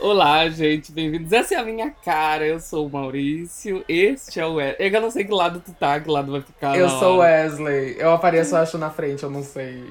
Olá, 0.00 0.48
gente, 0.48 0.92
bem-vindos. 0.92 1.32
Essa 1.32 1.56
é 1.56 1.58
a 1.58 1.64
minha 1.64 1.90
cara. 1.90 2.46
Eu 2.46 2.60
sou 2.60 2.86
o 2.86 2.90
Maurício. 2.90 3.84
Este 3.88 4.38
é 4.38 4.46
o 4.46 4.54
Wesley. 4.54 4.94
Eu 4.94 5.00
não 5.00 5.10
sei 5.10 5.24
que 5.24 5.32
lado 5.32 5.60
tu 5.60 5.72
tá, 5.72 5.98
que 5.98 6.08
lado 6.08 6.30
vai 6.30 6.40
ficar. 6.40 6.78
Eu 6.78 6.88
sou 6.88 7.16
o 7.16 7.18
Wesley. 7.18 7.96
Eu 7.98 8.12
apareço, 8.12 8.54
acho, 8.54 8.78
na 8.78 8.90
frente, 8.90 9.24
eu 9.24 9.30
não 9.30 9.42
sei. 9.42 9.82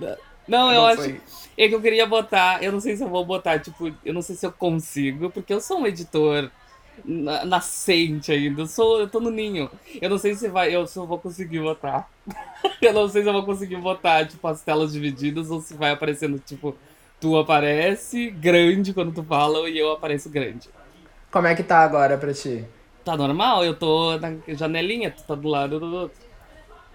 Não, 0.48 0.70
eu, 0.70 0.76
eu 0.76 0.82
não 0.82 0.86
acho. 0.86 1.02
Sei. 1.02 1.22
É 1.58 1.68
que 1.68 1.76
eu 1.76 1.82
queria 1.82 2.06
botar. 2.06 2.64
Eu 2.64 2.72
não 2.72 2.80
sei 2.80 2.96
se 2.96 3.04
eu 3.04 3.10
vou 3.10 3.26
botar, 3.26 3.60
tipo, 3.60 3.92
eu 4.06 4.14
não 4.14 4.22
sei 4.22 4.38
se 4.38 4.46
eu 4.46 4.52
consigo, 4.52 5.30
porque 5.30 5.54
eu 5.54 5.60
sou 5.60 5.82
um 5.82 5.86
editor 5.86 6.50
nascente 7.04 8.32
ainda. 8.32 8.62
Eu, 8.62 8.68
sou, 8.68 9.02
eu 9.02 9.10
tô 9.10 9.20
no 9.20 9.30
ninho. 9.30 9.70
Eu 10.02 10.10
não 10.10 10.18
sei 10.18 10.36
se 10.36 10.48
vai, 10.48 10.74
eu 10.74 10.88
se 10.88 10.98
eu 10.98 11.06
vou 11.06 11.20
conseguir 11.20 11.60
botar. 11.60 12.10
eu 12.82 12.94
não 12.94 13.10
sei 13.10 13.24
se 13.24 13.28
eu 13.28 13.34
vou 13.34 13.44
conseguir 13.44 13.76
botar, 13.76 14.26
tipo, 14.26 14.48
as 14.48 14.62
telas 14.62 14.94
divididas 14.94 15.52
ou 15.52 15.60
se 15.60 15.74
vai 15.74 15.92
aparecendo, 15.92 16.40
tipo, 16.40 16.74
tu 17.20 17.38
aparece 17.38 18.30
grande 18.30 18.94
quando 18.94 19.14
tu 19.14 19.24
fala 19.24 19.70
e 19.70 19.78
eu 19.78 19.92
apareço 19.92 20.30
grande. 20.30 20.70
Como 21.32 21.48
é 21.48 21.56
que 21.56 21.64
tá 21.64 21.80
agora 21.80 22.18
pra 22.18 22.34
ti? 22.34 22.66
Tá 23.04 23.16
normal, 23.16 23.64
eu 23.64 23.76
tô 23.76 24.18
na 24.18 24.34
janelinha, 24.50 25.12
tu 25.12 25.24
tá 25.24 25.36
do 25.36 25.48
lado 25.48 25.80
do 25.80 25.96
outro. 25.96 26.28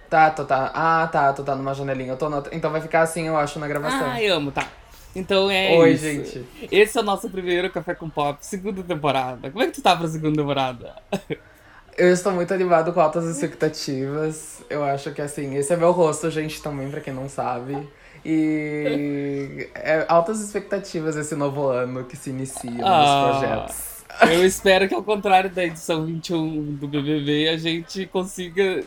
Tá, 0.09 0.31
tu 0.31 0.45
tá. 0.45 0.71
Ah, 0.75 1.09
tá, 1.11 1.33
tu 1.33 1.43
tá 1.43 1.55
numa 1.55 1.73
janelinha. 1.73 2.13
Eu 2.13 2.17
tô 2.19 2.29
no... 2.29 2.43
Então 2.53 2.71
vai 2.71 2.83
ficar 2.83 3.01
assim, 3.01 3.29
eu 3.29 3.37
acho, 3.37 3.59
na 3.59 3.67
gravação. 3.67 4.11
Ah, 4.11 4.23
eu 4.23 4.37
amo, 4.37 4.53
tá. 4.53 4.69
Então 5.15 5.51
é 5.51 5.77
Oi, 5.77 5.93
isso. 5.93 6.05
gente. 6.05 6.47
Esse 6.71 6.99
é 6.99 7.01
o 7.01 7.05
nosso 7.05 7.31
primeiro 7.31 7.71
Café 7.71 7.95
com 7.95 8.11
Pop, 8.11 8.39
segunda 8.45 8.83
temporada. 8.83 9.51
Como 9.51 9.63
é 9.63 9.67
que 9.67 9.73
tu 9.73 9.83
tá 9.83 9.97
pra 9.97 10.09
segunda 10.09 10.37
temporada? 10.37 10.97
Eu 11.97 12.11
estou 12.11 12.33
muito 12.33 12.53
animado 12.55 12.93
com 12.93 13.01
altas 13.01 13.25
expectativas. 13.27 14.63
Eu 14.71 14.83
acho 14.83 15.13
que 15.13 15.21
assim, 15.21 15.57
esse 15.57 15.73
é 15.75 15.77
meu 15.77 15.93
rosto, 15.93 16.31
gente, 16.31 16.63
também, 16.63 16.91
pra 16.91 17.01
quem 17.03 17.13
não 17.13 17.29
sabe. 17.29 17.87
E 18.25 19.69
é 19.75 20.07
altas 20.09 20.41
expectativas 20.41 21.17
esse 21.17 21.35
novo 21.35 21.69
ano 21.69 22.05
que 22.05 22.17
se 22.17 22.31
inicia 22.31 22.71
ah, 22.85 23.27
nos 23.27 23.39
projetos. 23.41 24.05
Eu 24.33 24.47
espero 24.47 24.89
que, 24.89 24.95
ao 24.95 25.03
contrário 25.03 25.51
da 25.51 25.65
edição 25.65 26.07
21 26.07 26.75
do 26.77 26.87
BBB, 26.87 27.49
a 27.49 27.57
gente 27.57 28.07
consiga. 28.07 28.85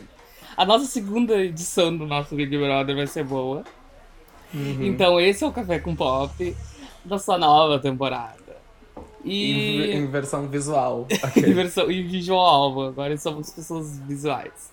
A 0.56 0.64
nossa 0.64 0.86
segunda 0.86 1.34
edição 1.36 1.94
do 1.94 2.06
nosso 2.06 2.34
Big 2.34 2.56
Brother 2.56 2.96
vai 2.96 3.06
ser 3.06 3.24
boa. 3.24 3.62
Uhum. 4.54 4.84
Então, 4.84 5.20
esse 5.20 5.44
é 5.44 5.46
o 5.46 5.52
Café 5.52 5.78
com 5.78 5.94
Pop 5.94 6.56
da 7.04 7.18
sua 7.18 7.36
nova 7.36 7.78
temporada. 7.78 8.56
E... 9.22 9.92
Em, 9.92 9.96
em 9.98 10.06
versão 10.06 10.48
visual. 10.48 11.06
em, 11.36 11.52
versão, 11.52 11.90
em 11.90 12.06
visual, 12.06 12.80
agora 12.82 13.16
somos 13.18 13.50
pessoas 13.50 13.98
visuais. 14.00 14.72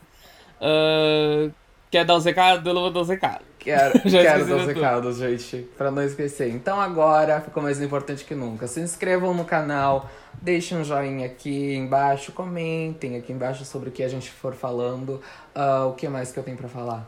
Uh, 0.62 1.52
quer 1.92 2.06
dar 2.06 2.16
os 2.16 2.24
recados? 2.24 2.66
Eu 2.66 2.74
não 2.74 2.84
vou 2.84 2.92
dar 2.92 3.02
os 3.02 3.10
recados. 3.10 3.46
Quero, 3.64 4.00
quero 4.04 4.46
dar 4.46 4.56
os 4.58 4.68
recados, 4.68 5.18
gente, 5.18 5.70
pra 5.78 5.90
não 5.90 6.04
esquecer. 6.04 6.50
Então 6.50 6.80
agora 6.82 7.40
ficou 7.40 7.64
mais 7.64 7.82
importante 7.82 8.26
que 8.26 8.36
nunca. 8.36 8.68
Se 8.68 8.82
inscrevam 8.82 9.34
no 9.34 9.46
canal, 9.46 10.10
deixem 10.42 10.78
um 10.78 10.84
joinha 10.84 11.26
aqui 11.26 11.74
embaixo, 11.74 12.34
comentem 12.34 13.16
aqui 13.16 13.32
embaixo 13.32 13.64
sobre 13.64 13.90
o 13.90 13.92
que 13.92 14.04
a 14.04 14.10
gente 14.10 14.30
for 14.30 14.54
falando. 14.54 15.22
Uh, 15.56 15.88
o 15.88 15.94
que 15.94 16.10
mais 16.10 16.32
que 16.32 16.38
eu 16.38 16.44
tenho 16.44 16.58
pra 16.58 16.68
falar? 16.68 17.08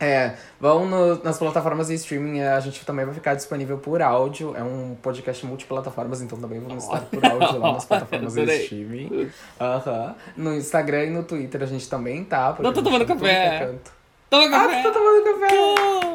É, 0.00 0.34
vão 0.60 0.86
no, 0.86 1.22
nas 1.24 1.38
plataformas 1.38 1.88
de 1.88 1.94
streaming, 1.94 2.40
a 2.40 2.60
gente 2.60 2.84
também 2.86 3.04
vai 3.04 3.14
ficar 3.14 3.34
disponível 3.34 3.78
por 3.78 4.00
áudio. 4.00 4.54
É 4.56 4.62
um 4.62 4.96
podcast 5.00 5.44
multiplataformas, 5.44 6.22
então 6.22 6.38
também 6.38 6.60
vamos 6.60 6.84
estar 6.84 7.00
por 7.02 7.24
áudio 7.24 7.58
lá 7.58 7.72
nas 7.72 7.84
plataformas 7.84 8.34
de 8.34 8.42
streaming. 8.62 9.30
Uhum. 9.60 10.14
No 10.36 10.54
Instagram 10.54 11.04
e 11.04 11.10
no 11.10 11.24
Twitter 11.24 11.62
a 11.62 11.66
gente 11.66 11.88
também 11.88 12.24
tá. 12.24 12.56
Não 12.60 12.72
tô 12.72 12.82
tomando 12.82 13.06
café. 13.06 13.74
Toma 14.30 14.44
ah, 14.44 14.50
café! 14.50 14.80
Ah, 14.80 14.82
tá 14.82 14.90
tomando 14.90 15.24
café! 15.24 15.56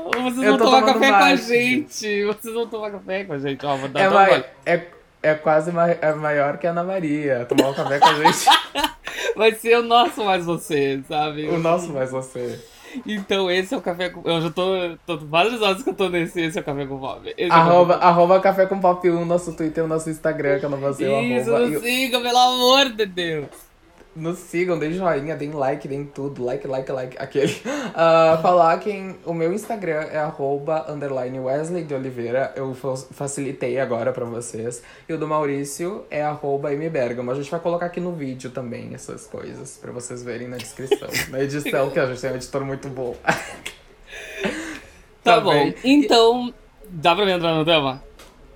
Pô, 0.03 0.22
vocês 0.22 0.47
vão 0.47 0.58
tomar 0.58 0.86
café 0.86 1.09
com 1.09 1.16
a 1.16 1.36
gente! 1.36 2.25
Vocês 2.25 2.53
vão 2.53 2.67
tomar 2.67 2.92
café 2.92 3.23
com 3.23 3.33
a 3.33 3.39
gente, 3.39 3.66
ó, 3.66 3.75
vou 3.75 3.89
dar 3.89 4.02
é, 4.02 4.09
ma 4.09 4.44
é, 4.66 4.88
é 5.23 5.33
quase 5.33 5.72
ma 5.72 5.89
é 5.89 6.14
maior 6.14 6.58
que 6.58 6.67
a 6.67 6.72
Ana 6.72 6.84
Maria, 6.84 7.45
tomar 7.45 7.72
um 7.72 7.73
café 7.73 8.00
com 8.00 8.06
a 8.06 8.14
gente. 8.16 8.45
Vai 9.36 9.52
ser 9.53 9.80
o 9.80 9.84
nosso 9.84 10.23
mais 10.23 10.45
você, 10.45 11.02
sabe? 11.08 11.47
O 11.50 11.58
nosso 11.58 11.91
mais 11.91 12.11
você. 12.11 12.63
Então 13.07 13.50
esse 13.50 13.73
é 13.73 13.78
o 13.78 13.81
café 13.81 14.09
com. 14.09 14.22
Eu 14.29 14.41
já 14.41 14.52
tô. 14.52 14.96
tô 15.07 15.18
várias 15.25 15.59
horas 15.59 15.81
que 15.81 15.90
eu 15.90 15.96
tô 15.96 16.09
nesse, 16.09 16.40
esse 16.40 16.59
é 16.59 16.62
o 16.62 16.63
café 16.63 16.85
com 16.85 17.00
pop. 17.00 17.34
Esse 17.35 17.52
arroba, 17.52 17.94
é 17.94 17.97
café... 17.97 18.07
arroba 18.07 18.40
café 18.40 18.66
com 18.68 18.79
pop 18.79 19.09
1, 19.09 19.25
nosso 19.25 19.53
Twitter, 19.53 19.88
nosso 19.88 20.12
Instagram, 20.12 20.59
que 20.59 20.66
eu 20.66 20.69
não 20.69 20.78
vou 20.78 20.94
ser 20.94 21.09
o 21.09 21.19
Isso, 21.19 21.56
arroba. 21.56 21.79
siga, 21.79 22.19
pelo 22.19 22.38
amor 22.38 22.90
de 22.90 23.07
Deus! 23.07 23.72
Nos 24.16 24.38
sigam, 24.38 24.78
deem 24.78 24.94
joinha, 24.94 25.35
deem 25.35 25.51
like, 25.51 25.88
deem 25.88 26.06
tudo. 26.06 26.44
Like, 26.44 26.68
like, 26.68 26.91
like. 26.91 27.18
Aquele. 27.18 27.51
Uh, 27.53 28.41
falar 28.41 28.79
que 28.79 29.16
o 29.25 29.34
meu 29.34 29.51
Instagram 29.51 30.07
é 30.12 30.19
arroba 30.19 30.85
underline 30.91 31.40
Wesley 31.40 31.84
de 31.84 31.96
Oliveira. 31.96 32.53
Eu 32.56 32.75
facilitei 33.12 33.79
agora 33.79 34.13
pra 34.13 34.23
vocês. 34.25 34.84
E 35.09 35.13
o 35.13 35.18
do 35.18 35.28
Maurício 35.28 36.06
é 36.12 36.22
arroba 36.22 36.69
mbergamo. 36.69 37.31
A 37.31 37.35
gente 37.35 37.50
vai 37.50 37.59
colocar 37.59 37.88
aqui 37.88 38.00
no 38.00 38.13
vídeo 38.13 38.52
também 38.52 38.94
essas 38.94 39.25
coisas 39.25 39.78
pra 39.81 39.91
vocês 39.91 40.22
verem 40.22 40.47
na 40.47 40.57
descrição. 40.57 41.09
na 41.29 41.41
edição, 41.41 41.90
que 41.90 42.00
a 42.00 42.06
gente 42.06 42.22
tem 42.22 42.31
um 42.31 42.35
editor 42.35 42.63
muito 42.63 42.90
bom. 42.90 43.16
tá, 43.23 43.34
tá 45.23 45.40
bom. 45.40 45.73
Então, 45.84 46.53
dá 46.88 47.16
pra 47.16 47.25
me 47.25 47.31
entrar 47.31 47.56
no 47.56 47.66
tema? 47.66 48.03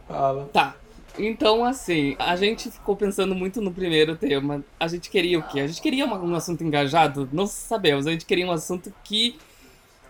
Fala. 0.07 0.49
Tá. 0.53 0.75
Então, 1.17 1.63
assim, 1.65 2.15
a 2.19 2.35
gente 2.35 2.69
ficou 2.69 2.95
pensando 2.95 3.33
muito 3.33 3.61
no 3.61 3.71
primeiro 3.71 4.15
tema. 4.15 4.63
A 4.79 4.87
gente 4.87 5.09
queria 5.09 5.39
o 5.39 5.43
quê? 5.43 5.61
A 5.61 5.67
gente 5.67 5.81
queria 5.81 6.05
um 6.05 6.35
assunto 6.35 6.63
engajado? 6.63 7.27
Não 7.31 7.47
sabemos. 7.47 8.07
A 8.07 8.11
gente 8.11 8.25
queria 8.25 8.45
um 8.45 8.51
assunto 8.51 8.93
que 9.03 9.37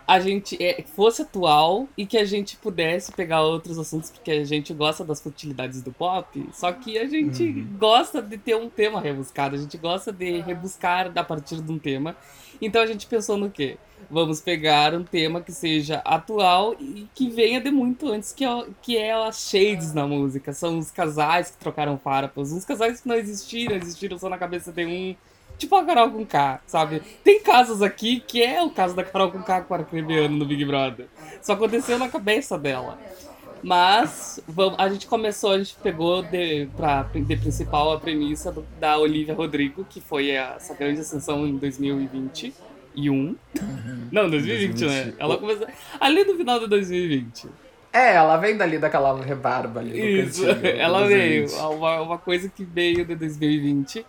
a 0.07 0.21
gente 0.21 0.57
é, 0.63 0.81
fosse 0.95 1.21
atual 1.21 1.85
e 1.97 2.05
que 2.05 2.17
a 2.17 2.23
gente 2.23 2.55
pudesse 2.55 3.11
pegar 3.11 3.41
outros 3.41 3.77
assuntos, 3.77 4.09
porque 4.09 4.31
a 4.31 4.45
gente 4.45 4.73
gosta 4.73 5.03
das 5.03 5.19
futilidades 5.19 5.81
do 5.81 5.91
pop, 5.91 6.49
só 6.53 6.71
que 6.71 6.97
a 6.97 7.05
gente 7.05 7.43
uhum. 7.43 7.77
gosta 7.77 8.21
de 8.21 8.37
ter 8.37 8.55
um 8.55 8.69
tema 8.69 9.01
rebuscado, 9.01 9.55
a 9.55 9.59
gente 9.59 9.77
gosta 9.77 10.13
de 10.13 10.39
rebuscar 10.39 11.11
a 11.13 11.23
partir 11.25 11.61
de 11.61 11.69
um 11.69 11.77
tema. 11.77 12.15
Então 12.61 12.81
a 12.81 12.85
gente 12.85 13.05
pensou 13.05 13.35
no 13.35 13.51
quê? 13.51 13.77
Vamos 14.09 14.39
pegar 14.39 14.93
um 14.93 15.03
tema 15.03 15.41
que 15.41 15.51
seja 15.51 15.97
atual 16.05 16.75
e 16.79 17.07
que 17.13 17.29
venha 17.29 17.59
de 17.59 17.69
muito 17.69 18.09
antes, 18.09 18.31
que 18.31 18.45
é, 18.45 18.65
que 18.81 18.97
é 18.97 19.11
as 19.11 19.49
shades 19.49 19.93
na 19.93 20.07
música. 20.07 20.53
São 20.53 20.77
os 20.77 20.89
casais 20.89 21.51
que 21.51 21.57
trocaram 21.57 21.97
farpas, 21.97 22.53
uns 22.53 22.63
casais 22.63 23.01
que 23.01 23.07
não 23.07 23.15
existiram, 23.15 23.75
existiram 23.75 24.17
só 24.17 24.29
na 24.29 24.37
cabeça 24.37 24.71
de 24.71 24.85
um. 24.85 25.15
Tipo 25.57 25.75
a 25.75 25.83
Carol 25.83 26.11
com 26.11 26.25
K, 26.25 26.61
sabe? 26.67 27.01
Tem 27.23 27.41
casos 27.41 27.81
aqui 27.81 28.19
que 28.19 28.43
é 28.43 28.61
o 28.61 28.69
caso 28.69 28.95
da 28.95 29.03
Carol 29.03 29.31
com 29.31 29.41
K 29.41 29.61
com 29.61 29.73
o 29.73 29.77
Arcrebiano 29.77 30.37
no 30.37 30.45
Big 30.45 30.63
Brother. 30.63 31.07
Só 31.41 31.53
aconteceu 31.53 31.97
na 31.97 32.07
cabeça 32.07 32.57
dela. 32.57 32.97
Mas 33.63 34.39
vamos, 34.47 34.79
a 34.79 34.87
gente 34.87 35.07
começou, 35.07 35.51
a 35.51 35.57
gente 35.57 35.75
pegou 35.81 36.21
de, 36.21 36.67
pra, 36.77 37.03
de 37.03 37.35
principal 37.35 37.91
a 37.91 37.99
premissa 37.99 38.51
do, 38.51 38.63
da 38.79 38.99
Olivia 38.99 39.33
Rodrigo, 39.33 39.83
que 39.83 39.99
foi 39.99 40.29
essa 40.29 40.75
grande 40.75 41.01
ascensão 41.01 41.45
em 41.47 41.57
2020 41.57 42.53
2021. 42.97 43.13
Uhum. 43.13 43.37
Não, 44.11 44.29
2020, 44.29 44.79
2020, 44.79 44.85
né? 44.87 45.13
Ela 45.19 45.37
começou. 45.37 45.67
Ali 45.99 46.25
no 46.25 46.35
final 46.35 46.59
de 46.59 46.67
2020. 46.67 47.47
É, 47.93 48.15
ela 48.15 48.37
vem 48.37 48.57
dali 48.57 48.77
daquela 48.77 49.19
rebarba 49.21 49.79
ali. 49.79 50.21
Isso, 50.21 50.43
ela 50.77 51.07
veio. 51.07 51.47
Uma, 51.71 52.01
uma 52.01 52.17
coisa 52.17 52.49
que 52.49 52.63
veio 52.63 53.05
de 53.05 53.15
2020. 53.15 54.05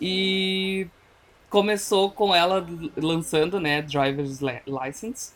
E 0.00 0.86
começou 1.50 2.10
com 2.10 2.34
ela 2.34 2.66
lançando, 2.96 3.60
né, 3.60 3.82
Driver's 3.82 4.40
License. 4.66 5.32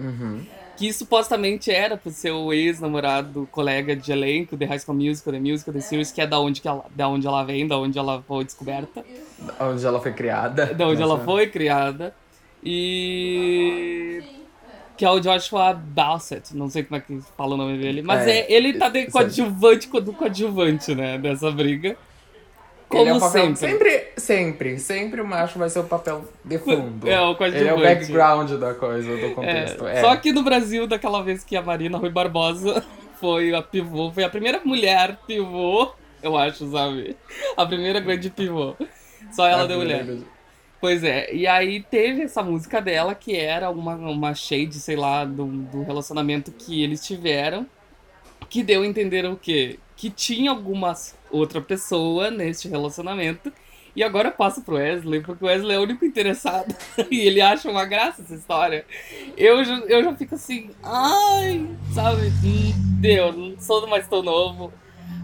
Uhum. 0.00 0.44
Que 0.76 0.92
supostamente 0.92 1.72
era 1.72 1.96
pro 1.96 2.10
seu 2.10 2.52
ex-namorado, 2.52 3.48
colega 3.50 3.96
de 3.96 4.12
elenco, 4.12 4.56
The 4.56 4.64
High 4.64 4.78
School 4.78 4.96
Musical, 4.96 5.32
The 5.32 5.40
Musical, 5.40 5.74
The 5.74 5.80
Series, 5.80 6.12
que 6.12 6.20
é 6.20 6.26
da 6.26 6.38
onde, 6.38 6.60
que 6.60 6.68
ela, 6.68 6.84
da 6.94 7.08
onde 7.08 7.26
ela 7.26 7.42
vem, 7.42 7.66
da 7.66 7.76
onde 7.76 7.98
ela 7.98 8.22
foi 8.22 8.44
descoberta. 8.44 9.04
Da 9.40 9.68
onde 9.68 9.84
ela 9.84 10.00
foi 10.00 10.12
criada. 10.12 10.66
Da 10.66 10.86
onde 10.86 11.02
ela 11.02 11.18
foi 11.18 11.48
criada. 11.48 12.14
E. 12.62 14.22
Que 14.96 15.04
é 15.04 15.10
o 15.10 15.20
Joshua 15.20 15.74
Bassett, 15.74 16.56
não 16.56 16.68
sei 16.68 16.82
como 16.82 16.96
é 16.96 17.00
que 17.00 17.20
fala 17.36 17.54
o 17.54 17.56
nome 17.56 17.78
dele, 17.78 18.02
mas 18.02 18.26
é, 18.26 18.40
é 18.40 18.52
ele 18.52 18.74
tá 18.74 18.88
de 18.88 19.06
coadjuvante 19.06 19.88
do 20.00 20.12
coadjuvante, 20.12 20.92
né, 20.92 21.16
dessa 21.18 21.52
briga. 21.52 21.96
Como 22.88 23.02
é 23.02 23.20
papel, 23.20 23.54
sempre. 23.54 23.56
sempre. 23.56 24.08
Sempre, 24.16 24.78
sempre 24.78 25.20
o 25.20 25.26
macho 25.26 25.58
vai 25.58 25.68
ser 25.68 25.80
o 25.80 25.84
papel 25.84 26.24
de 26.44 26.58
fundo. 26.58 27.08
É, 27.08 27.20
o 27.20 27.34
coadjuvante. 27.34 27.68
Ele 27.68 27.68
é 27.68 27.74
o 27.74 27.94
background 27.94 28.50
da 28.52 28.74
coisa, 28.74 29.16
do 29.16 29.34
contexto. 29.34 29.86
É, 29.86 29.98
é. 29.98 30.00
Só 30.00 30.16
que 30.16 30.32
no 30.32 30.42
Brasil, 30.42 30.86
daquela 30.86 31.22
vez 31.22 31.44
que 31.44 31.56
a 31.56 31.62
Marina 31.62 31.98
Rui 31.98 32.10
Barbosa 32.10 32.82
foi 33.20 33.54
a 33.54 33.62
pivô, 33.62 34.10
foi 34.10 34.24
a 34.24 34.30
primeira 34.30 34.60
mulher 34.64 35.18
pivô, 35.26 35.92
eu 36.22 36.36
acho, 36.36 36.70
sabe? 36.70 37.16
A 37.56 37.66
primeira 37.66 38.00
grande 38.00 38.30
pivô. 38.30 38.74
Só 39.32 39.46
ela 39.46 39.66
deu 39.66 39.78
mulher. 39.78 40.06
Pois 40.80 41.02
é, 41.02 41.34
e 41.34 41.46
aí 41.46 41.82
teve 41.82 42.22
essa 42.22 42.42
música 42.42 42.80
dela 42.80 43.14
que 43.14 43.36
era 43.36 43.68
uma, 43.68 43.94
uma 43.94 44.34
shade, 44.34 44.74
sei 44.74 44.94
lá, 44.94 45.24
do, 45.24 45.44
do 45.44 45.82
relacionamento 45.82 46.52
que 46.52 46.82
eles 46.82 47.04
tiveram, 47.04 47.66
que 48.48 48.62
deu 48.62 48.82
a 48.82 48.86
entender 48.86 49.26
o 49.26 49.36
quê? 49.36 49.78
Que 49.96 50.08
tinha 50.08 50.50
alguma 50.50 50.94
outra 51.30 51.60
pessoa 51.60 52.30
neste 52.30 52.68
relacionamento. 52.68 53.52
E 53.96 54.02
agora 54.02 54.30
passa 54.30 54.60
pro 54.60 54.76
Wesley, 54.76 55.20
porque 55.22 55.44
o 55.44 55.48
Wesley 55.48 55.74
é 55.74 55.78
o 55.78 55.82
único 55.82 56.04
interessado. 56.04 56.74
e 57.10 57.20
ele 57.20 57.40
acha 57.40 57.68
uma 57.70 57.84
graça 57.84 58.22
essa 58.22 58.34
história. 58.34 58.84
Eu, 59.36 59.60
eu 59.62 60.04
já 60.04 60.14
fico 60.14 60.34
assim, 60.34 60.70
ai, 60.82 61.66
sabe? 61.92 62.30
Deu, 63.00 63.32
não 63.32 63.58
sou 63.58 63.86
mais 63.88 64.06
tão 64.06 64.22
novo. 64.22 64.72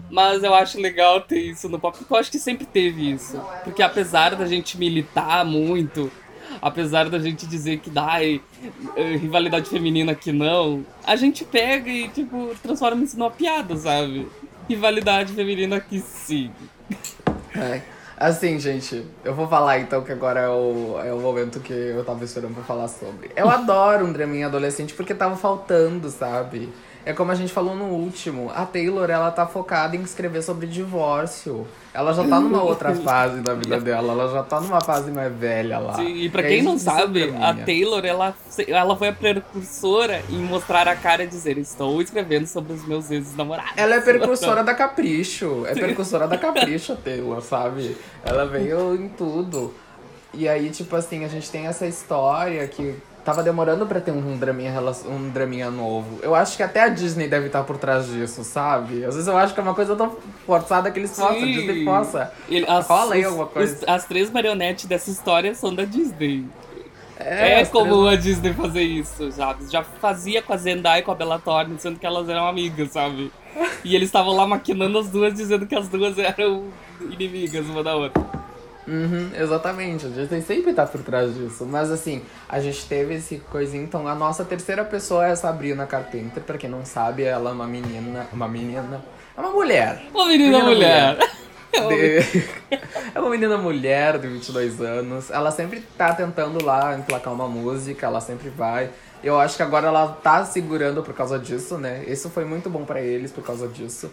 Mas 0.09 0.43
eu 0.43 0.53
acho 0.53 0.79
legal 0.79 1.21
ter 1.21 1.39
isso 1.39 1.67
no 1.67 1.79
pop, 1.79 1.97
porque 1.97 2.13
eu 2.13 2.17
acho 2.17 2.31
que 2.31 2.37
sempre 2.37 2.65
teve 2.65 3.11
isso. 3.11 3.41
Porque 3.63 3.81
apesar 3.81 4.35
da 4.35 4.45
gente 4.45 4.77
militar 4.77 5.43
muito, 5.43 6.11
apesar 6.61 7.09
da 7.09 7.19
gente 7.19 7.47
dizer 7.47 7.79
que 7.79 7.89
dá 7.89 8.17
rivalidade 9.19 9.69
feminina 9.69 10.13
que 10.13 10.31
não, 10.31 10.85
a 11.03 11.15
gente 11.15 11.43
pega 11.43 11.89
e, 11.89 12.07
tipo, 12.09 12.55
transforma 12.61 13.03
isso 13.03 13.17
numa 13.17 13.31
piada, 13.31 13.75
sabe? 13.75 14.27
Rivalidade 14.67 15.33
feminina 15.33 15.79
que 15.79 15.99
sim. 15.99 16.51
É. 17.55 17.81
Assim, 18.17 18.57
gente, 18.59 19.05
eu 19.25 19.35
vou 19.35 19.47
falar 19.47 19.79
então 19.79 20.01
que 20.01 20.11
agora 20.11 20.39
é 20.39 20.49
o, 20.49 20.99
é 21.03 21.13
o 21.13 21.19
momento 21.19 21.59
que 21.59 21.73
eu 21.73 22.03
tava 22.05 22.23
esperando 22.23 22.53
pra 22.53 22.63
falar 22.63 22.87
sobre. 22.87 23.29
Eu 23.35 23.49
adoro 23.49 24.05
um 24.05 24.13
draminha 24.13 24.47
adolescente 24.47 24.93
porque 24.93 25.13
tava 25.13 25.35
faltando, 25.35 26.09
sabe? 26.09 26.69
É 27.05 27.11
como 27.11 27.31
a 27.31 27.35
gente 27.35 27.51
falou 27.51 27.75
no 27.75 27.85
último, 27.85 28.49
a 28.55 28.65
Taylor, 28.65 29.09
ela 29.09 29.29
tá 29.31 29.45
focada 29.45 29.95
em 29.95 30.01
escrever 30.01 30.41
sobre 30.41 30.65
divórcio. 30.65 31.67
Ela 31.95 32.11
já 32.11 32.27
tá 32.27 32.41
numa 32.41 32.61
outra 32.61 32.93
fase 32.93 33.39
da 33.39 33.53
vida 33.53 33.79
dela, 33.79 34.11
ela 34.11 34.29
já 34.29 34.43
tá 34.43 34.59
numa 34.59 34.81
fase 34.81 35.09
mais 35.11 35.33
velha 35.33 35.79
lá. 35.79 35.93
Sim, 35.93 36.13
e 36.13 36.29
pra 36.29 36.43
quem 36.43 36.61
não 36.61 36.77
sabe, 36.77 37.33
a 37.41 37.53
Taylor, 37.53 38.03
ela, 38.03 38.35
ela 38.67 38.97
foi 38.97 39.07
a 39.07 39.13
precursora 39.13 40.21
em 40.29 40.39
mostrar 40.39 40.89
a 40.89 40.95
cara 40.97 41.23
e 41.23 41.27
dizer, 41.27 41.57
estou 41.57 42.01
escrevendo 42.01 42.47
sobre 42.47 42.73
os 42.73 42.85
meus 42.85 43.09
ex-namorados. 43.09 43.71
Ela 43.77 43.95
é 43.95 44.01
precursora 44.01 44.61
da 44.65 44.75
Capricho, 44.75 45.65
é 45.65 45.73
precursora 45.73 46.27
da 46.27 46.35
Capricho, 46.37 46.91
a 46.91 46.95
Taylor, 46.97 47.41
sabe? 47.41 47.95
Ela 48.25 48.45
veio 48.45 48.93
em 48.95 49.07
tudo. 49.07 49.73
E 50.33 50.49
aí, 50.49 50.69
tipo 50.71 50.93
assim, 50.97 51.23
a 51.23 51.29
gente 51.29 51.49
tem 51.49 51.65
essa 51.65 51.87
história 51.87 52.67
que 52.67 52.93
Tava 53.25 53.41
demorando 53.41 53.87
pra 53.87 53.99
ter 53.99 54.11
um 54.11 54.37
draminha, 54.37 54.71
um 55.07 55.29
draminha 55.29 55.71
novo. 55.71 56.19
Eu 56.21 56.35
acho 56.35 56.55
que 56.55 56.61
até 56.61 56.81
a 56.81 56.89
Disney 56.89 57.27
deve 57.27 57.47
estar 57.47 57.63
por 57.63 57.75
trás 57.75 58.05
disso, 58.05 58.43
sabe? 58.43 59.03
Às 59.03 59.15
vezes 59.15 59.27
eu 59.27 59.35
acho 59.35 59.51
que 59.51 59.59
é 59.59 59.63
uma 59.63 59.73
coisa 59.73 59.95
tão 59.95 60.15
forçada 60.45 60.91
que 60.91 60.99
eles 60.99 61.09
possam, 61.09 61.29
a 61.29 61.39
Disney 61.39 61.83
possa. 61.83 62.31
Ele, 62.47 62.67
as, 62.69 62.85
Fala 62.85 63.15
aí 63.15 63.23
alguma 63.23 63.47
coisa. 63.47 63.77
Os, 63.77 63.87
as 63.87 64.05
três 64.05 64.29
marionetes 64.29 64.85
dessa 64.85 65.09
história 65.09 65.55
são 65.55 65.73
da 65.73 65.85
Disney. 65.85 66.45
É, 67.19 67.61
é 67.61 67.65
como 67.65 68.05
três... 68.05 68.19
a 68.19 68.21
Disney 68.21 68.53
fazer 68.53 68.83
isso, 68.83 69.31
sabe? 69.31 69.71
Já 69.71 69.83
fazia 69.83 70.43
com 70.43 70.53
a 70.53 70.57
Zendaya 70.57 70.99
e 70.99 71.01
com 71.01 71.11
a 71.11 71.15
Bella 71.15 71.39
Thorne, 71.39 71.79
sendo 71.79 71.97
que 71.97 72.05
elas 72.05 72.29
eram 72.29 72.47
amigas, 72.47 72.91
sabe? 72.91 73.31
E 73.83 73.95
eles 73.95 74.09
estavam 74.09 74.35
lá 74.35 74.45
maquinando 74.45 74.97
as 74.97 75.09
duas, 75.09 75.33
dizendo 75.33 75.65
que 75.65 75.75
as 75.75 75.87
duas 75.87 76.17
eram 76.19 76.65
inimigas 77.09 77.65
uma 77.67 77.83
da 77.83 77.95
outra. 77.95 78.34
Uhum, 78.87 79.31
exatamente, 79.35 80.05
a 80.05 80.09
gente 80.09 80.41
sempre 80.43 80.71
tá 80.73 80.85
por 80.85 81.01
trás 81.01 81.33
disso. 81.33 81.65
Mas 81.65 81.89
assim, 81.91 82.21
a 82.47 82.59
gente 82.59 82.85
teve 82.87 83.15
esse 83.15 83.39
coisinho. 83.51 83.83
Então, 83.83 84.07
a 84.07 84.15
nossa 84.15 84.45
terceira 84.45 84.83
pessoa 84.85 85.27
é 85.27 85.31
a 85.31 85.35
Sabrina 85.35 85.85
Carpenter. 85.85 86.43
Pra 86.43 86.57
quem 86.57 86.69
não 86.69 86.85
sabe, 86.85 87.23
ela 87.23 87.49
é 87.49 87.53
uma 87.53 87.67
menina. 87.67 88.27
Uma 88.31 88.47
menina. 88.47 89.03
É 89.35 89.41
uma 89.41 89.51
mulher. 89.51 90.03
Uma 90.13 90.27
menina, 90.27 90.57
menina 90.59 90.63
mulher. 90.63 91.15
mulher. 91.15 91.35
De... 91.75 92.79
é 93.13 93.19
uma 93.19 93.29
menina 93.29 93.57
mulher 93.57 94.17
de 94.17 94.27
22 94.27 94.79
anos. 94.79 95.29
Ela 95.29 95.51
sempre 95.51 95.81
tá 95.97 96.13
tentando 96.13 96.63
lá 96.63 96.97
emplacar 96.97 97.33
uma 97.33 97.49
música, 97.49 98.05
ela 98.05 98.21
sempre 98.21 98.49
vai. 98.49 98.89
Eu 99.21 99.37
acho 99.39 99.57
que 99.57 99.63
agora 99.63 99.87
ela 99.87 100.07
tá 100.07 100.45
segurando 100.45 101.03
por 101.03 101.13
causa 101.13 101.37
disso, 101.37 101.77
né? 101.77 102.03
Isso 102.07 102.29
foi 102.29 102.45
muito 102.45 102.69
bom 102.69 102.85
para 102.85 103.01
eles 103.01 103.31
por 103.31 103.43
causa 103.43 103.67
disso. 103.67 104.09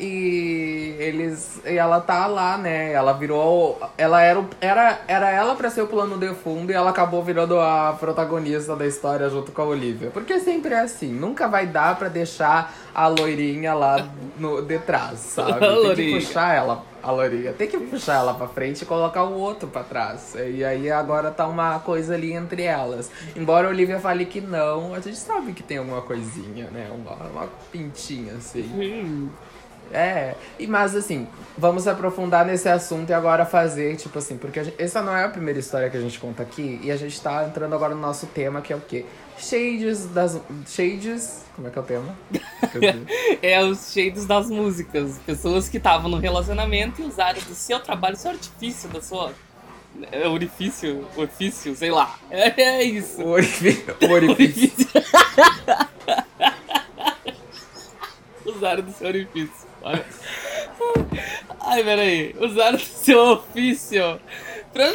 E 0.00 0.96
eles. 0.98 1.60
E 1.64 1.76
ela 1.76 2.00
tá 2.00 2.26
lá, 2.26 2.56
né? 2.56 2.92
Ela 2.92 3.12
virou. 3.12 3.78
Ela 3.98 4.22
era, 4.22 4.44
era, 4.60 5.00
era 5.06 5.30
ela 5.30 5.54
pra 5.54 5.68
ser 5.68 5.82
o 5.82 5.86
plano 5.86 6.16
de 6.16 6.34
fundo 6.34 6.72
e 6.72 6.74
ela 6.74 6.88
acabou 6.88 7.22
virando 7.22 7.60
a 7.60 7.94
protagonista 8.00 8.74
da 8.74 8.86
história 8.86 9.28
junto 9.28 9.52
com 9.52 9.60
a 9.60 9.66
Olivia. 9.66 10.10
Porque 10.10 10.40
sempre 10.40 10.72
é 10.72 10.80
assim, 10.80 11.12
nunca 11.12 11.46
vai 11.46 11.66
dar 11.66 11.96
pra 11.96 12.08
deixar 12.08 12.74
a 12.94 13.06
loirinha 13.08 13.74
lá 13.74 14.08
no, 14.38 14.62
de 14.62 14.78
trás, 14.78 15.18
sabe? 15.36 15.60
Tem 15.60 15.94
que 15.94 16.14
puxar 16.14 16.54
ela, 16.54 16.82
a 17.02 17.10
loirinha. 17.10 17.52
Tem 17.52 17.68
que 17.68 17.78
puxar 17.78 18.14
ela 18.14 18.32
pra 18.32 18.48
frente 18.48 18.82
e 18.82 18.86
colocar 18.86 19.24
o 19.24 19.38
outro 19.38 19.68
pra 19.68 19.82
trás. 19.82 20.34
E 20.34 20.64
aí 20.64 20.90
agora 20.90 21.30
tá 21.30 21.46
uma 21.46 21.78
coisa 21.80 22.14
ali 22.14 22.32
entre 22.32 22.62
elas. 22.62 23.10
Embora 23.36 23.66
a 23.66 23.70
Olivia 23.70 24.00
fale 24.00 24.24
que 24.24 24.40
não, 24.40 24.94
a 24.94 25.00
gente 25.00 25.18
sabe 25.18 25.52
que 25.52 25.62
tem 25.62 25.76
alguma 25.76 26.00
coisinha, 26.00 26.70
né? 26.70 26.90
Uma, 26.90 27.12
uma 27.28 27.48
pintinha 27.70 28.34
assim. 28.34 28.62
Hum. 28.74 29.28
É, 29.92 30.34
e 30.58 30.66
mas 30.66 30.94
assim, 30.94 31.26
vamos 31.58 31.88
aprofundar 31.88 32.46
nesse 32.46 32.68
assunto 32.68 33.10
e 33.10 33.12
agora 33.12 33.44
fazer, 33.44 33.96
tipo 33.96 34.18
assim, 34.18 34.36
porque 34.36 34.62
gente, 34.62 34.80
essa 34.80 35.02
não 35.02 35.16
é 35.16 35.24
a 35.24 35.28
primeira 35.28 35.58
história 35.58 35.90
que 35.90 35.96
a 35.96 36.00
gente 36.00 36.18
conta 36.18 36.42
aqui, 36.42 36.80
e 36.82 36.90
a 36.90 36.96
gente 36.96 37.20
tá 37.20 37.44
entrando 37.44 37.74
agora 37.74 37.94
no 37.94 38.00
nosso 38.00 38.26
tema, 38.28 38.60
que 38.60 38.72
é 38.72 38.76
o 38.76 38.80
quê? 38.80 39.04
Shades 39.38 40.06
das. 40.06 40.40
Shades. 40.66 41.44
Como 41.56 41.66
é 41.66 41.70
que 41.70 41.78
é 41.78 41.82
o 41.82 41.84
tema? 41.84 42.18
é 43.42 43.64
os 43.64 43.92
shades 43.92 44.26
das 44.26 44.50
músicas. 44.50 45.18
Pessoas 45.24 45.68
que 45.68 45.78
estavam 45.78 46.10
no 46.10 46.18
relacionamento 46.18 47.00
e 47.00 47.04
usaram 47.04 47.40
do 47.40 47.54
seu 47.54 47.80
trabalho, 47.80 48.16
seu 48.16 48.30
artifício, 48.32 48.88
da 48.90 49.00
sua. 49.00 49.32
É, 50.12 50.28
orifício, 50.28 51.06
orifício, 51.16 51.74
sei 51.74 51.90
lá. 51.90 52.18
É, 52.30 52.62
é 52.62 52.84
isso. 52.84 53.22
O 53.22 53.30
orifício. 53.30 53.96
O 54.02 54.12
orifício. 54.12 54.86
usaram 58.44 58.82
do 58.82 58.92
seu 58.92 59.08
orifício. 59.08 59.69
Ai, 61.60 61.84
peraí. 61.84 62.34
Usaram 62.38 62.76
o 62.76 62.80
seu 62.80 63.20
ofício 63.32 64.20
pra. 64.72 64.90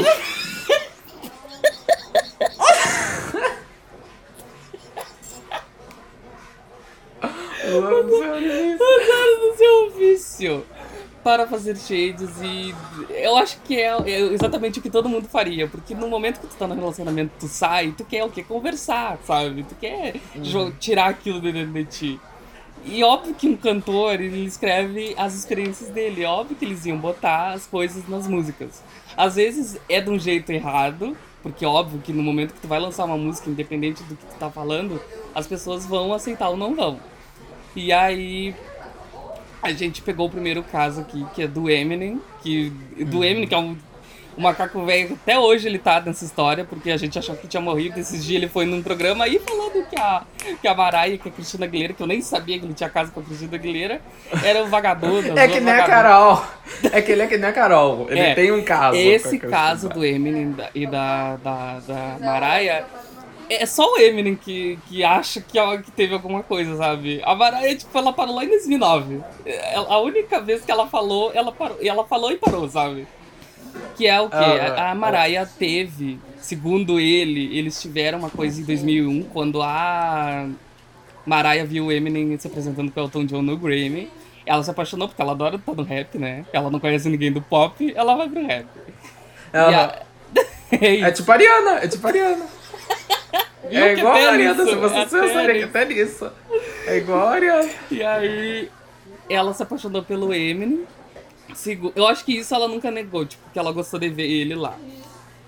Usaram 7.67 8.07
do 9.39 9.57
seu 9.57 9.87
ofício 9.87 10.65
para 11.23 11.47
fazer 11.47 11.75
shades 11.75 12.29
e 12.43 12.75
eu 13.09 13.35
acho 13.35 13.59
que 13.61 13.81
é, 13.81 13.97
é, 14.05 14.19
exatamente 14.31 14.77
o 14.77 14.81
que 14.81 14.91
todo 14.91 15.09
mundo 15.09 15.27
faria, 15.27 15.67
porque 15.67 15.95
no 15.95 16.07
momento 16.07 16.39
que 16.39 16.45
tu 16.45 16.55
tá 16.55 16.67
no 16.67 16.75
relacionamento, 16.75 17.31
tu 17.39 17.47
sai, 17.47 17.95
tu 17.97 18.05
quer 18.05 18.23
o 18.23 18.29
quê? 18.29 18.43
Conversar, 18.43 19.17
sabe? 19.25 19.63
Tu 19.63 19.73
quer 19.73 20.21
uhum. 20.35 20.71
tirar 20.79 21.07
aquilo 21.07 21.41
de 21.41 21.51
dentro 21.51 21.73
de 21.73 21.85
ti. 21.85 22.19
E 22.85 23.03
óbvio 23.03 23.33
que 23.33 23.47
um 23.47 23.57
cantor, 23.57 24.21
ele 24.21 24.45
escreve 24.45 25.15
as 25.17 25.33
experiências 25.33 25.89
dele. 25.89 26.23
É 26.23 26.27
óbvio 26.27 26.55
que 26.55 26.63
eles 26.63 26.85
iam 26.85 26.97
botar 26.97 27.53
as 27.53 27.65
coisas 27.65 28.07
nas 28.07 28.27
músicas. 28.27 28.83
Às 29.17 29.35
vezes 29.35 29.79
é 29.89 29.99
de 29.99 30.09
um 30.09 30.19
jeito 30.19 30.51
errado, 30.51 31.17
porque 31.41 31.65
óbvio 31.65 31.99
que 31.99 32.13
no 32.13 32.21
momento 32.21 32.53
que 32.53 32.61
tu 32.61 32.67
vai 32.67 32.79
lançar 32.79 33.05
uma 33.05 33.17
música, 33.17 33.49
independente 33.49 34.03
do 34.03 34.15
que 34.15 34.25
tu 34.25 34.35
tá 34.37 34.51
falando, 34.51 35.01
as 35.33 35.47
pessoas 35.47 35.85
vão 35.85 36.13
aceitar 36.13 36.49
ou 36.49 36.57
não 36.57 36.75
vão. 36.75 36.99
E 37.75 37.91
aí 37.91 38.55
a 39.63 39.71
gente 39.71 40.03
pegou 40.03 40.27
o 40.27 40.29
primeiro 40.29 40.61
caso 40.61 41.01
aqui, 41.01 41.25
que 41.33 41.41
é 41.41 41.47
do 41.47 41.67
Eminem, 41.67 42.21
que 42.43 42.69
do 43.05 43.17
uhum. 43.17 43.23
Eminem, 43.23 43.47
que 43.47 43.55
é 43.55 43.57
um 43.57 43.75
o 44.37 44.41
macaco 44.41 44.83
velho, 44.85 45.17
até 45.21 45.39
hoje 45.39 45.67
ele 45.67 45.79
tá 45.79 46.01
nessa 46.01 46.25
história, 46.25 46.65
porque 46.65 46.91
a 46.91 46.97
gente 46.97 47.17
achou 47.17 47.35
que 47.35 47.47
tinha 47.47 47.61
morrido. 47.61 47.99
Esses 47.99 48.23
dias 48.23 48.41
ele 48.41 48.49
foi 48.49 48.65
num 48.65 48.81
programa 48.81 49.25
aí 49.25 49.39
falando 49.39 49.87
que 49.87 49.99
a, 49.99 50.23
que 50.61 50.67
a 50.67 50.73
Mariah, 50.73 51.17
que 51.17 51.29
a 51.29 51.31
Cristina 51.31 51.65
Aguilera, 51.65 51.93
que 51.93 52.03
eu 52.03 52.07
nem 52.07 52.21
sabia 52.21 52.59
que 52.59 52.65
ele 52.65 52.73
tinha 52.73 52.89
casa 52.89 53.11
com 53.11 53.21
a 53.21 53.23
Cristina 53.23 53.55
Aguilera, 53.55 54.01
era 54.43 54.63
um 54.63 54.67
vagabundo. 54.67 55.37
é 55.37 55.47
que 55.47 55.59
nem 55.59 55.73
a 55.73 55.85
Carol. 55.85 56.43
É 56.91 57.01
que 57.01 57.11
ele 57.11 57.21
é 57.21 57.27
que 57.27 57.37
nem 57.37 57.49
a 57.49 57.53
Carol. 57.53 58.07
Ele 58.09 58.19
é, 58.19 58.35
tem 58.35 58.51
um 58.51 58.63
caso. 58.63 58.97
Esse 58.97 59.39
caso 59.39 59.89
do 59.89 60.03
Eminem 60.03 60.55
e 60.73 60.85
da, 60.85 61.37
da, 61.37 61.79
da 61.79 62.17
Mariah 62.19 62.85
é 63.49 63.65
só 63.65 63.93
o 63.93 63.97
Eminem 63.97 64.35
que, 64.35 64.79
que 64.87 65.03
acha 65.03 65.39
que, 65.39 65.59
que 65.83 65.91
teve 65.91 66.13
alguma 66.13 66.43
coisa, 66.43 66.75
sabe? 66.77 67.21
A 67.23 67.35
Mariah, 67.35 67.75
tipo, 67.75 67.97
ela 67.97 68.11
parou 68.11 68.35
lá 68.35 68.43
em 68.43 68.49
2009. 68.49 69.21
A 69.87 69.99
única 69.99 70.41
vez 70.41 70.65
que 70.65 70.71
ela 70.71 70.87
falou, 70.87 71.31
ela 71.33 71.51
parou, 71.51 71.77
ela 71.81 72.05
falou 72.05 72.31
e 72.31 72.37
parou, 72.37 72.67
sabe? 72.67 73.07
Que 73.95 74.07
é 74.07 74.19
o 74.19 74.29
quê? 74.29 74.35
Ah, 74.35 74.87
a, 74.87 74.91
a 74.91 74.95
Mariah 74.95 75.45
teve, 75.45 76.19
segundo 76.39 76.99
ele, 76.99 77.57
eles 77.57 77.81
tiveram 77.81 78.19
uma 78.19 78.29
coisa 78.29 78.59
em 78.59 78.63
2001, 78.63 79.23
quando 79.23 79.61
a 79.61 80.47
Mariah 81.25 81.65
viu 81.65 81.85
o 81.85 81.91
Eminem 81.91 82.37
se 82.37 82.47
apresentando 82.47 82.91
com 82.91 82.99
o 82.99 83.03
Elton 83.03 83.25
John 83.25 83.41
no 83.41 83.57
Grammy. 83.57 84.11
Ela 84.45 84.63
se 84.63 84.69
apaixonou 84.69 85.07
porque 85.07 85.21
ela 85.21 85.31
adora 85.31 85.55
estar 85.55 85.73
no 85.73 85.83
rap, 85.83 86.17
né? 86.19 86.45
Ela 86.53 86.69
não 86.69 86.79
conhece 86.79 87.09
ninguém 87.09 87.31
do 87.31 87.41
pop, 87.41 87.93
ela 87.95 88.15
vai 88.15 88.29
pro 88.29 88.45
rap. 88.45 88.67
A... 89.51 90.03
é, 90.71 90.99
é, 90.99 91.11
tipo 91.11 91.31
Ariana, 91.31 91.79
é 91.79 91.87
tipo 91.87 92.05
Ariana. 92.05 92.45
é 93.71 93.93
igual 93.93 94.13
a 94.13 94.29
Ariana, 94.31 94.65
se 94.65 94.75
você 94.75 95.05
pensaria 95.05 95.55
que 95.55 95.63
até 95.63 95.85
nisso. 95.85 96.31
É 96.85 96.97
igual 96.97 97.27
a 97.27 97.31
Ariana. 97.31 97.69
E 97.89 98.03
aí, 98.03 98.69
ela 99.27 99.53
se 99.53 99.63
apaixonou 99.63 100.03
pelo 100.03 100.31
Eminem. 100.31 100.85
Eu 101.95 102.07
acho 102.07 102.25
que 102.25 102.37
isso 102.37 102.53
ela 102.53 102.67
nunca 102.67 102.91
negou, 102.91 103.25
tipo, 103.25 103.43
que 103.51 103.59
ela 103.59 103.71
gostou 103.71 103.99
de 103.99 104.09
ver 104.09 104.29
ele 104.29 104.55
lá. 104.55 104.77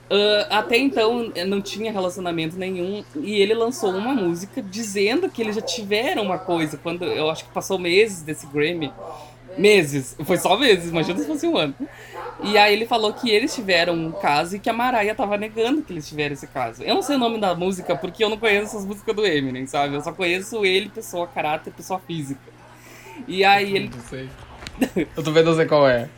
Uh, 0.10 0.48
até 0.50 0.78
então 0.78 1.34
não 1.46 1.62
tinha 1.62 1.92
relacionamento 1.92 2.58
nenhum 2.58 3.04
e 3.18 3.42
ele 3.42 3.54
lançou 3.54 3.92
uma 3.92 4.14
música 4.14 4.62
dizendo 4.62 5.30
que 5.30 5.42
eles 5.42 5.54
já 5.54 5.62
tiveram 5.62 6.24
uma 6.24 6.40
coisa 6.40 6.78
quando 6.78 7.04
eu 7.04 7.30
acho 7.30 7.44
que 7.44 7.52
passou 7.52 7.78
meses 7.78 8.22
desse 8.22 8.48
Grammy. 8.48 8.94
Meses 9.58 10.16
foi 10.24 10.38
só 10.38 10.56
meses 10.56 10.92
imagina 10.92 11.20
se 11.20 11.26
fosse 11.26 11.46
um 11.46 11.58
ano. 11.58 11.76
E 12.42 12.58
aí 12.58 12.72
ele 12.72 12.86
falou 12.86 13.12
que 13.12 13.30
eles 13.30 13.54
tiveram 13.54 13.96
um 13.96 14.12
caso 14.12 14.56
e 14.56 14.60
que 14.60 14.70
a 14.70 14.74
Mariah 14.74 15.14
tava 15.14 15.36
negando 15.36 15.82
que 15.82 15.92
eles 15.92 16.08
tiveram 16.08 16.34
esse 16.34 16.48
caso. 16.48 16.84
Eu 16.84 16.96
não 16.96 17.02
sei 17.02 17.18
o 17.18 17.20
nome 17.20 17.38
da 17.38 17.54
música 17.54 17.94
porque 17.94 18.24
eu 18.24 18.30
não 18.30 18.38
conheço 18.38 18.78
as 18.78 18.86
músicas 18.86 19.14
do 19.14 19.26
Eminem 19.26 19.68
sabe? 19.68 19.96
Eu 19.96 20.02
só 20.02 20.14
conheço 20.14 20.64
ele 20.64 20.88
pessoa 20.88 21.28
caráter 21.28 21.74
pessoa 21.74 22.00
física. 22.00 22.40
E 23.28 23.44
aí 23.44 23.76
ele 23.76 23.90
Eu 25.16 25.24
tô 25.24 25.32
vendo 25.32 25.54
você 25.54 25.66
qual 25.66 25.88
é. 25.88 26.10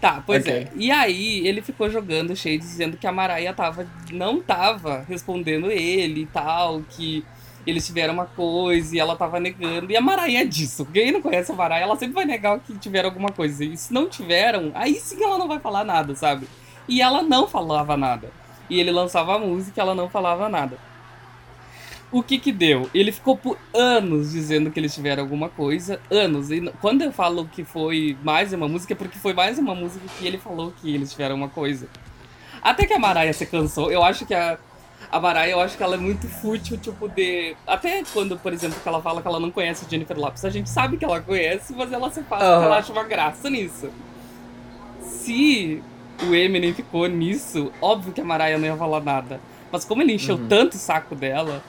Tá, 0.00 0.22
pois 0.26 0.42
okay. 0.42 0.54
é. 0.54 0.68
E 0.76 0.90
aí 0.90 1.46
ele 1.46 1.62
ficou 1.62 1.88
jogando 1.88 2.36
cheio 2.36 2.58
dizendo 2.58 2.96
que 2.96 3.06
a 3.06 3.12
Maraia 3.12 3.54
tava, 3.54 3.86
não 4.12 4.40
tava 4.40 5.04
respondendo 5.08 5.70
ele 5.70 6.22
e 6.22 6.26
tal, 6.26 6.82
que 6.90 7.24
eles 7.66 7.86
tiveram 7.86 8.12
uma 8.12 8.26
coisa 8.26 8.94
e 8.94 8.98
ela 8.98 9.16
tava 9.16 9.40
negando. 9.40 9.90
E 9.90 9.96
a 9.96 10.00
Maraia 10.00 10.42
é 10.42 10.44
disso. 10.44 10.86
Quem 10.92 11.10
não 11.10 11.22
conhece 11.22 11.50
a 11.50 11.54
Maraia, 11.54 11.84
ela 11.84 11.96
sempre 11.96 12.14
vai 12.14 12.24
negar 12.24 12.60
que 12.60 12.76
tiveram 12.76 13.08
alguma 13.08 13.30
coisa. 13.30 13.64
E 13.64 13.76
se 13.76 13.92
não 13.92 14.08
tiveram, 14.08 14.70
aí 14.74 14.94
sim 14.96 15.22
ela 15.22 15.38
não 15.38 15.48
vai 15.48 15.58
falar 15.58 15.84
nada, 15.84 16.14
sabe? 16.14 16.46
E 16.86 17.00
ela 17.00 17.22
não 17.22 17.48
falava 17.48 17.96
nada. 17.96 18.30
E 18.68 18.78
ele 18.78 18.90
lançava 18.90 19.36
a 19.36 19.38
música 19.38 19.80
e 19.80 19.80
ela 19.80 19.94
não 19.94 20.08
falava 20.08 20.48
nada. 20.48 20.76
O 22.14 22.22
que 22.22 22.38
que 22.38 22.52
deu? 22.52 22.88
Ele 22.94 23.10
ficou 23.10 23.36
por 23.36 23.58
anos 23.74 24.30
dizendo 24.30 24.70
que 24.70 24.78
eles 24.78 24.94
tiveram 24.94 25.24
alguma 25.24 25.48
coisa. 25.48 25.98
Anos. 26.08 26.48
E 26.48 26.60
quando 26.80 27.02
eu 27.02 27.10
falo 27.10 27.44
que 27.44 27.64
foi 27.64 28.16
mais 28.22 28.52
uma 28.52 28.68
música, 28.68 28.92
é 28.92 28.96
porque 28.96 29.18
foi 29.18 29.32
mais 29.34 29.58
uma 29.58 29.74
música 29.74 30.06
que 30.16 30.24
ele 30.24 30.38
falou 30.38 30.72
que 30.80 30.94
eles 30.94 31.10
tiveram 31.10 31.34
uma 31.34 31.48
coisa. 31.48 31.88
Até 32.62 32.86
que 32.86 32.92
a 32.92 33.00
Maraia 33.00 33.32
se 33.32 33.44
cansou. 33.46 33.90
Eu 33.90 34.04
acho 34.04 34.24
que 34.24 34.32
a, 34.32 34.56
a 35.10 35.18
Maraia, 35.18 35.50
eu 35.50 35.60
acho 35.60 35.76
que 35.76 35.82
ela 35.82 35.96
é 35.96 35.98
muito 35.98 36.28
fútil, 36.28 36.78
tipo, 36.78 37.08
de. 37.08 37.56
Até 37.66 38.04
quando, 38.12 38.38
por 38.38 38.52
exemplo, 38.52 38.78
que 38.80 38.88
ela 38.88 39.02
fala 39.02 39.20
que 39.20 39.26
ela 39.26 39.40
não 39.40 39.50
conhece 39.50 39.84
Jennifer 39.90 40.16
Lopes. 40.16 40.44
A 40.44 40.50
gente 40.50 40.70
sabe 40.70 40.96
que 40.96 41.04
ela 41.04 41.20
conhece, 41.20 41.74
mas 41.74 41.92
ela 41.92 42.08
se 42.12 42.22
faz 42.22 42.44
uhum. 42.44 42.62
ela 42.62 42.78
acha 42.78 42.92
uma 42.92 43.02
graça 43.02 43.50
nisso. 43.50 43.90
Se 45.02 45.82
o 46.22 46.32
Eminem 46.32 46.72
ficou 46.72 47.08
nisso, 47.08 47.72
óbvio 47.82 48.12
que 48.12 48.20
a 48.20 48.24
Maraia 48.24 48.56
não 48.56 48.66
ia 48.68 48.76
falar 48.76 49.00
nada. 49.00 49.40
Mas 49.72 49.84
como 49.84 50.00
ele 50.00 50.12
encheu 50.12 50.36
uhum. 50.36 50.46
tanto 50.46 50.74
o 50.74 50.78
saco 50.78 51.16
dela, 51.16 51.60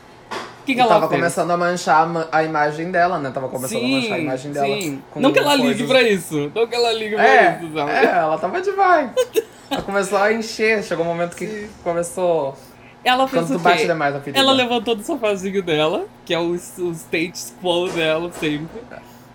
que, 0.65 0.75
que 0.75 0.79
ela 0.79 0.89
tava 0.89 1.07
fez? 1.07 1.19
começando 1.19 1.51
a 1.51 1.57
manchar 1.57 2.27
a 2.31 2.43
imagem 2.43 2.91
dela, 2.91 3.19
né? 3.19 3.31
Tava 3.31 3.47
começando 3.47 3.79
sim, 3.79 3.93
a 3.93 4.01
manchar 4.01 4.17
a 4.17 4.19
imagem 4.19 4.51
dela. 4.51 4.67
Sim. 4.67 5.03
Não 5.15 5.31
que 5.31 5.39
ela 5.39 5.57
coisas... 5.57 5.67
ligue 5.67 5.87
pra 5.87 6.01
isso. 6.01 6.51
Não 6.53 6.67
que 6.67 6.75
ela 6.75 6.93
ligue 6.93 7.15
pra 7.15 7.27
é, 7.27 7.59
isso, 7.61 7.73
sabe? 7.73 7.91
É, 7.91 8.05
ela 8.05 8.37
tava 8.37 8.61
demais. 8.61 9.11
ela 9.69 9.81
começou 9.81 10.17
a 10.17 10.33
encher. 10.33 10.83
Chegou 10.83 11.05
um 11.05 11.07
momento 11.07 11.35
que 11.35 11.47
sim. 11.47 11.69
começou. 11.83 12.57
Ela 13.03 13.27
fez 13.27 13.45
Quando 13.45 13.59
tu 13.59 13.63
bate 13.63 13.85
demais 13.85 14.15
a 14.15 14.19
ferida. 14.19 14.39
Ela 14.39 14.51
levantou 14.51 14.95
do 14.95 15.03
sofazinho 15.03 15.61
dela, 15.61 16.05
que 16.25 16.33
é 16.33 16.39
o, 16.39 16.51
o 16.51 16.91
stage 16.91 17.53
quo 17.61 17.87
dela 17.89 18.31
sempre 18.33 18.81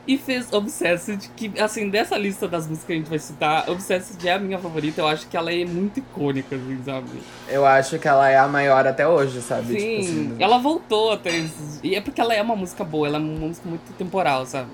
e 0.07 0.17
fez 0.17 0.53
Obsessed, 0.53 1.31
que, 1.37 1.53
assim, 1.61 1.89
dessa 1.89 2.17
lista 2.17 2.49
das 2.49 2.67
músicas 2.67 2.87
que 2.87 2.93
a 2.93 2.97
gente 2.97 3.11
vai 3.11 3.19
citar, 3.19 3.71
Obsessed 3.71 4.27
é 4.27 4.33
a 4.33 4.39
minha 4.39 4.59
favorita, 4.59 5.01
eu 5.01 5.07
acho 5.07 5.29
que 5.29 5.37
ela 5.37 5.53
é 5.53 5.65
muito 5.65 5.99
icônica, 5.99 6.57
assim, 6.57 6.81
sabe? 6.85 7.11
Eu 7.49 7.67
acho 7.67 7.99
que 7.99 8.09
ela 8.09 8.29
é 8.29 8.39
a 8.39 8.49
maior 8.49 8.87
até 8.87 9.07
hoje, 9.07 9.41
sabe? 9.43 9.79
Sim, 9.79 9.79
tipo 9.79 10.01
assim, 10.01 10.37
ela 10.39 10.59
voltou 10.59 11.13
até 11.13 11.31
esses... 11.31 11.81
E 11.83 11.95
é 11.95 12.01
porque 12.01 12.21
ela 12.21 12.35
é 12.35 12.43
uma 12.43 12.57
música 12.57 12.83
boa, 12.83 13.07
ela 13.07 13.19
é 13.19 13.21
uma 13.21 13.39
música 13.39 13.69
muito 13.69 13.93
temporal, 13.93 14.47
sabe? 14.47 14.71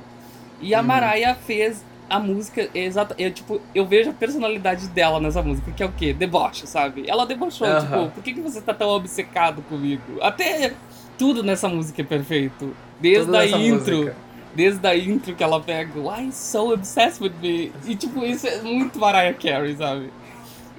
E 0.61 0.75
a 0.75 0.81
uhum. 0.81 0.87
Mariah 0.87 1.35
fez 1.35 1.85
a 2.09 2.19
música 2.19 2.69
exata. 2.73 3.15
Eu, 3.19 3.31
tipo, 3.33 3.61
eu 3.75 3.85
vejo 3.85 4.11
a 4.11 4.13
personalidade 4.13 4.87
dela 4.89 5.21
nessa 5.21 5.43
música, 5.43 5.71
que 5.73 5.83
é 5.83 5.87
o 5.87 5.93
quê? 5.93 6.13
Deboche, 6.13 6.67
sabe? 6.67 7.05
Ela 7.07 7.27
debochou, 7.27 7.67
uhum. 7.67 7.81
tipo, 7.81 8.11
por 8.11 8.23
que, 8.23 8.33
que 8.33 8.41
você 8.41 8.61
tá 8.61 8.73
tão 8.73 8.89
obcecado 8.89 9.61
comigo? 9.63 10.03
Até 10.23 10.73
tudo 11.19 11.43
nessa 11.43 11.69
música 11.69 12.01
é 12.01 12.05
perfeito. 12.05 12.75
Desde 13.01 13.37
a 13.37 13.47
intro. 13.47 13.97
Música 13.99 14.26
Desde 14.57 14.87
a 14.87 14.97
intro 14.97 15.35
que 15.35 15.45
ela 15.45 15.61
pega, 15.61 16.01
why 16.01 16.33
so 16.33 16.73
obsessed 16.73 17.23
with 17.23 17.35
me? 17.43 17.71
E 17.85 17.95
tipo, 17.95 18.25
isso 18.25 18.47
é 18.47 18.63
muito 18.63 18.99
Mariah 18.99 19.35
Carey, 19.35 19.77
sabe? 19.77 20.11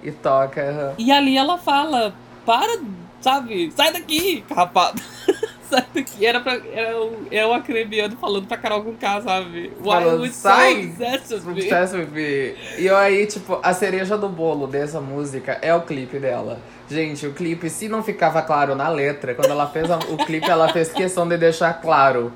E 0.04 0.12
toca. 0.12 0.96
E 0.98 1.12
ali 1.12 1.38
ela 1.38 1.60
fala, 1.60 2.14
para, 2.44 2.80
sabe? 3.22 3.72
Sai 3.76 3.94
daqui, 3.94 4.42
carrapada. 4.50 5.00
sai 5.70 5.86
daqui. 5.94 6.26
Era, 6.26 6.40
pra, 6.40 6.60
era 6.74 7.00
o, 7.00 7.28
é 7.30 7.46
o 7.46 7.54
acrebiano 7.54 8.18
falando 8.18 8.48
pra 8.48 8.58
Carol 8.58 8.84
com 8.84 8.96
K, 8.96 9.22
sabe? 9.22 9.72
Why 9.80 9.84
falando, 9.84 10.28
sai, 10.32 10.84
so 10.84 10.90
obsessed 10.90 11.34
with 11.34 11.54
me? 11.54 11.62
Obsessed 11.62 12.00
with 12.00 12.08
me. 12.08 12.56
E 12.80 12.90
aí, 12.90 13.28
tipo, 13.28 13.60
a 13.62 13.74
cereja 13.74 14.18
do 14.18 14.30
bolo 14.30 14.66
dessa 14.66 15.00
música 15.00 15.60
é 15.62 15.74
o 15.76 15.82
clipe 15.82 16.18
dela. 16.18 16.60
Gente, 16.90 17.28
o 17.28 17.34
clipe, 17.34 17.70
se 17.70 17.90
não 17.90 18.02
ficava 18.02 18.42
claro 18.42 18.74
na 18.74 18.88
letra, 18.88 19.36
quando 19.36 19.52
ela 19.52 19.68
fez 19.68 19.92
a, 19.92 19.98
o 19.98 20.18
clipe, 20.18 20.50
ela 20.50 20.72
fez 20.72 20.92
questão 20.92 21.28
de 21.28 21.38
deixar 21.38 21.74
claro. 21.82 22.32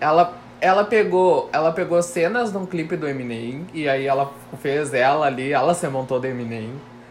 Ela 0.00 0.41
ela 0.62 0.84
pegou, 0.84 1.50
ela 1.52 1.72
pegou 1.72 2.00
cenas 2.00 2.52
de 2.52 2.56
um 2.56 2.64
clipe 2.64 2.96
do 2.96 3.08
Eminem 3.08 3.66
e 3.74 3.88
aí 3.88 4.06
ela 4.06 4.32
fez 4.60 4.94
ela 4.94 5.26
ali, 5.26 5.52
ela 5.52 5.74
se 5.74 5.88
montou 5.88 6.20
do 6.20 6.26
Eminem, 6.28 6.70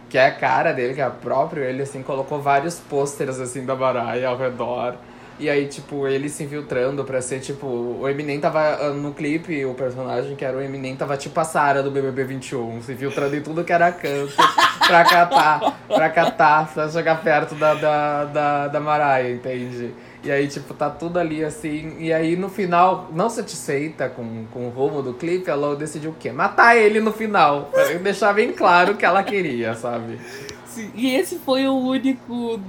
que 0.09 0.17
é 0.17 0.27
a 0.27 0.31
cara 0.31 0.71
dele, 0.71 0.93
que 0.93 1.01
é 1.01 1.03
a 1.03 1.09
próprio 1.09 1.61
ele 1.61 1.81
assim 1.81 2.01
colocou 2.01 2.41
vários 2.41 2.79
pôsteres 2.79 3.41
assim 3.41 3.65
da 3.65 3.75
Mariah 3.75 4.29
ao 4.29 4.37
redor. 4.37 4.95
E 5.37 5.49
aí, 5.49 5.65
tipo, 5.65 6.07
ele 6.07 6.29
se 6.29 6.43
infiltrando 6.43 7.03
pra 7.03 7.19
ser, 7.19 7.39
tipo, 7.39 7.65
o 7.65 8.07
Eminem 8.07 8.39
tava 8.39 8.59
ah, 8.59 8.89
no 8.91 9.11
clipe, 9.11 9.65
o 9.65 9.73
personagem 9.73 10.35
que 10.35 10.45
era 10.45 10.55
o 10.55 10.61
Eminem 10.61 10.95
tava 10.95 11.17
tipo 11.17 11.37
a 11.39 11.43
Sarah 11.43 11.81
do 11.81 11.89
BBB 11.89 12.23
21, 12.25 12.83
se 12.83 12.93
infiltrando 12.93 13.35
em 13.35 13.41
tudo 13.41 13.63
que 13.63 13.73
era 13.73 13.91
canto 13.91 14.35
pra 14.85 15.03
catar, 15.03 15.79
pra 15.87 16.09
catar, 16.09 16.71
pra 16.71 16.87
chegar 16.89 17.21
perto 17.23 17.55
da, 17.55 17.73
da, 17.73 18.25
da, 18.25 18.67
da 18.67 18.79
Mariah, 18.79 19.31
entende? 19.31 19.93
E 20.23 20.31
aí, 20.31 20.47
tipo, 20.47 20.73
tá 20.73 20.89
tudo 20.89 21.17
ali 21.17 21.43
assim. 21.43 21.95
E 21.99 22.13
aí, 22.13 22.35
no 22.35 22.47
final, 22.47 23.09
não 23.11 23.29
satisfeita 23.29 24.07
com, 24.07 24.45
com 24.51 24.67
o 24.67 24.69
rumo 24.69 25.01
do 25.01 25.13
clipe, 25.13 25.49
ela 25.49 25.75
decidiu 25.75 26.11
o 26.11 26.15
quê? 26.15 26.31
Matar 26.31 26.77
ele 26.77 26.99
no 26.99 27.11
final. 27.11 27.69
Pra 27.71 27.85
deixar 27.93 28.33
bem 28.33 28.53
claro 28.53 28.93
o 28.93 28.97
que 28.97 29.05
ela 29.05 29.23
queria, 29.23 29.73
sabe? 29.73 30.19
Sim, 30.65 30.91
e 30.95 31.15
esse 31.15 31.39
foi 31.39 31.67
o 31.67 31.75
único. 31.75 32.59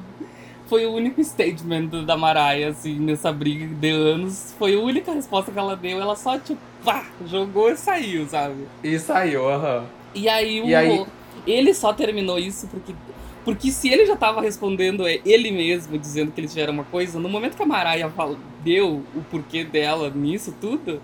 Foi 0.66 0.86
o 0.86 0.92
único 0.92 1.22
statement 1.22 2.04
da 2.06 2.16
Mariah, 2.16 2.70
assim, 2.70 2.98
nessa 2.98 3.30
briga 3.30 3.66
de 3.66 3.90
anos. 3.90 4.54
Foi 4.58 4.74
a 4.74 4.80
única 4.80 5.12
resposta 5.12 5.52
que 5.52 5.58
ela 5.58 5.76
deu. 5.76 6.00
Ela 6.00 6.16
só, 6.16 6.38
tipo, 6.38 6.60
pá, 6.82 7.04
jogou 7.26 7.70
e 7.70 7.76
saiu, 7.76 8.26
sabe? 8.26 8.66
E 8.82 8.98
saiu, 8.98 9.46
aham. 9.46 9.80
Uhum. 9.80 9.84
E 10.14 10.28
aí, 10.28 10.60
o... 10.62 10.66
e 10.66 10.74
aí 10.74 11.06
ele 11.46 11.74
só 11.74 11.92
terminou 11.92 12.38
isso 12.38 12.66
porque 12.68 12.94
porque 13.44 13.70
se 13.70 13.88
ele 13.88 14.06
já 14.06 14.16
tava 14.16 14.40
respondendo 14.40 15.06
é, 15.06 15.20
ele 15.24 15.50
mesmo, 15.50 15.98
dizendo 15.98 16.30
que 16.30 16.40
eles 16.40 16.52
tiveram 16.52 16.72
uma 16.74 16.84
coisa, 16.84 17.18
no 17.18 17.28
momento 17.28 17.56
que 17.56 17.62
a 17.62 17.66
Mariah 17.66 18.10
deu 18.62 19.02
o 19.14 19.22
porquê 19.30 19.64
dela 19.64 20.10
nisso 20.10 20.54
tudo, 20.60 21.00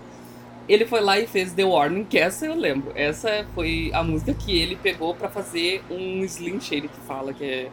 ele 0.67 0.85
foi 0.85 1.01
lá 1.01 1.19
e 1.19 1.27
fez 1.27 1.51
The 1.51 1.65
Warning, 1.65 2.05
que 2.05 2.17
essa 2.17 2.45
eu 2.45 2.55
lembro. 2.55 2.91
Essa 2.95 3.45
foi 3.55 3.91
a 3.93 4.03
música 4.03 4.33
que 4.33 4.57
ele 4.57 4.75
pegou 4.75 5.15
para 5.15 5.27
fazer 5.27 5.83
um 5.89 6.23
Slim 6.23 6.61
Shady 6.61 6.87
que 6.87 6.99
fala, 7.07 7.33
que 7.33 7.43
é. 7.43 7.69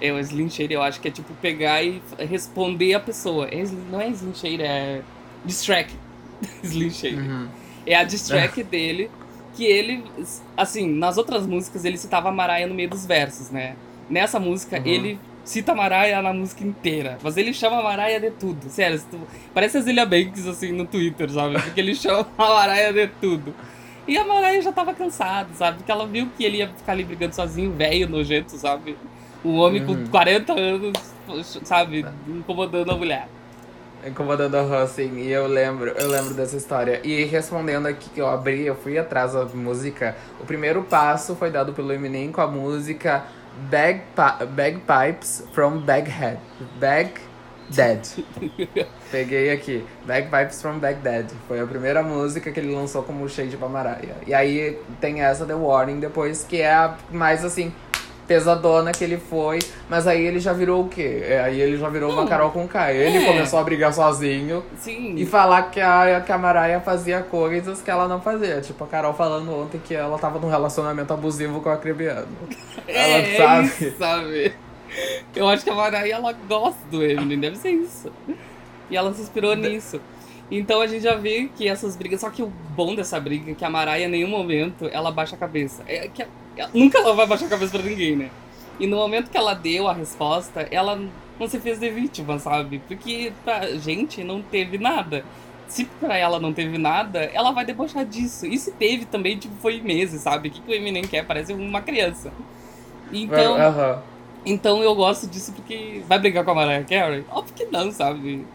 É 0.00 0.12
o 0.12 0.18
Slim 0.18 0.50
Shady, 0.50 0.74
eu 0.74 0.82
acho 0.82 1.00
que 1.00 1.08
é 1.08 1.10
tipo 1.10 1.32
pegar 1.34 1.82
e 1.82 2.02
responder 2.18 2.94
a 2.94 3.00
pessoa. 3.00 3.46
É, 3.46 3.62
não 3.90 4.00
é 4.00 4.08
Slim 4.08 4.34
Shady, 4.34 4.62
é. 4.62 5.02
Distrack. 5.44 5.92
Slim 6.62 6.90
Shady. 6.90 7.16
Uhum. 7.16 7.48
É 7.86 7.96
a 7.96 8.04
distrack 8.04 8.62
dele 8.62 9.10
que 9.54 9.64
ele, 9.64 10.04
assim, 10.56 10.88
nas 10.88 11.16
outras 11.16 11.46
músicas 11.46 11.84
ele 11.84 11.96
citava 11.96 12.28
a 12.28 12.32
Mariah 12.32 12.66
no 12.66 12.74
meio 12.74 12.90
dos 12.90 13.06
versos, 13.06 13.50
né? 13.50 13.76
Nessa 14.08 14.38
música 14.38 14.78
uhum. 14.78 14.86
ele 14.86 15.18
cita 15.44 15.72
a 15.72 15.74
Mariah 15.74 16.22
na 16.22 16.32
música 16.32 16.64
inteira, 16.64 17.18
mas 17.22 17.36
ele 17.36 17.52
chama 17.52 17.78
a 17.78 17.82
Mariah 17.82 18.18
de 18.18 18.30
tudo, 18.32 18.68
sério. 18.68 19.00
Tu... 19.10 19.18
Parece 19.52 19.78
a 19.78 19.80
Zilia 19.80 20.04
Banks, 20.04 20.46
assim, 20.46 20.72
no 20.72 20.86
Twitter, 20.86 21.30
sabe? 21.30 21.60
Porque 21.60 21.80
ele 21.80 21.94
chama 21.96 22.26
a 22.36 22.48
Mariah 22.48 22.92
de 22.92 23.06
tudo. 23.20 23.54
E 24.06 24.18
a 24.18 24.24
Mariah 24.24 24.60
já 24.60 24.72
tava 24.72 24.92
cansada, 24.92 25.48
sabe? 25.54 25.78
Porque 25.78 25.90
ela 25.90 26.06
viu 26.06 26.28
que 26.36 26.44
ele 26.44 26.58
ia 26.58 26.68
ficar 26.68 26.92
ali 26.92 27.04
brigando 27.04 27.34
sozinho, 27.34 27.72
velho, 27.72 28.08
nojento, 28.08 28.56
sabe? 28.56 28.96
Um 29.44 29.56
homem 29.56 29.82
uhum. 29.82 30.04
com 30.04 30.10
40 30.10 30.52
anos, 30.52 31.14
sabe? 31.62 32.04
Incomodando 32.28 32.90
a 32.90 32.96
mulher 32.96 33.28
incomodando 34.06 34.56
a 34.56 34.82
assim, 34.82 35.18
e 35.18 35.30
eu 35.30 35.46
lembro, 35.46 35.90
eu 35.90 36.08
lembro 36.08 36.34
dessa 36.34 36.56
história. 36.56 37.00
E 37.04 37.24
respondendo 37.24 37.86
aqui 37.86 38.10
que 38.10 38.20
eu 38.20 38.28
abri, 38.28 38.66
eu 38.66 38.74
fui 38.74 38.98
atrás 38.98 39.32
da 39.32 39.44
música. 39.46 40.16
O 40.40 40.44
primeiro 40.44 40.82
passo 40.82 41.34
foi 41.34 41.50
dado 41.50 41.72
pelo 41.72 41.92
Eminem 41.92 42.30
com 42.30 42.40
a 42.40 42.46
música 42.46 43.24
Bagpi 43.70 44.46
Bagpipes 44.46 45.44
from 45.52 45.78
Baghead. 45.78 46.38
Bag 46.78 47.12
Dead. 47.70 48.00
Peguei 49.10 49.50
aqui. 49.50 49.84
Bagpipes 50.06 50.60
from 50.60 50.78
Baghdad. 50.78 51.30
Foi 51.48 51.60
a 51.60 51.66
primeira 51.66 52.02
música 52.02 52.50
que 52.50 52.60
ele 52.60 52.74
lançou 52.74 53.02
como 53.02 53.28
Shade 53.28 53.56
pra 53.56 53.68
Mariah. 53.68 54.16
E 54.26 54.34
aí 54.34 54.78
tem 55.00 55.22
essa 55.22 55.46
The 55.46 55.54
Warning 55.54 56.00
depois, 56.00 56.44
que 56.44 56.60
é 56.60 56.74
a 56.74 56.96
mais 57.10 57.44
assim, 57.44 57.72
pesadona 58.26 58.92
que 58.92 59.04
ele 59.04 59.18
foi, 59.18 59.58
mas 59.88 60.06
aí 60.06 60.24
ele 60.24 60.40
já 60.40 60.52
virou 60.52 60.84
o 60.84 60.88
quê? 60.88 61.22
É, 61.22 61.40
aí 61.40 61.60
ele 61.60 61.76
já 61.76 61.88
virou 61.88 62.12
uma 62.12 62.26
Carol 62.26 62.50
com 62.50 62.66
K. 62.66 62.92
Ele 62.92 63.18
é. 63.18 63.26
começou 63.26 63.58
a 63.58 63.62
brigar 63.62 63.92
sozinho 63.92 64.64
Sim. 64.78 65.14
e 65.16 65.26
falar 65.26 65.70
que 65.70 65.80
a, 65.80 66.22
que 66.24 66.32
a 66.32 66.38
Mariah 66.38 66.80
fazia 66.80 67.22
coisas 67.22 67.82
que 67.82 67.90
ela 67.90 68.08
não 68.08 68.20
fazia. 68.20 68.60
Tipo, 68.60 68.84
a 68.84 68.86
Carol 68.86 69.14
falando 69.14 69.52
ontem 69.52 69.80
que 69.84 69.94
ela 69.94 70.18
tava 70.18 70.38
num 70.38 70.48
relacionamento 70.48 71.12
abusivo 71.12 71.60
com 71.60 71.70
a 71.70 71.76
Cribiano. 71.76 72.28
É, 72.86 73.36
ela 73.36 73.66
sabe. 73.66 73.90
Sabe? 73.98 74.54
Eu 75.34 75.48
acho 75.48 75.64
que 75.64 75.70
a 75.70 75.74
Mariah 75.74 76.08
ela 76.08 76.32
gosta 76.32 76.78
do 76.90 77.02
Eminem, 77.02 77.38
deve 77.38 77.56
ser 77.56 77.70
isso. 77.70 78.12
E 78.90 78.96
ela 78.96 79.12
se 79.12 79.22
inspirou 79.22 79.56
nisso. 79.56 80.00
Então 80.50 80.80
a 80.80 80.86
gente 80.86 81.02
já 81.02 81.16
vê 81.16 81.50
que 81.56 81.66
essas 81.66 81.96
brigas. 81.96 82.20
Só 82.20 82.30
que 82.30 82.42
o 82.42 82.46
bom 82.46 82.94
dessa 82.94 83.18
briga 83.18 83.50
é 83.50 83.54
que 83.54 83.64
a 83.64 83.70
Mariah, 83.70 84.06
em 84.06 84.10
nenhum 84.10 84.28
momento, 84.28 84.88
ela 84.92 85.10
baixa 85.10 85.34
a 85.34 85.38
cabeça. 85.38 85.82
É 85.86 86.08
que 86.08 86.24
nunca 86.72 86.98
ela 86.98 87.14
vai 87.14 87.26
baixar 87.26 87.46
a 87.46 87.50
cabeça 87.50 87.78
pra 87.78 87.88
ninguém, 87.88 88.16
né? 88.16 88.30
E 88.78 88.86
no 88.86 88.96
momento 88.96 89.30
que 89.30 89.36
ela 89.36 89.54
deu 89.54 89.88
a 89.88 89.92
resposta, 89.92 90.66
ela 90.70 91.00
não 91.38 91.48
se 91.48 91.58
fez 91.58 91.78
de 91.78 91.90
vítima, 91.90 92.38
sabe? 92.38 92.80
Porque 92.86 93.32
pra 93.44 93.76
gente 93.76 94.22
não 94.24 94.42
teve 94.42 94.78
nada. 94.78 95.24
se 95.66 95.84
pra 95.84 96.16
ela 96.16 96.38
não 96.38 96.52
teve 96.52 96.78
nada, 96.78 97.20
ela 97.32 97.50
vai 97.50 97.64
debochar 97.64 98.04
disso. 98.04 98.46
E 98.46 98.58
se 98.58 98.72
teve 98.72 99.04
também, 99.06 99.38
tipo, 99.38 99.54
foi 99.56 99.80
meses, 99.80 100.20
sabe? 100.20 100.48
O 100.48 100.50
que, 100.50 100.60
que 100.60 100.70
o 100.70 100.74
Eminem 100.74 101.02
quer? 101.02 101.24
Parece 101.24 101.52
uma 101.52 101.80
criança. 101.80 102.32
Então. 103.12 103.54
Uh 103.54 103.58
-huh. 103.58 103.98
Então 104.46 104.82
eu 104.82 104.94
gosto 104.94 105.26
disso 105.26 105.52
porque. 105.52 106.02
Vai 106.06 106.18
brigar 106.18 106.44
com 106.44 106.50
a 106.50 106.54
Mariah 106.54 106.84
Carey? 106.84 107.24
Óbvio 107.30 107.54
que 107.54 107.64
não, 107.66 107.90
sabe? 107.90 108.46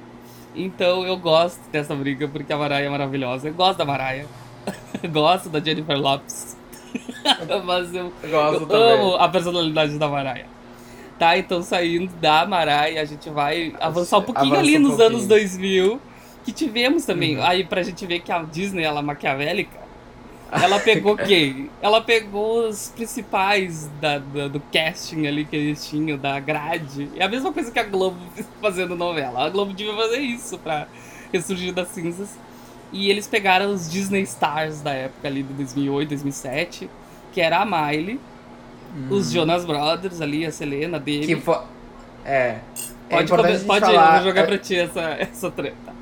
Então 0.56 1.04
eu 1.04 1.18
gosto 1.18 1.60
dessa 1.72 1.96
briga 1.96 2.28
porque 2.28 2.54
a 2.54 2.58
Mariah 2.58 2.86
é 2.86 2.90
maravilhosa. 2.90 3.48
Eu 3.48 3.54
gosto 3.54 3.78
da 3.78 3.86
Mariah. 3.86 4.28
gosto 5.12 5.50
da 5.50 5.60
Jennifer 5.60 5.98
Lopes. 5.98 6.59
Mas 7.66 7.94
eu, 7.96 8.12
eu 8.24 8.40
amo 8.76 9.16
a 9.16 9.28
personalidade 9.30 9.98
da 9.98 10.08
Mariah. 10.08 10.48
Tá, 11.18 11.38
então 11.38 11.62
saindo 11.62 12.12
da 12.22 12.46
Mariah, 12.46 13.02
a 13.02 13.06
gente 13.06 13.30
vai 13.30 13.74
avançar 13.80 14.20
um 14.20 14.24
pouquinho 14.24 14.54
Avança 14.54 14.62
ali 14.62 14.78
um 14.78 14.82
nos 14.82 14.96
pouquinho. 14.96 15.18
anos 15.18 15.28
2000. 15.28 16.02
Que 16.46 16.52
tivemos 16.54 17.06
também. 17.06 17.38
Uhum. 17.38 17.44
Aí 17.44 17.64
pra 17.66 17.84
gente 17.84 18.06
ver 18.06 18.22
que 18.22 18.32
a 18.32 18.42
Disney, 18.42 18.84
ela 18.84 19.00
é 19.00 19.04
maquiavélica 19.04 19.90
ela 20.52 20.80
pegou 20.80 21.16
quem? 21.18 21.70
Ela 21.82 22.02
pegou 22.02 22.68
os 22.68 22.90
principais 22.90 23.90
da, 24.02 24.18
da, 24.18 24.48
do 24.48 24.60
casting 24.72 25.28
ali 25.28 25.46
que 25.46 25.56
eles 25.56 25.88
tinham, 25.88 26.18
da 26.18 26.40
grade. 26.40 27.10
É 27.16 27.24
a 27.24 27.30
mesma 27.30 27.54
coisa 27.54 27.72
que 27.72 27.80
a 27.80 27.84
Globo 27.84 28.18
fazendo 28.62 28.96
novela. 28.96 29.46
A 29.46 29.50
Globo 29.50 29.74
devia 29.74 29.96
fazer 29.96 30.20
isso 30.20 30.58
pra 30.58 30.88
ressurgir 31.32 31.74
das 31.74 31.90
cinzas. 31.90 32.38
E 32.92 33.10
eles 33.10 33.28
pegaram 33.28 33.72
os 33.72 33.90
Disney 33.90 34.24
Stars 34.24 34.82
da 34.82 34.92
época 34.92 35.28
ali 35.28 35.44
de 35.44 35.54
2008, 35.54 36.10
2007, 36.10 36.90
que 37.32 37.40
era 37.40 37.60
a 37.60 37.66
Miley, 37.66 38.20
hum. 38.96 39.08
os 39.12 39.32
Jonas 39.32 39.64
Brothers 39.66 40.22
ali, 40.22 40.46
a 40.46 40.52
Selena, 40.52 41.00
dele. 41.00 41.26
Que 41.26 41.36
foi... 41.36 41.58
É. 42.26 42.60
Pode, 43.10 43.32
é 43.34 43.60
pode 43.60 43.86
falar... 43.86 43.92
ir, 43.92 44.18
eu 44.18 44.24
vou 44.24 44.30
jogar 44.30 44.48
pra 44.48 44.58
ti 44.58 44.76
essa, 44.76 45.02
essa 45.20 45.52
treta. 45.52 46.00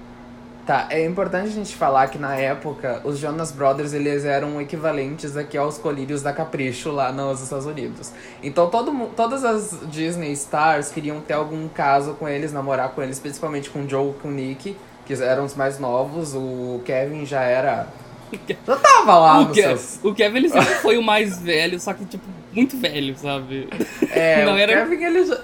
Tá, 0.68 0.88
é 0.90 1.06
importante 1.06 1.48
a 1.48 1.52
gente 1.52 1.74
falar 1.74 2.10
que 2.10 2.18
na 2.18 2.36
época 2.36 3.00
os 3.06 3.18
Jonas 3.20 3.54
Brothers 3.54 3.94
eles 3.94 4.26
eram 4.26 4.60
equivalentes 4.60 5.38
aqui 5.38 5.58
aos 5.58 5.78
colírios 5.78 6.22
da 6.22 6.34
Capricho 6.34 6.92
lá 6.92 7.10
nos 7.10 7.42
Estados 7.42 7.66
Unidos. 7.66 8.12
Então 8.44 8.70
todo, 8.70 9.10
todas 9.16 9.46
as 9.46 9.80
Disney 9.90 10.34
Stars 10.34 10.90
queriam 10.92 11.22
ter 11.22 11.36
algum 11.36 11.70
caso 11.70 12.16
com 12.16 12.28
eles, 12.28 12.52
namorar 12.52 12.90
com 12.90 13.02
eles, 13.02 13.18
principalmente 13.18 13.70
com 13.70 13.86
o 13.86 13.90
Joe 13.90 14.14
com 14.22 14.28
o 14.28 14.32
Nick, 14.32 14.76
que 15.08 15.14
eram 15.24 15.46
os 15.46 15.56
mais 15.56 15.80
novos. 15.80 16.36
O 16.36 16.82
Kevin 16.86 17.26
já 17.26 17.42
era. 17.42 17.88
Já 18.68 18.76
tava 18.76 19.18
lá 19.18 19.40
o 19.40 19.46
no 19.46 19.56
seus... 19.56 20.02
O 20.04 20.14
Kevin 20.14 20.40
ele 20.40 20.50
sempre 20.50 20.76
foi 20.76 20.98
o 20.98 21.02
mais 21.02 21.40
velho, 21.40 21.80
só 21.80 21.94
que 21.94 22.04
tipo, 22.04 22.26
muito 22.52 22.76
velho, 22.78 23.18
sabe? 23.18 23.70
É, 24.12 24.44
Não 24.44 24.56
o 24.56 24.58
era... 24.58 24.82
Kevin 24.82 25.02
ele 25.02 25.26
já 25.26 25.40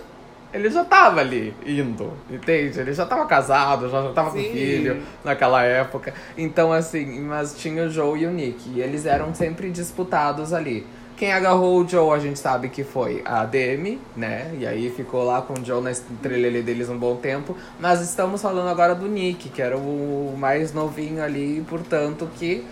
ele 0.54 0.70
já 0.70 0.86
tava 0.86 1.20
ali 1.20 1.52
indo, 1.66 2.14
entende? 2.30 2.80
Ele 2.80 2.94
já 2.94 3.08
tava 3.08 3.26
casado, 3.26 3.90
já, 3.90 4.04
já 4.04 4.10
tava 4.12 4.32
Sim. 4.32 4.44
com 4.44 4.52
filho 4.52 5.02
naquela 5.24 5.64
época. 5.64 6.14
Então, 6.38 6.72
assim, 6.72 7.22
mas 7.22 7.58
tinha 7.58 7.86
o 7.86 7.90
Joe 7.90 8.20
e 8.22 8.28
o 8.28 8.32
Nick. 8.32 8.70
E 8.70 8.80
eles 8.80 9.08
eram 9.08 9.34
sempre 9.34 9.72
disputados 9.72 10.54
ali. 10.54 10.86
Quem 11.24 11.32
agarrou 11.32 11.80
o 11.80 11.88
Joe, 11.88 12.14
a 12.14 12.20
gente 12.20 12.38
sabe 12.38 12.68
que 12.68 12.84
foi 12.84 13.22
a 13.24 13.46
Demi, 13.46 13.98
né? 14.14 14.54
E 14.60 14.68
aí 14.68 14.90
ficou 14.90 15.24
lá 15.24 15.42
com 15.42 15.54
o 15.54 15.66
Joe 15.66 15.82
na 15.82 15.90
estrela 15.90 16.62
deles 16.62 16.90
um 16.90 16.98
bom 16.98 17.16
tempo. 17.16 17.56
Mas 17.80 18.02
estamos 18.02 18.42
falando 18.42 18.68
agora 18.68 18.94
do 18.94 19.08
Nick, 19.08 19.48
que 19.48 19.62
era 19.62 19.78
o 19.78 20.36
mais 20.38 20.74
novinho 20.74 21.24
ali, 21.24 21.66
portanto, 21.70 22.30
que 22.38 22.68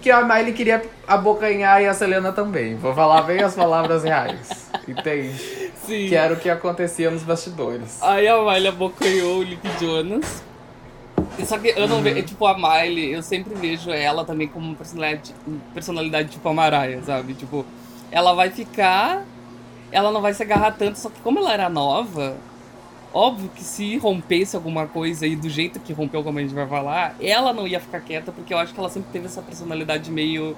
que 0.00 0.12
a 0.12 0.22
Miley 0.22 0.52
queria 0.52 0.80
abocanhar 1.08 1.82
e 1.82 1.86
a 1.86 1.92
Selena 1.92 2.30
também. 2.30 2.76
Vou 2.76 2.94
falar 2.94 3.22
bem 3.22 3.42
as 3.42 3.56
palavras 3.56 4.04
reais. 4.04 4.70
Entende? 4.86 5.36
Sim. 5.84 6.06
Que 6.08 6.14
era 6.14 6.34
o 6.34 6.36
que 6.36 6.48
acontecia 6.48 7.10
nos 7.10 7.24
bastidores. 7.24 8.00
Aí 8.00 8.28
a 8.28 8.40
Miley 8.42 8.68
abocanhou 8.68 9.40
o 9.40 9.44
Nick 9.44 9.68
Jonas. 9.80 10.40
Só 11.44 11.58
que 11.58 11.68
eu 11.68 11.86
não 11.86 12.00
vejo, 12.02 12.22
tipo, 12.22 12.46
a 12.46 12.56
Miley, 12.56 13.12
eu 13.12 13.22
sempre 13.22 13.54
vejo 13.54 13.90
ela 13.90 14.24
também 14.24 14.48
como 14.48 14.74
personalidade, 14.74 15.34
personalidade 15.74 16.28
tipo 16.30 16.48
a 16.48 16.54
Mariah, 16.54 17.02
sabe? 17.02 17.34
Tipo, 17.34 17.64
ela 18.10 18.32
vai 18.34 18.50
ficar, 18.50 19.24
ela 19.92 20.10
não 20.10 20.22
vai 20.22 20.32
se 20.32 20.42
agarrar 20.42 20.72
tanto, 20.72 20.98
só 20.98 21.10
que 21.10 21.20
como 21.20 21.38
ela 21.38 21.52
era 21.52 21.68
nova, 21.68 22.36
Óbvio 23.16 23.50
que 23.54 23.64
se 23.64 23.96
rompesse 23.96 24.56
alguma 24.56 24.86
coisa 24.86 25.24
aí 25.24 25.34
do 25.34 25.48
jeito 25.48 25.80
que 25.80 25.90
rompeu, 25.90 26.22
como 26.22 26.38
a 26.38 26.42
gente 26.42 26.52
vai 26.52 26.66
falar, 26.66 27.16
ela 27.18 27.50
não 27.50 27.66
ia 27.66 27.80
ficar 27.80 27.98
quieta, 28.00 28.30
porque 28.30 28.52
eu 28.52 28.58
acho 28.58 28.74
que 28.74 28.78
ela 28.78 28.90
sempre 28.90 29.08
teve 29.10 29.24
essa 29.24 29.40
personalidade 29.40 30.10
meio. 30.10 30.54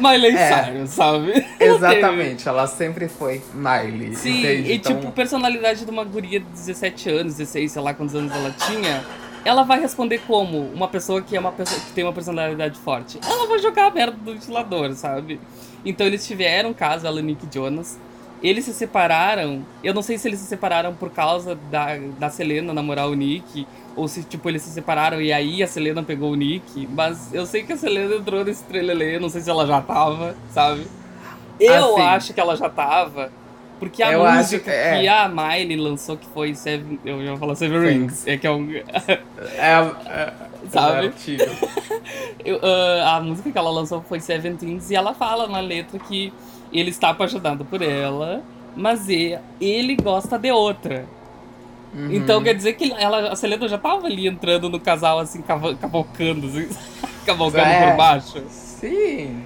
Miley 0.00 0.34
é, 0.34 0.64
Cyrus, 0.64 0.90
sabe? 0.90 1.46
Exatamente, 1.60 2.48
ela 2.48 2.66
sempre 2.66 3.06
foi 3.06 3.40
Miley. 3.54 4.16
Sim, 4.16 4.40
entende? 4.40 4.72
e 4.72 4.74
então... 4.74 4.96
tipo, 4.96 5.12
personalidade 5.12 5.84
de 5.84 5.90
uma 5.92 6.02
guria 6.02 6.40
de 6.40 6.46
17 6.46 7.10
anos, 7.10 7.34
16, 7.36 7.70
sei 7.70 7.82
lá 7.82 7.94
quantos 7.94 8.16
anos 8.16 8.32
ela 8.32 8.50
tinha, 8.50 9.04
ela 9.44 9.62
vai 9.62 9.80
responder 9.80 10.18
como 10.26 10.60
uma 10.72 10.88
pessoa 10.88 11.20
que 11.20 11.36
é 11.36 11.40
uma 11.40 11.52
pessoa 11.52 11.80
que 11.80 11.92
tem 11.92 12.04
uma 12.04 12.12
personalidade 12.12 12.78
forte. 12.78 13.18
Ela 13.24 13.46
vai 13.46 13.58
jogar 13.58 13.86
a 13.86 13.90
merda 13.90 14.16
do 14.16 14.32
ventilador, 14.32 14.92
sabe? 14.94 15.40
Então 15.84 16.06
eles 16.06 16.26
tiveram 16.26 16.72
caso, 16.72 17.06
ela 17.06 17.20
e 17.20 17.22
Nick 17.22 17.46
Jonas. 17.52 17.98
Eles 18.42 18.64
se 18.64 18.74
separaram. 18.74 19.64
Eu 19.82 19.94
não 19.94 20.02
sei 20.02 20.18
se 20.18 20.28
eles 20.28 20.40
se 20.40 20.46
separaram 20.46 20.94
por 20.94 21.10
causa 21.10 21.54
da, 21.70 21.96
da 22.18 22.28
Selena 22.28 22.72
namorar 22.72 23.08
o 23.08 23.14
Nick. 23.14 23.66
Ou 23.94 24.08
se, 24.08 24.24
tipo, 24.24 24.48
eles 24.48 24.62
se 24.62 24.70
separaram 24.70 25.20
e 25.20 25.32
aí 25.32 25.62
a 25.62 25.66
Selena 25.66 26.02
pegou 26.02 26.32
o 26.32 26.34
Nick. 26.34 26.88
Mas 26.88 27.32
eu 27.32 27.46
sei 27.46 27.62
que 27.62 27.72
a 27.72 27.76
Selena 27.76 28.16
entrou 28.16 28.44
nesse 28.44 28.64
trelelê. 28.64 29.18
Não 29.18 29.28
sei 29.28 29.40
se 29.40 29.50
ela 29.50 29.66
já 29.66 29.80
tava, 29.80 30.36
sabe? 30.50 30.86
Eu 31.60 31.94
assim, 31.94 32.02
acho 32.02 32.34
que 32.34 32.40
ela 32.40 32.56
já 32.56 32.68
tava. 32.68 33.30
Porque 33.82 34.00
a 34.00 34.16
música 34.16 34.62
que, 34.62 34.70
é. 34.70 35.00
que, 35.00 35.08
a 35.08 35.28
Miley 35.28 35.76
lançou, 35.76 36.16
que 36.16 36.28
foi 36.28 36.54
Seven. 36.54 37.00
Eu 37.04 37.20
ia 37.20 37.36
falar 37.36 37.56
Seven 37.56 37.80
Rings. 37.80 38.24
É 38.28 38.36
que 38.36 38.46
é 38.46 38.50
um. 38.52 38.70
é, 38.70 38.84
é, 39.58 40.32
sabe? 40.70 41.12
eu, 42.44 42.58
uh, 42.58 43.02
a 43.08 43.20
música 43.20 43.50
que 43.50 43.58
ela 43.58 43.72
lançou 43.72 44.00
foi 44.08 44.20
Seventeens 44.20 44.88
e 44.88 44.94
ela 44.94 45.12
fala 45.14 45.48
na 45.48 45.58
letra 45.58 45.98
que 45.98 46.32
ele 46.72 46.90
está 46.90 47.08
apaixonado 47.08 47.64
por 47.64 47.82
ela, 47.82 48.44
mas 48.76 49.08
ele 49.08 49.96
gosta 49.96 50.38
de 50.38 50.52
outra. 50.52 51.04
Uhum. 51.92 52.12
Então 52.12 52.40
quer 52.40 52.54
dizer 52.54 52.74
que 52.74 52.92
ela, 52.92 53.32
a 53.32 53.34
Selena 53.34 53.66
já 53.66 53.78
tava 53.78 54.06
ali 54.06 54.28
entrando 54.28 54.70
no 54.70 54.78
casal, 54.78 55.18
assim, 55.18 55.42
cavalcando, 55.42 56.46
assim, 56.46 56.68
cavalgando 57.26 57.66
é, 57.66 57.90
por 57.90 57.96
baixo. 57.96 58.44
Sim. 58.48 59.42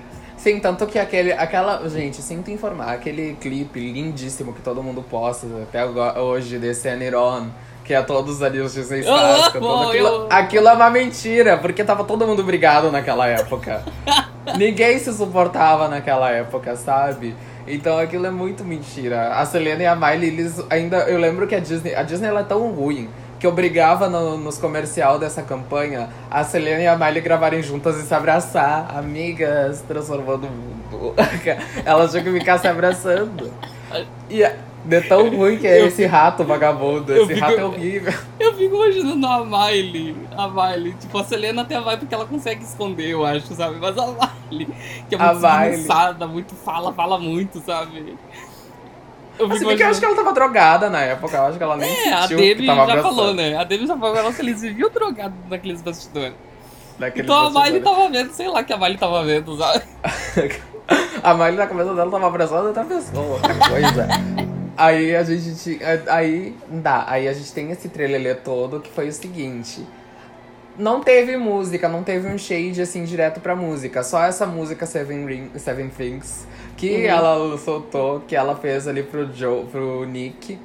Sim, 0.46 0.60
tanto 0.60 0.86
que 0.86 0.96
aquele, 0.96 1.32
aquela. 1.32 1.88
Gente, 1.88 2.22
sinto 2.22 2.52
informar, 2.52 2.92
aquele 2.92 3.34
clipe 3.40 3.80
lindíssimo 3.80 4.52
que 4.52 4.62
todo 4.62 4.80
mundo 4.80 5.02
posta 5.02 5.44
até 5.60 5.84
hoje 5.84 6.56
desse 6.56 6.88
Aniron 6.88 7.48
que 7.82 7.92
é 7.92 8.00
todos 8.02 8.42
ali 8.42 8.60
os 8.60 8.74
Disney 8.74 9.00
Stars 9.00 9.48
cantando 9.48 9.88
aquilo. 9.88 10.26
Aquilo 10.30 10.68
é 10.68 10.72
uma 10.72 10.90
mentira, 10.90 11.56
porque 11.56 11.82
tava 11.82 12.04
todo 12.04 12.26
mundo 12.26 12.44
brigado 12.44 12.92
naquela 12.92 13.26
época. 13.26 13.82
Ninguém 14.56 15.00
se 15.00 15.12
suportava 15.12 15.88
naquela 15.88 16.30
época, 16.30 16.76
sabe? 16.76 17.34
Então 17.66 17.98
aquilo 17.98 18.26
é 18.26 18.30
muito 18.30 18.64
mentira. 18.64 19.34
A 19.34 19.44
Selena 19.46 19.82
e 19.82 19.86
a 19.86 19.96
Miley, 19.96 20.28
eles 20.28 20.64
ainda. 20.70 20.98
Eu 21.08 21.18
lembro 21.18 21.48
que 21.48 21.56
a 21.56 21.60
Disney. 21.60 21.92
A 21.92 22.04
Disney 22.04 22.28
ela 22.28 22.40
é 22.40 22.44
tão 22.44 22.70
ruim 22.70 23.08
que 23.38 23.46
obrigava 23.46 24.08
no, 24.08 24.38
nos 24.38 24.58
comercial 24.58 25.18
dessa 25.18 25.42
campanha 25.42 26.08
a 26.30 26.44
Selena 26.44 26.82
e 26.82 26.86
a 26.86 26.96
Miley 26.96 27.20
gravarem 27.20 27.62
juntas 27.62 27.96
e 27.96 28.06
se 28.06 28.14
abraçar. 28.14 28.96
Amigas, 28.96 29.82
transformando 29.86 30.46
o 30.46 30.50
mundo. 30.50 31.14
Elas 31.84 32.10
tinham 32.10 32.24
que 32.24 32.32
ficar 32.32 32.58
se 32.58 32.66
abraçando. 32.66 33.52
E 34.30 34.42
de 34.86 35.00
tão 35.02 35.28
ruim 35.28 35.58
que 35.58 35.66
é 35.66 35.80
eu 35.80 35.88
esse 35.88 36.06
rato 36.06 36.44
vagabundo. 36.44 37.12
Esse 37.12 37.34
fico, 37.34 37.40
rato 37.40 37.60
é 37.60 37.64
horrível. 37.64 38.14
Eu 38.38 38.54
fico 38.54 38.76
imaginando 38.76 39.26
a 39.26 39.44
Miley. 39.44 40.16
A 40.36 40.48
Miley. 40.48 40.94
Tipo, 40.94 41.18
a 41.18 41.24
Selena 41.24 41.62
até 41.62 41.80
vai 41.80 41.96
porque 41.96 42.14
ela 42.14 42.24
consegue 42.24 42.62
esconder, 42.62 43.10
eu 43.10 43.24
acho, 43.24 43.52
sabe? 43.54 43.76
Mas 43.80 43.98
a 43.98 44.06
Miley, 44.06 44.68
que 45.08 45.14
é 45.14 45.18
muito 45.18 45.40
cansada, 45.40 46.26
muito 46.26 46.54
fala, 46.54 46.92
fala 46.92 47.18
muito, 47.18 47.60
sabe? 47.60 48.16
Eu 49.38 49.46
assim, 49.46 49.62
imaginando... 49.62 49.82
eu 49.82 49.88
acho 49.88 50.00
que 50.00 50.06
ela 50.06 50.16
tava 50.16 50.32
drogada 50.32 50.90
na 50.90 51.00
época, 51.00 51.36
eu 51.36 51.44
acho 51.44 51.58
que 51.58 51.62
ela 51.64 51.76
nem 51.76 51.90
é, 51.90 52.22
sentiu 52.22 52.38
a 52.38 52.40
Demi 52.40 52.66
já 52.66 52.72
abraçando. 52.72 53.02
falou, 53.02 53.34
né? 53.34 53.56
A 53.56 53.64
Demi 53.64 53.86
já 53.86 53.96
falou 53.96 54.32
que 54.32 54.42
eles 54.42 54.62
viviam 54.62 54.90
drogados 54.90 55.38
naqueles 55.48 55.82
bastidores. 55.82 56.34
Naqueles 56.98 57.24
então 57.24 57.52
bastidores. 57.52 57.56
a 57.56 57.64
Miley 57.64 57.82
tava 57.82 58.08
vendo, 58.10 58.32
sei 58.32 58.48
lá 58.48 58.64
que 58.64 58.72
a 58.72 58.76
Miley 58.78 58.98
tava 58.98 59.24
vendo, 59.24 59.56
sabe? 59.56 59.82
a 61.22 61.34
Miley 61.34 61.56
na 61.56 61.66
cabeça 61.66 61.94
dela 61.94 62.10
tava 62.10 62.26
abraçando 62.26 62.66
outra 62.66 62.84
pessoa. 62.84 63.38
Coisa. 63.68 64.08
Aí 64.76 65.16
a 65.16 65.24
gente. 65.24 65.80
Aí. 66.08 66.54
Dá. 66.68 67.04
Aí 67.06 67.28
a 67.28 67.32
gente 67.32 67.52
tem 67.52 67.70
esse 67.70 67.88
trailer 67.88 68.40
todo 68.42 68.80
que 68.80 68.90
foi 68.90 69.08
o 69.08 69.12
seguinte. 69.12 69.86
Não 70.78 71.00
teve 71.00 71.36
música, 71.36 71.88
não 71.88 72.02
teve 72.02 72.28
um 72.28 72.36
shade 72.36 72.82
assim 72.82 73.04
direto 73.04 73.40
pra 73.40 73.56
música. 73.56 74.02
Só 74.02 74.22
essa 74.22 74.46
música 74.46 74.84
Seven, 74.84 75.26
Ring, 75.26 75.50
Seven 75.56 75.88
Things 75.88 76.46
que 76.76 76.90
uhum. 76.90 77.04
ela 77.04 77.58
soltou, 77.58 78.20
que 78.20 78.36
ela 78.36 78.54
fez 78.54 78.86
ali 78.86 79.02
pro, 79.02 79.32
Joe, 79.32 79.64
pro 79.64 80.04
Nick. 80.04 80.58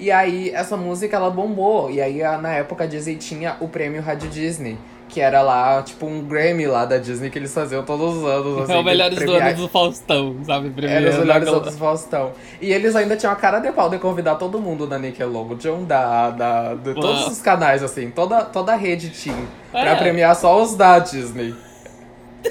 E 0.00 0.10
aí 0.10 0.50
essa 0.50 0.76
música 0.76 1.16
ela 1.16 1.30
bombou. 1.30 1.90
E 1.90 2.00
aí 2.00 2.22
na 2.40 2.54
época 2.54 2.84
a 2.84 2.86
Disney 2.86 3.16
tinha 3.16 3.56
o 3.60 3.68
prêmio 3.68 4.00
Rádio 4.00 4.30
Disney 4.30 4.78
que 5.08 5.20
era 5.20 5.40
lá, 5.42 5.82
tipo, 5.82 6.06
um 6.06 6.22
Grammy 6.22 6.66
lá 6.66 6.84
da 6.84 6.98
Disney 6.98 7.30
que 7.30 7.38
eles 7.38 7.52
faziam 7.52 7.82
todos 7.82 8.16
os 8.16 8.24
anos. 8.24 8.62
Assim, 8.62 8.72
é 8.72 8.76
o 8.76 8.82
melhores 8.84 9.18
do 9.18 9.32
ano 9.32 9.56
do 9.56 9.68
Faustão, 9.68 10.36
sabe? 10.44 10.72
Era 10.86 11.10
os 11.10 11.18
melhores 11.18 11.48
anos 11.48 11.72
do 11.74 11.78
Faustão. 11.78 12.32
E 12.60 12.72
eles 12.72 12.94
ainda 12.94 13.16
tinham 13.16 13.32
a 13.32 13.36
cara 13.36 13.58
de 13.58 13.72
pau 13.72 13.88
de 13.88 13.98
convidar 13.98 14.36
todo 14.36 14.60
mundo 14.60 14.86
da 14.86 14.98
Nickelodeon, 14.98 15.84
da, 15.84 16.30
da, 16.30 16.74
de 16.74 16.94
todos 16.94 17.26
os 17.26 17.40
canais, 17.40 17.82
assim, 17.82 18.10
toda, 18.10 18.44
toda 18.44 18.72
a 18.72 18.76
rede 18.76 19.10
tinha. 19.10 19.48
É. 19.72 19.82
Pra 19.82 19.96
premiar 19.96 20.36
só 20.36 20.62
os 20.62 20.76
da 20.76 20.98
Disney. 20.98 21.54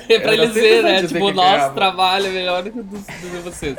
É 0.10 0.20
pra 0.20 0.34
eles 0.34 0.54
verem, 0.54 0.84
né? 0.84 1.08
Tipo, 1.08 1.28
o 1.28 1.32
nosso 1.32 1.74
trabalho 1.74 2.28
é 2.28 2.30
melhor 2.30 2.62
do 2.62 2.70
que 2.70 2.80
o 2.80 3.42
vocês. 3.42 3.78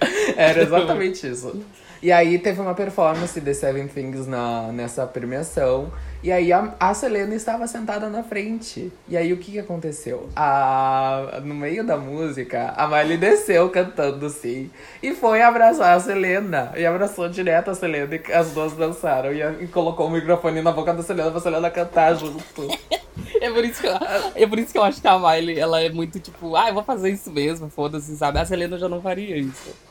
Era 0.36 0.62
exatamente 0.62 1.26
isso. 1.26 1.62
E 2.00 2.12
aí 2.12 2.38
teve 2.38 2.60
uma 2.60 2.74
performance 2.74 3.40
de 3.40 3.54
Seven 3.54 3.88
Things 3.88 4.26
na, 4.26 4.70
nessa 4.72 5.04
premiação. 5.04 5.90
E 6.22 6.30
aí 6.30 6.52
a, 6.52 6.74
a 6.78 6.94
Selena 6.94 7.34
estava 7.34 7.66
sentada 7.66 8.08
na 8.08 8.22
frente. 8.22 8.92
E 9.08 9.16
aí 9.16 9.32
o 9.32 9.36
que, 9.36 9.52
que 9.52 9.58
aconteceu? 9.58 10.28
A, 10.34 11.40
no 11.44 11.54
meio 11.54 11.84
da 11.84 11.96
música, 11.96 12.72
a 12.76 12.86
Miley 12.86 13.16
desceu 13.16 13.68
cantando 13.70 14.26
assim. 14.26 14.70
E 15.02 15.12
foi 15.12 15.42
abraçar 15.42 15.96
a 15.96 16.00
Selena. 16.00 16.72
E 16.76 16.86
abraçou 16.86 17.28
direto 17.28 17.70
a 17.70 17.74
Selena. 17.74 18.14
E 18.14 18.32
as 18.32 18.52
duas 18.52 18.74
dançaram. 18.74 19.32
E, 19.32 19.64
e 19.64 19.66
colocou 19.66 20.06
o 20.06 20.10
microfone 20.10 20.62
na 20.62 20.70
boca 20.70 20.94
da 20.94 21.02
Selena 21.02 21.32
pra 21.32 21.40
Selena 21.40 21.70
cantar 21.70 22.14
junto. 22.14 22.68
é, 23.40 23.50
por 23.50 23.64
isso 23.64 23.80
que 23.80 23.86
eu, 23.88 23.94
é 24.36 24.46
por 24.46 24.58
isso 24.58 24.72
que 24.72 24.78
eu 24.78 24.84
acho 24.84 25.00
que 25.00 25.08
a 25.08 25.18
Miley, 25.18 25.58
ela 25.58 25.80
é 25.80 25.90
muito 25.90 26.20
tipo, 26.20 26.54
ah, 26.54 26.68
eu 26.68 26.74
vou 26.74 26.84
fazer 26.84 27.10
isso 27.10 27.30
mesmo, 27.30 27.68
foda-se, 27.68 28.16
sabe? 28.16 28.38
A 28.38 28.44
Selena 28.44 28.78
já 28.78 28.88
não 28.88 29.02
faria 29.02 29.36
isso. 29.36 29.87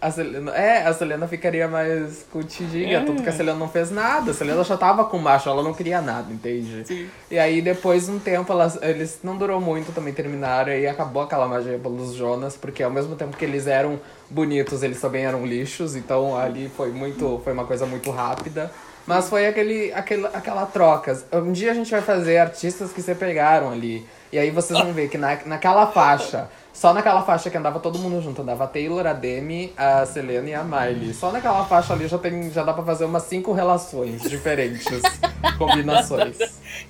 A 0.00 0.12
Selena, 0.12 0.52
é, 0.52 0.86
a 0.86 0.94
Selena 0.94 1.26
ficaria 1.26 1.66
mais 1.66 2.24
curtidinha, 2.30 2.98
é. 2.98 3.04
tudo 3.04 3.20
que 3.20 3.28
a 3.28 3.32
Selena 3.32 3.58
não 3.58 3.68
fez 3.68 3.90
nada. 3.90 4.30
A 4.30 4.34
Selena 4.34 4.62
já 4.62 4.76
tava 4.76 5.04
com 5.04 5.18
macho, 5.18 5.48
ela 5.48 5.60
não 5.60 5.74
queria 5.74 6.00
nada, 6.00 6.32
entende? 6.32 6.86
Sim. 6.86 7.08
E 7.28 7.36
aí 7.36 7.60
depois 7.60 8.08
um 8.08 8.20
tempo 8.20 8.52
elas, 8.52 8.78
eles 8.80 9.18
não 9.24 9.36
durou 9.36 9.60
muito, 9.60 9.92
também 9.92 10.14
terminaram 10.14 10.72
e 10.72 10.86
acabou 10.86 11.22
aquela 11.22 11.48
magia 11.48 11.80
pelos 11.80 12.14
Jonas, 12.14 12.56
porque 12.56 12.80
ao 12.80 12.92
mesmo 12.92 13.16
tempo 13.16 13.36
que 13.36 13.44
eles 13.44 13.66
eram 13.66 13.98
bonitos, 14.30 14.84
eles 14.84 15.00
também 15.00 15.24
eram 15.24 15.44
lixos, 15.44 15.96
então 15.96 16.38
ali 16.38 16.68
foi 16.68 16.90
muito, 16.92 17.40
foi 17.42 17.52
uma 17.52 17.64
coisa 17.64 17.84
muito 17.84 18.08
rápida. 18.12 18.70
Mas 19.04 19.28
foi 19.28 19.46
aquele, 19.46 19.90
aquele, 19.94 20.26
aquela 20.26 20.66
troca. 20.66 21.18
Um 21.32 21.50
dia 21.50 21.72
a 21.72 21.74
gente 21.74 21.90
vai 21.90 22.02
fazer 22.02 22.36
artistas 22.36 22.92
que 22.92 23.00
se 23.00 23.14
pegaram 23.14 23.72
ali. 23.72 24.06
E 24.30 24.38
aí 24.38 24.50
vocês 24.50 24.78
vão 24.78 24.92
ver 24.92 25.08
que 25.08 25.16
na, 25.16 25.38
naquela 25.46 25.86
faixa 25.86 26.48
só 26.78 26.94
naquela 26.94 27.22
faixa 27.22 27.50
que 27.50 27.56
andava 27.58 27.80
todo 27.80 27.98
mundo 27.98 28.22
junto. 28.22 28.40
Andava 28.40 28.62
a 28.62 28.66
Taylor, 28.68 29.04
a 29.04 29.12
Demi, 29.12 29.72
a 29.76 30.06
Selena 30.06 30.48
e 30.48 30.54
a 30.54 30.62
Miley. 30.62 31.12
Só 31.12 31.32
naquela 31.32 31.64
faixa 31.64 31.92
ali 31.92 32.06
já, 32.06 32.16
tem, 32.18 32.52
já 32.52 32.62
dá 32.62 32.72
pra 32.72 32.84
fazer 32.84 33.04
umas 33.04 33.24
cinco 33.24 33.52
relações 33.52 34.22
diferentes. 34.22 34.86
combinações. 35.58 36.38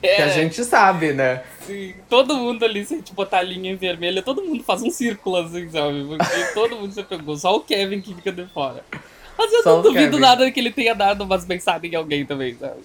É. 0.03 0.17
Que 0.17 0.23
a 0.23 0.29
gente 0.29 0.63
sabe, 0.63 1.15
né? 1.15 1.43
Sim. 1.67 1.95
Todo 2.07 2.37
mundo 2.37 2.67
ali, 2.67 2.85
se 2.85 2.93
a 2.93 2.97
gente 2.99 3.15
botar 3.15 3.39
a 3.39 3.43
linha 3.43 3.73
em 3.73 3.77
vermelha, 3.77 4.23
todo 4.23 4.43
mundo 4.43 4.63
faz 4.63 4.83
um 4.83 4.91
círculo 4.91 5.37
assim, 5.37 5.71
sabe? 5.71 6.05
Porque 6.05 6.45
todo 6.53 6.77
mundo 6.77 6.95
já 6.95 7.03
pegou. 7.03 7.35
Só 7.39 7.57
o 7.57 7.61
Kevin 7.61 8.03
que 8.03 8.15
fica 8.15 8.31
de 8.31 8.45
fora. 8.45 8.85
Mas 9.39 9.51
eu 9.55 9.63
Só 9.63 9.77
não 9.77 9.83
duvido 9.83 10.11
Kevin. 10.11 10.21
nada 10.21 10.51
que 10.51 10.61
ele 10.61 10.71
tenha 10.71 10.95
dado 10.95 11.25
umas 11.25 11.47
mensagens 11.47 11.91
em 11.91 11.97
alguém 11.97 12.27
também, 12.27 12.55
sabe? 12.61 12.83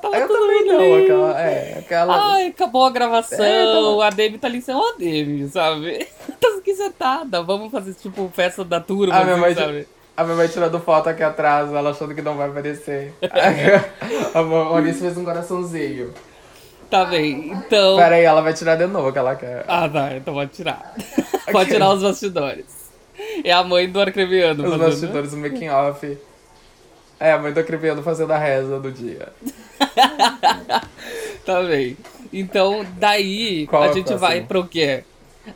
Tava 0.00 0.16
eu 0.16 0.28
também 0.28 0.64
não, 0.64 1.02
aquela, 1.02 1.40
é, 1.40 1.78
aquela... 1.78 2.32
Ai, 2.32 2.46
acabou 2.48 2.84
a 2.84 2.90
gravação, 2.90 3.44
é, 3.44 3.64
tava... 3.64 4.06
a 4.06 4.10
Demi 4.10 4.38
tá 4.38 4.46
ali 4.46 4.62
sem 4.62 4.74
a 4.74 4.96
Demi, 4.96 5.48
sabe? 5.48 6.06
Tá 6.40 6.48
aqui 6.56 6.74
sentada, 6.74 7.42
vamos 7.42 7.72
fazer 7.72 7.94
tipo 7.94 8.30
festa 8.32 8.64
da 8.64 8.80
turma, 8.80 9.16
a 9.16 9.24
minha 9.24 9.32
assim, 9.32 9.40
mãe, 9.40 9.54
sabe? 9.54 9.88
A 10.16 10.24
minha 10.24 10.36
mãe 10.36 10.48
tirando 10.48 10.78
foto 10.78 11.08
aqui 11.08 11.22
atrás, 11.22 11.72
ela 11.72 11.90
achando 11.90 12.14
que 12.14 12.22
não 12.22 12.36
vai 12.36 12.48
aparecer. 12.48 13.12
a 14.34 14.42
Maurício 14.42 15.02
fez 15.02 15.16
um 15.16 15.24
coraçãozinho. 15.24 16.12
Tá 16.88 17.04
bem, 17.04 17.50
então... 17.50 17.96
Pera 17.96 18.16
aí, 18.16 18.24
ela 18.24 18.40
vai 18.40 18.54
tirar 18.54 18.76
de 18.76 18.86
novo 18.86 19.12
que 19.12 19.18
ela 19.18 19.34
quer. 19.34 19.64
Ah, 19.66 19.88
tá, 19.88 20.16
então 20.16 20.32
pode 20.32 20.52
tirar. 20.52 20.94
pode 21.50 21.70
tirar 21.70 21.90
os 21.92 22.02
bastidores. 22.02 22.90
É 23.44 23.52
a 23.52 23.64
mãe 23.64 23.90
do 23.90 24.00
Arcreviano. 24.00 24.64
Os 24.64 24.70
fazendo. 24.70 24.88
bastidores, 24.88 25.32
o 25.32 25.36
making 25.36 25.68
off. 25.68 26.18
É, 27.20 27.32
a 27.32 27.38
mãe 27.38 27.52
do 27.52 27.58
Arcreviano 27.58 28.02
fazendo 28.02 28.32
a 28.32 28.38
reza 28.38 28.78
do 28.78 28.92
dia. 28.92 29.32
tá 31.44 31.62
bem. 31.64 31.96
Então, 32.32 32.86
daí 32.98 33.66
Qual 33.66 33.82
a 33.82 33.92
gente 33.92 34.14
vai 34.14 34.42
pro 34.42 34.66
quê? 34.66 35.04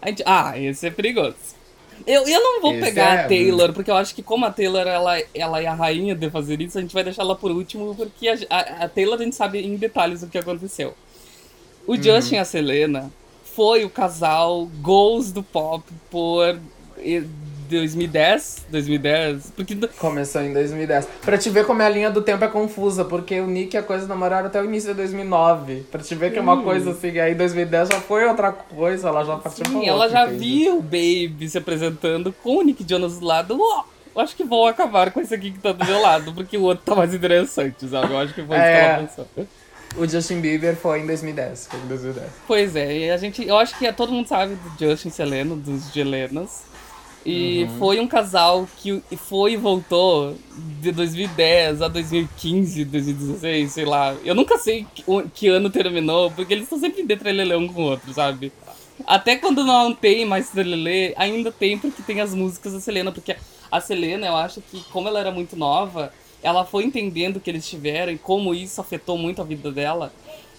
Gente... 0.04 0.22
Ah, 0.26 0.58
esse 0.58 0.86
é 0.86 0.90
perigoso. 0.90 1.36
Eu, 2.06 2.26
eu 2.26 2.40
não 2.40 2.60
vou 2.60 2.72
esse 2.72 2.82
pegar 2.82 3.14
é... 3.14 3.24
a 3.24 3.28
Taylor, 3.28 3.72
porque 3.72 3.90
eu 3.90 3.96
acho 3.96 4.14
que 4.14 4.22
como 4.22 4.44
a 4.44 4.50
Taylor 4.50 4.86
ela, 4.86 5.22
ela 5.34 5.62
é 5.62 5.66
a 5.66 5.74
rainha 5.74 6.14
de 6.14 6.28
fazer 6.30 6.60
isso, 6.60 6.78
a 6.78 6.80
gente 6.80 6.94
vai 6.94 7.04
deixar 7.04 7.22
ela 7.22 7.36
por 7.36 7.50
último, 7.50 7.94
porque 7.94 8.28
a, 8.28 8.36
a, 8.50 8.84
a 8.84 8.88
Taylor 8.88 9.20
a 9.20 9.22
gente 9.22 9.36
sabe 9.36 9.64
em 9.64 9.76
detalhes 9.76 10.22
o 10.22 10.28
que 10.28 10.38
aconteceu. 10.38 10.94
O 11.86 11.92
uhum. 11.92 12.02
Justin 12.02 12.36
e 12.36 12.38
a 12.38 12.44
Selena 12.44 13.12
foi 13.44 13.84
o 13.84 13.90
casal 13.90 14.66
goals 14.80 15.30
do 15.30 15.42
pop 15.42 15.84
por 16.10 16.58
2010, 17.78 18.66
2010, 18.70 19.52
porque... 19.56 19.74
Começou 19.98 20.42
em 20.42 20.52
2010. 20.52 21.08
Pra 21.22 21.38
te 21.38 21.50
ver 21.50 21.66
como 21.66 21.82
a 21.82 21.88
linha 21.88 22.10
do 22.10 22.22
tempo 22.22 22.44
é 22.44 22.48
confusa, 22.48 23.04
porque 23.04 23.40
o 23.40 23.46
Nick 23.46 23.74
e 23.74 23.78
a 23.78 23.82
coisa 23.82 24.06
namoraram 24.06 24.46
até 24.46 24.60
o 24.60 24.64
início 24.64 24.90
de 24.90 24.96
2009. 24.96 25.86
Pra 25.90 26.02
te 26.02 26.14
ver 26.14 26.32
que 26.32 26.38
é 26.38 26.42
uma 26.42 26.62
coisa 26.62 26.90
assim, 26.92 27.18
aí 27.18 27.34
2010 27.34 27.88
já 27.88 28.00
foi 28.00 28.24
outra 28.24 28.52
coisa, 28.52 29.08
ela 29.08 29.24
já 29.24 29.36
partiu 29.36 29.64
Sim, 29.66 29.86
ela 29.86 30.08
já 30.08 30.26
entende? 30.26 30.38
viu 30.38 30.78
o 30.78 30.82
Baby 30.82 31.48
se 31.48 31.58
apresentando 31.58 32.32
com 32.42 32.58
o 32.58 32.62
Nick 32.62 32.84
Jonas 32.88 33.18
do 33.18 33.26
lado. 33.26 33.58
Oh, 33.58 34.20
acho 34.20 34.36
que 34.36 34.44
vou 34.44 34.66
acabar 34.66 35.10
com 35.10 35.20
esse 35.20 35.34
aqui 35.34 35.50
que 35.50 35.58
tá 35.58 35.72
do 35.72 35.84
meu 35.84 36.00
lado, 36.00 36.32
porque 36.32 36.56
o 36.56 36.62
outro 36.62 36.84
tá 36.84 36.94
mais 36.94 37.14
interessante, 37.14 37.88
sabe? 37.88 38.12
Eu 38.12 38.18
acho 38.18 38.34
que 38.34 38.42
foi 38.42 38.56
isso 38.56 38.64
é... 38.64 38.72
que 38.72 38.80
ela 38.80 38.94
é. 38.94 39.06
pensou. 39.06 39.26
O 39.96 40.08
Justin 40.08 40.40
Bieber 40.40 40.74
foi 40.74 41.00
em 41.00 41.06
2010, 41.06 41.66
foi 41.66 41.80
em 41.80 41.86
2010. 41.86 42.28
Pois 42.46 42.76
é, 42.76 42.98
e 42.98 43.10
a 43.10 43.16
gente, 43.16 43.46
eu 43.46 43.58
acho 43.58 43.76
que 43.78 43.90
todo 43.92 44.10
mundo 44.10 44.26
sabe 44.26 44.54
do 44.54 44.70
Justin 44.78 45.10
Seleno, 45.10 45.56
dos 45.56 45.92
Gelenas. 45.92 46.62
E 47.24 47.64
uhum. 47.64 47.78
foi 47.78 48.00
um 48.00 48.06
casal 48.06 48.68
que 48.78 49.00
foi 49.16 49.52
e 49.52 49.56
voltou 49.56 50.36
de 50.80 50.90
2010 50.90 51.82
a 51.82 51.88
2015, 51.88 52.84
2016, 52.84 53.72
sei 53.72 53.84
lá. 53.84 54.14
Eu 54.24 54.34
nunca 54.34 54.58
sei 54.58 54.86
que, 54.92 55.04
que 55.32 55.48
ano 55.48 55.70
terminou, 55.70 56.30
porque 56.32 56.52
eles 56.52 56.64
estão 56.64 56.80
sempre 56.80 57.04
de 57.04 57.16
trelelê 57.16 57.54
um 57.54 57.68
com 57.68 57.82
o 57.82 57.90
outro, 57.90 58.12
sabe? 58.12 58.52
Até 59.06 59.36
quando 59.36 59.64
não 59.64 59.94
tem 59.94 60.24
mais 60.24 60.50
trelelê, 60.50 61.14
ainda 61.16 61.50
tem 61.52 61.78
porque 61.78 62.02
tem 62.02 62.20
as 62.20 62.34
músicas 62.34 62.72
da 62.72 62.80
Selena. 62.80 63.12
Porque 63.12 63.36
a 63.70 63.80
Selena, 63.80 64.26
eu 64.26 64.36
acho 64.36 64.60
que 64.60 64.82
como 64.90 65.08
ela 65.08 65.20
era 65.20 65.30
muito 65.30 65.56
nova, 65.56 66.12
ela 66.42 66.64
foi 66.64 66.84
entendendo 66.84 67.36
o 67.36 67.40
que 67.40 67.50
eles 67.50 67.68
tiveram 67.68 68.12
e 68.12 68.18
como 68.18 68.54
isso 68.54 68.80
afetou 68.80 69.16
muito 69.16 69.40
a 69.40 69.44
vida 69.44 69.70
dela. 69.70 70.12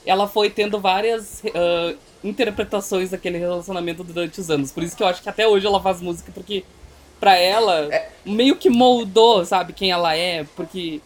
Ela 0.05 0.27
foi 0.27 0.49
tendo 0.49 0.79
várias... 0.79 1.41
Uh, 1.43 1.97
interpretações 2.23 3.09
daquele 3.09 3.37
relacionamento 3.37 4.03
durante 4.03 4.39
os 4.39 4.49
anos. 4.49 4.71
Por 4.71 4.81
isso 4.81 4.95
que 4.95 5.03
eu 5.03 5.07
acho 5.07 5.21
que 5.21 5.29
até 5.29 5.47
hoje 5.47 5.67
ela 5.67 5.81
faz 5.81 6.01
música, 6.01 6.31
porque 6.33 6.63
pra 7.19 7.35
ela 7.35 7.93
é... 7.93 8.09
meio 8.25 8.55
que 8.55 8.69
moldou, 8.69 9.45
sabe, 9.45 9.73
quem 9.73 9.91
ela 9.91 10.15
é, 10.15 10.45
porque. 10.55 11.01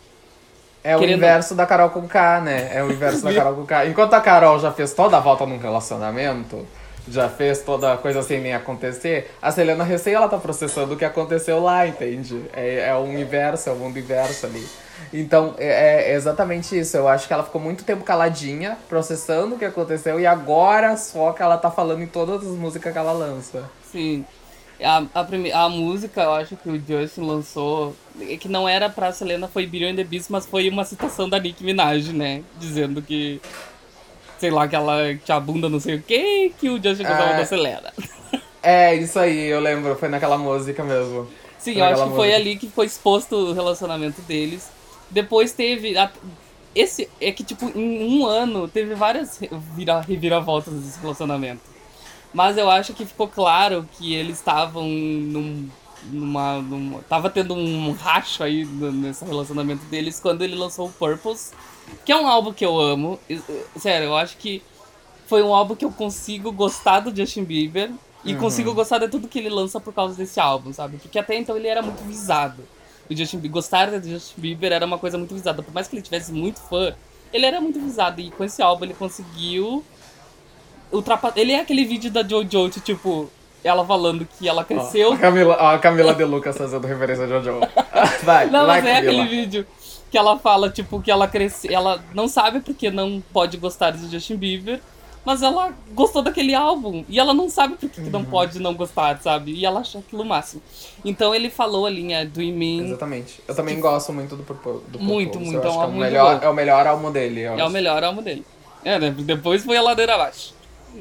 É 0.84 0.96
o 0.96 1.00
querendo... 1.00 1.18
inverso 1.18 1.56
da 1.56 1.66
Carol 1.66 1.90
com 1.90 2.08
K, 2.08 2.42
né? 2.42 2.70
É 2.74 2.84
o 2.84 2.92
inverso 2.92 3.24
da 3.24 3.34
Carol 3.34 3.56
com 3.56 3.66
K. 3.66 3.88
Enquanto 3.88 4.14
a 4.14 4.22
Carol 4.22 4.60
já 4.60 4.72
fez 4.72 4.94
toda 4.94 5.18
a 5.18 5.20
volta 5.20 5.46
num 5.46 5.58
relacionamento, 5.58 6.66
já 7.10 7.30
fez 7.30 7.62
toda 7.62 7.94
a 7.94 7.98
coisa 7.98 8.22
sem 8.22 8.40
nem 8.40 8.54
acontecer, 8.54 9.32
a 9.42 9.52
Selena 9.52 9.84
recém 9.84 10.14
ela 10.14 10.28
tá 10.28 10.38
processando 10.38 10.94
o 10.94 10.98
que 10.98 11.06
aconteceu 11.06 11.62
lá, 11.62 11.88
entende? 11.88 12.42
É, 12.54 12.90
é 12.90 12.96
o 12.96 13.02
universo, 13.02 13.70
é 13.70 13.72
o 13.72 13.76
mundo 13.76 13.98
inverso 13.98 14.46
ali. 14.46 14.66
Então, 15.14 15.56
é, 15.58 16.12
é, 16.12 16.16
exatamente 16.16 16.78
isso. 16.78 16.98
Eu 16.98 17.08
acho 17.08 17.28
que 17.28 17.34
ela 17.34 17.44
ficou 17.44 17.62
muito 17.62 17.84
tempo 17.84 18.04
caladinha, 18.04 18.78
processando 18.90 19.56
o 19.56 19.60
que 19.60 19.66
aconteceu, 19.66 20.20
e 20.20 20.26
agora 20.26 20.98
só 20.98 21.32
que 21.32 21.42
ela 21.42 21.58
tá 21.58 21.72
falando 21.72 22.02
em 22.02 22.08
todas 22.08 22.46
as 22.46 22.58
músicas 22.58 22.92
que 22.92 23.00
ela 23.00 23.12
lança. 23.12 23.70
Sim. 23.92 24.26
A, 24.84 25.04
a, 25.14 25.24
prime... 25.24 25.52
a 25.52 25.68
música, 25.70 26.22
eu 26.22 26.34
acho 26.34 26.56
que 26.56 26.70
o 26.70 26.76
Justin 26.76 27.22
lançou, 27.22 27.96
que 28.40 28.48
não 28.48 28.70
era 28.70 28.90
pra 28.90 29.12
Selena, 29.12 29.48
foi 29.48 29.66
Billion 29.66 29.96
the 29.96 30.04
Beast, 30.04 30.30
mas 30.30 30.46
foi 30.46 30.70
uma 30.70 30.86
citação 30.86 31.28
da 31.28 31.40
Nicki 31.40 31.64
Minaj, 31.64 32.12
né? 32.14 32.44
Dizendo 32.60 33.02
que, 33.02 33.42
sei 34.38 34.50
lá, 34.50 34.68
que 34.68 34.76
ela 34.76 35.16
tinha 35.24 35.40
bunda 35.40 35.70
não 35.70 35.80
sei 35.80 35.96
o 35.96 36.02
que, 36.02 36.52
que 36.60 36.70
o 36.70 36.82
Justin 36.82 37.04
gostava 37.04 37.32
é... 37.32 37.38
da 37.38 37.46
Selena. 37.46 37.94
É, 38.62 38.96
isso 38.96 39.18
aí, 39.18 39.46
eu 39.46 39.60
lembro, 39.60 39.96
foi 39.96 40.10
naquela 40.10 40.38
música 40.38 40.84
mesmo. 40.84 41.28
Sim, 41.58 41.76
eu 41.76 41.86
acho 41.86 41.96
que 41.96 42.02
música. 42.02 42.16
foi 42.16 42.34
ali 42.34 42.58
que 42.58 42.70
foi 42.70 42.86
exposto 42.86 43.36
o 43.36 43.54
relacionamento 43.54 44.22
deles. 44.22 44.70
Depois 45.10 45.54
teve. 45.54 45.98
A, 45.98 46.12
esse 46.76 47.10
é 47.20 47.32
que, 47.32 47.44
tipo, 47.44 47.72
em 47.76 48.20
um 48.20 48.26
ano 48.26 48.68
teve 48.68 48.94
várias 48.94 49.40
vira, 49.74 50.02
reviravoltas 50.02 50.74
desse 50.74 51.00
relacionamento. 51.00 51.62
Mas 52.34 52.58
eu 52.58 52.70
acho 52.70 52.94
que 52.94 53.06
ficou 53.06 53.28
claro 53.28 53.88
que 53.94 54.14
eles 54.14 54.38
estavam 54.38 54.84
num, 54.84 55.70
numa, 56.12 56.62
numa. 56.62 57.00
Tava 57.04 57.30
tendo 57.30 57.54
um 57.54 57.94
racho 57.94 58.44
aí 58.44 58.66
nesse 58.66 59.26
relacionamento 59.26 59.86
deles 59.86 60.20
quando 60.20 60.44
ele 60.44 60.56
lançou 60.56 60.88
o 60.88 60.92
Purpose, 60.92 61.54
que 62.06 62.12
é 62.12 62.16
um 62.16 62.28
álbum 62.28 62.54
que 62.54 62.66
eu 62.66 62.80
amo. 62.80 63.20
Sério, 63.76 64.08
eu 64.08 64.16
acho 64.16 64.38
que 64.38 64.62
foi 65.26 65.44
um 65.44 65.54
álbum 65.54 65.76
que 65.76 65.86
eu 65.86 65.92
consigo 65.92 66.52
gostar 66.52 67.02
do 67.02 67.16
Justin 67.16 67.44
Bieber 67.44 67.92
e 68.24 68.34
uhum. 68.34 68.40
consigo 68.40 68.74
gostar 68.74 68.98
de 69.00 69.08
tudo 69.08 69.28
que 69.28 69.40
ele 69.40 69.50
lança 69.50 69.80
por 69.80 69.94
causa 69.94 70.16
desse 70.16 70.40
álbum, 70.40 70.74
sabe? 70.74 70.98
Porque 70.98 71.20
até 71.20 71.36
então 71.36 71.56
ele 71.56 71.68
era 71.68 71.82
muito 71.82 72.04
visado 72.04 72.64
o 73.10 73.16
Justin 73.16 73.38
Bieber, 73.38 73.52
gostar 73.52 73.90
do 74.00 74.08
Justin 74.08 74.42
Bieber 74.42 74.72
era 74.72 74.86
uma 74.86 74.98
coisa 74.98 75.18
muito 75.18 75.34
visada. 75.34 75.64
Por 75.64 75.74
mais 75.74 75.88
que 75.88 75.96
ele 75.96 76.02
tivesse 76.02 76.32
muito 76.32 76.60
fã, 76.60 76.94
Ele 77.34 77.46
era 77.46 77.60
muito 77.60 77.80
visado 77.80 78.22
e 78.22 78.32
com 78.32 78.44
esse 78.44 78.62
álbum 78.62 78.86
ele 78.86 78.94
conseguiu 78.94 79.84
ultrapassar. 80.92 81.38
Ele 81.38 81.52
é 81.52 81.60
aquele 81.60 81.84
vídeo 81.84 82.10
da 82.10 82.24
Jojo, 82.24 82.70
tipo, 82.82 83.30
ela 83.64 83.86
falando 83.86 84.26
que 84.26 84.48
ela 84.48 84.64
cresceu. 84.64 85.12
Ó, 85.12 85.14
a 85.14 85.18
Camila, 85.18 85.58
ó, 85.60 85.76
a 85.76 85.80
Camila 85.80 86.14
De 86.14 86.24
Lucas 86.24 86.58
fazendo 86.58 86.88
referência 86.88 87.26
a 87.26 87.28
Jojo. 87.28 87.60
Vai, 88.24 88.50
não, 88.50 88.66
mas 88.66 88.86
é 88.86 88.94
Camila. 88.94 89.24
aquele 89.24 89.28
vídeo 89.28 89.68
que 90.12 90.18
ela 90.18 90.38
fala, 90.40 90.70
tipo, 90.70 91.02
que 91.02 91.12
ela 91.12 91.28
cresceu. 91.28 91.72
Ela 91.72 92.04
não 92.14 92.28
sabe 92.28 92.60
porque 92.62 92.90
não 92.90 93.22
pode 93.34 93.58
gostar 93.58 93.92
de 93.92 94.10
Justin 94.10 94.36
Bieber. 94.36 94.80
Mas 95.26 95.42
ela 95.42 95.74
gostou 95.94 96.22
daquele 96.22 96.56
álbum. 96.56 97.04
E 97.10 97.20
ela 97.20 97.34
não 97.34 97.50
sabe 97.50 97.76
por 97.76 97.90
que, 97.90 98.02
que 98.02 98.10
não 98.10 98.24
pode 98.24 98.60
não 98.60 98.74
gostar, 98.74 99.20
sabe? 99.22 99.52
E 99.52 99.66
ela 99.66 99.82
acha 99.82 100.00
aquilo 100.00 100.22
o 100.22 100.26
máximo. 100.26 100.62
Então 101.04 101.36
ele 101.36 101.50
falou 101.50 101.86
a 101.86 101.90
linha 101.90 102.26
do 102.26 102.42
Imin. 102.42 102.86
Exatamente. 102.86 103.42
Eu 103.46 103.54
também 103.54 103.78
gosto 103.78 104.14
muito 104.14 104.38
do 104.38 104.44
Purple. 104.44 104.80
Do 104.88 105.00
Muito, 105.00 105.34
Purple. 105.34 105.52
muito, 105.52 105.68
Eu 105.68 105.72
é 105.74 105.76
um 105.76 105.80
que 105.80 105.84
é, 105.84 105.88
o 105.88 105.92
melhor, 105.92 106.40
é 106.44 106.50
o 106.50 106.54
melhor 106.54 106.88
álbum 106.88 107.12
dele. 107.12 107.42
eu 107.42 107.54
É 107.54 107.58
o 107.58 107.64
acho. 107.66 107.74
melhor 107.74 108.02
álbum 108.06 108.22
dele. 108.22 108.46
É, 108.86 108.98
né? 108.98 109.10
depois 109.12 109.66
foi 109.66 109.76
a 109.76 109.82
ladeira 109.82 110.16
abaixo. 110.16 110.54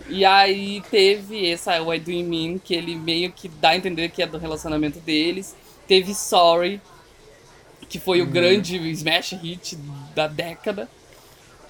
E 0.09 0.25
aí 0.25 0.83
teve 0.91 1.49
essa 1.49 1.81
Why 1.81 2.01
Do 2.01 2.11
You 2.11 2.27
Mean, 2.27 2.59
que 2.59 2.75
ele 2.75 2.97
meio 2.97 3.31
que 3.31 3.49
dá 3.49 3.71
a 3.71 3.77
entender 3.77 4.09
que 4.09 4.21
é 4.25 4.27
do 4.27 4.39
relacionamento 4.39 4.99
deles. 4.99 5.55
Teve 5.87 6.13
Sorry, 6.17 6.81
que 7.89 7.99
foi 7.99 8.21
Uhum. 8.21 8.27
o 8.29 8.31
grande 8.31 8.77
smash 8.91 9.33
hit 9.43 9.77
da 10.15 10.27
década. 10.27 10.89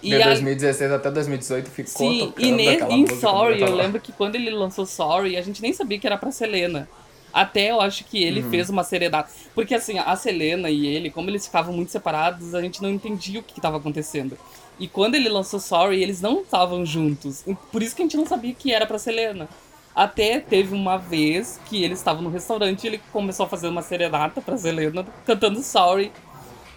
De 0.02 0.14
aí- 0.14 0.22
2016 0.24 0.92
até 0.92 1.10
2018 1.10 1.70
ficou 1.70 2.10
Sim, 2.10 2.32
e 2.38 2.52
ne, 2.52 2.66
em 2.66 2.78
Sorry, 2.78 2.90
eu 2.90 3.06
completamente. 3.08 3.72
lembro 3.74 4.00
que 4.00 4.12
quando 4.12 4.34
ele 4.36 4.50
lançou 4.50 4.86
Sorry, 4.86 5.36
a 5.36 5.42
gente 5.42 5.60
nem 5.62 5.72
sabia 5.72 5.98
que 5.98 6.06
era 6.06 6.16
pra 6.18 6.30
Selena. 6.30 6.88
Até 7.32 7.70
eu 7.70 7.80
acho 7.80 8.04
que 8.04 8.18
Uhum. 8.20 8.26
ele 8.26 8.42
fez 8.44 8.70
uma 8.70 8.84
serenata. 8.84 9.30
Porque 9.54 9.74
assim, 9.74 9.98
a 9.98 10.14
Selena 10.16 10.70
e 10.70 10.86
ele, 10.86 11.10
como 11.10 11.28
eles 11.28 11.44
ficavam 11.46 11.74
muito 11.74 11.90
separados, 11.90 12.54
a 12.54 12.62
gente 12.62 12.80
não 12.82 12.90
entendia 12.90 13.40
o 13.40 13.42
que 13.42 13.58
estava 13.58 13.76
acontecendo. 13.78 14.38
E 14.78 14.86
quando 14.86 15.14
ele 15.16 15.28
lançou 15.28 15.58
Sorry, 15.58 16.02
eles 16.02 16.20
não 16.20 16.42
estavam 16.42 16.84
juntos. 16.86 17.42
E 17.46 17.54
Por 17.72 17.82
isso 17.82 17.96
que 17.96 18.02
a 18.02 18.04
gente 18.04 18.16
não 18.16 18.26
sabia 18.26 18.54
que 18.54 18.72
era 18.72 18.86
pra 18.86 18.98
Selena. 18.98 19.48
Até 19.96 20.40
teve 20.40 20.74
uma 20.74 20.98
vez 20.98 21.58
que 21.64 21.82
eles 21.82 21.98
estavam 21.98 22.20
no 22.20 22.28
restaurante 22.28 22.84
e 22.84 22.86
ele 22.86 23.00
começou 23.10 23.46
a 23.46 23.48
fazer 23.48 23.68
uma 23.68 23.80
serenata 23.80 24.42
pra 24.42 24.54
Selena, 24.58 25.06
cantando 25.24 25.62
Sorry. 25.62 26.12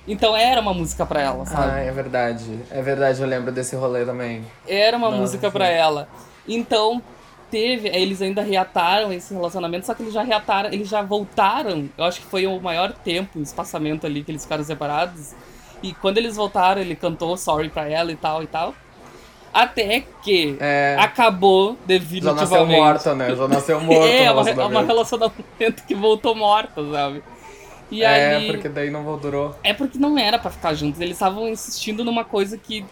Então 0.08 0.36
era 0.38 0.62
uma 0.62 0.74
música 0.74 1.06
pra 1.06 1.22
ela, 1.22 1.46
sabe? 1.46 1.70
Ah, 1.70 1.80
é 1.80 1.92
verdade. 1.92 2.60
É 2.72 2.82
verdade, 2.82 3.22
eu 3.22 3.28
lembro 3.28 3.52
desse 3.52 3.76
rolê 3.76 4.06
também. 4.06 4.46
Era 4.66 4.96
uma 4.96 5.10
Nossa. 5.10 5.22
música 5.22 5.52
pra 5.52 5.68
ela. 5.68 6.08
Então, 6.48 7.04
teve. 7.52 7.90
Eles 7.90 8.22
ainda 8.22 8.42
reataram 8.42 9.12
esse 9.12 9.34
relacionamento, 9.34 9.86
só 9.86 9.94
que 9.94 10.02
eles 10.02 10.14
já 10.14 10.24
reataram, 10.24 10.72
eles 10.72 10.88
já 10.88 11.02
voltaram. 11.02 11.90
Eu 11.98 12.06
acho 12.06 12.22
que 12.22 12.28
foi 12.28 12.48
o 12.48 12.60
maior 12.62 12.94
tempo, 12.94 13.38
o 13.38 13.42
espaçamento 13.42 14.08
ali 14.08 14.24
que 14.24 14.32
eles 14.32 14.44
ficaram 14.44 14.64
separados. 14.64 15.34
E 15.84 15.94
quando 15.94 16.18
eles 16.18 16.38
voltaram, 16.38 16.82
ele 16.82 16.96
cantou 16.96 17.36
sorry 17.36 17.68
pra 17.70 17.88
ela 17.88 18.12
e 18.14 18.16
tal 18.16 18.42
e 18.42 18.48
tal. 18.48 18.74
Até 19.54 20.04
que 20.24 20.56
É. 20.60 20.96
acabou 21.00 21.72
Já 21.72 21.78
definitivamente. 21.88 22.42
nasceu 22.50 22.66
morta, 22.68 23.16
né? 23.16 23.36
Já 23.36 23.48
nasceu 23.48 23.82
morto 23.82 24.06
é, 24.08 24.30
o 24.30 24.34
uma, 24.34 24.44
relacionamento. 24.44 24.70
uma 24.70 24.84
relacionamento 24.84 25.84
que 25.88 25.96
voltou 25.96 26.36
morta, 26.36 26.82
sabe? 26.92 27.24
E 27.92 28.04
é, 28.04 28.36
aí, 28.36 28.52
porque 28.52 28.70
daí 28.70 28.92
não 28.92 29.18
durou. 29.18 29.56
é 29.64 29.74
porque 29.74 29.98
não 29.98 30.18
era 30.20 30.38
pra 30.38 30.52
ficar 30.52 30.76
juntos. 30.76 31.02
Eles 31.02 31.16
estavam 31.16 31.48
insistindo 31.48 32.04
numa 32.06 32.24
coisa 32.24 32.56
que 32.58 32.86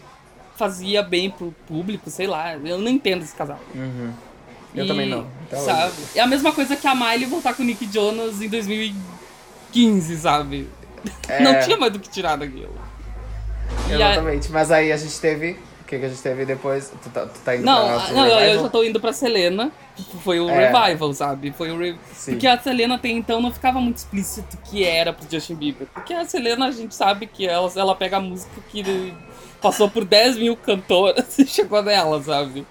fazia 0.56 1.02
bem 1.04 1.30
pro 1.30 1.54
público, 1.68 2.10
sei 2.10 2.26
lá. 2.26 2.56
Eu 2.56 2.78
não 2.78 2.88
entendo 2.90 3.22
esse 3.22 3.34
casal. 3.34 3.60
Uhum. 3.72 4.12
Eu 4.74 4.84
E, 4.84 4.88
também 4.88 5.08
não. 5.08 5.24
Sabe? 5.52 5.92
É 6.16 6.20
a 6.20 6.26
mesma 6.26 6.52
coisa 6.52 6.74
que 6.74 6.86
a 6.86 6.94
Miley 6.94 7.26
voltar 7.26 7.54
com 7.54 7.62
o 7.62 7.64
Nick 7.66 7.88
Jonas 7.92 8.42
em 8.42 8.48
2015, 8.48 10.16
sabe? 10.18 10.68
É. 11.28 11.40
Não 11.44 11.60
tinha 11.60 11.76
mais 11.76 11.92
do 11.92 12.00
que 12.00 12.08
tirar 12.10 12.36
daquilo. 12.36 12.74
E 13.88 13.92
a- 13.92 14.10
Exatamente. 14.12 14.50
Mas 14.50 14.70
aí 14.72 14.90
a 14.92 14.96
gente 14.96 15.18
teve. 15.20 15.56
O 15.88 15.90
que, 15.90 15.98
que 15.98 16.04
a 16.04 16.08
gente 16.10 16.20
teve 16.20 16.44
depois? 16.44 16.92
Tu 17.02 17.08
tá, 17.08 17.24
tu 17.24 17.40
tá 17.40 17.56
indo 17.56 17.64
Não, 17.64 17.86
pra, 17.86 17.94
ah, 17.96 18.12
não, 18.12 18.26
eu- 18.26 18.30
eu 18.32 18.38
revival? 18.40 18.64
já 18.64 18.68
tô 18.68 18.82
indo 18.84 19.00
pra 19.00 19.10
Selena. 19.10 19.72
Foi 20.22 20.38
o 20.38 20.46
É. 20.50 20.70
revival, 20.70 21.14
sabe? 21.14 21.50
Foi 21.50 21.70
o 21.70 21.78
re... 21.78 21.96
Porque 22.26 22.46
a 22.46 22.58
Selena 22.58 22.96
até 22.96 23.08
então 23.08 23.40
não 23.40 23.50
ficava 23.50 23.80
muito 23.80 23.96
explícito 23.96 24.58
que 24.64 24.84
era 24.84 25.14
pro 25.14 25.26
Justin 25.30 25.54
Bieber. 25.54 25.86
Porque 25.94 26.12
a 26.12 26.26
Selena 26.26 26.66
a 26.66 26.70
gente 26.72 26.94
sabe 26.94 27.26
que 27.26 27.48
ela, 27.48 27.72
ela 27.74 27.94
pega 27.96 28.18
a 28.18 28.20
música 28.20 28.60
que 28.68 29.14
passou 29.62 29.88
por 29.88 30.04
10 30.04 30.36
mil 30.36 30.54
cantoras 30.58 31.36
e 31.40 31.46
chegou 31.46 31.82
nela, 31.82 32.22
sabe? 32.22 32.66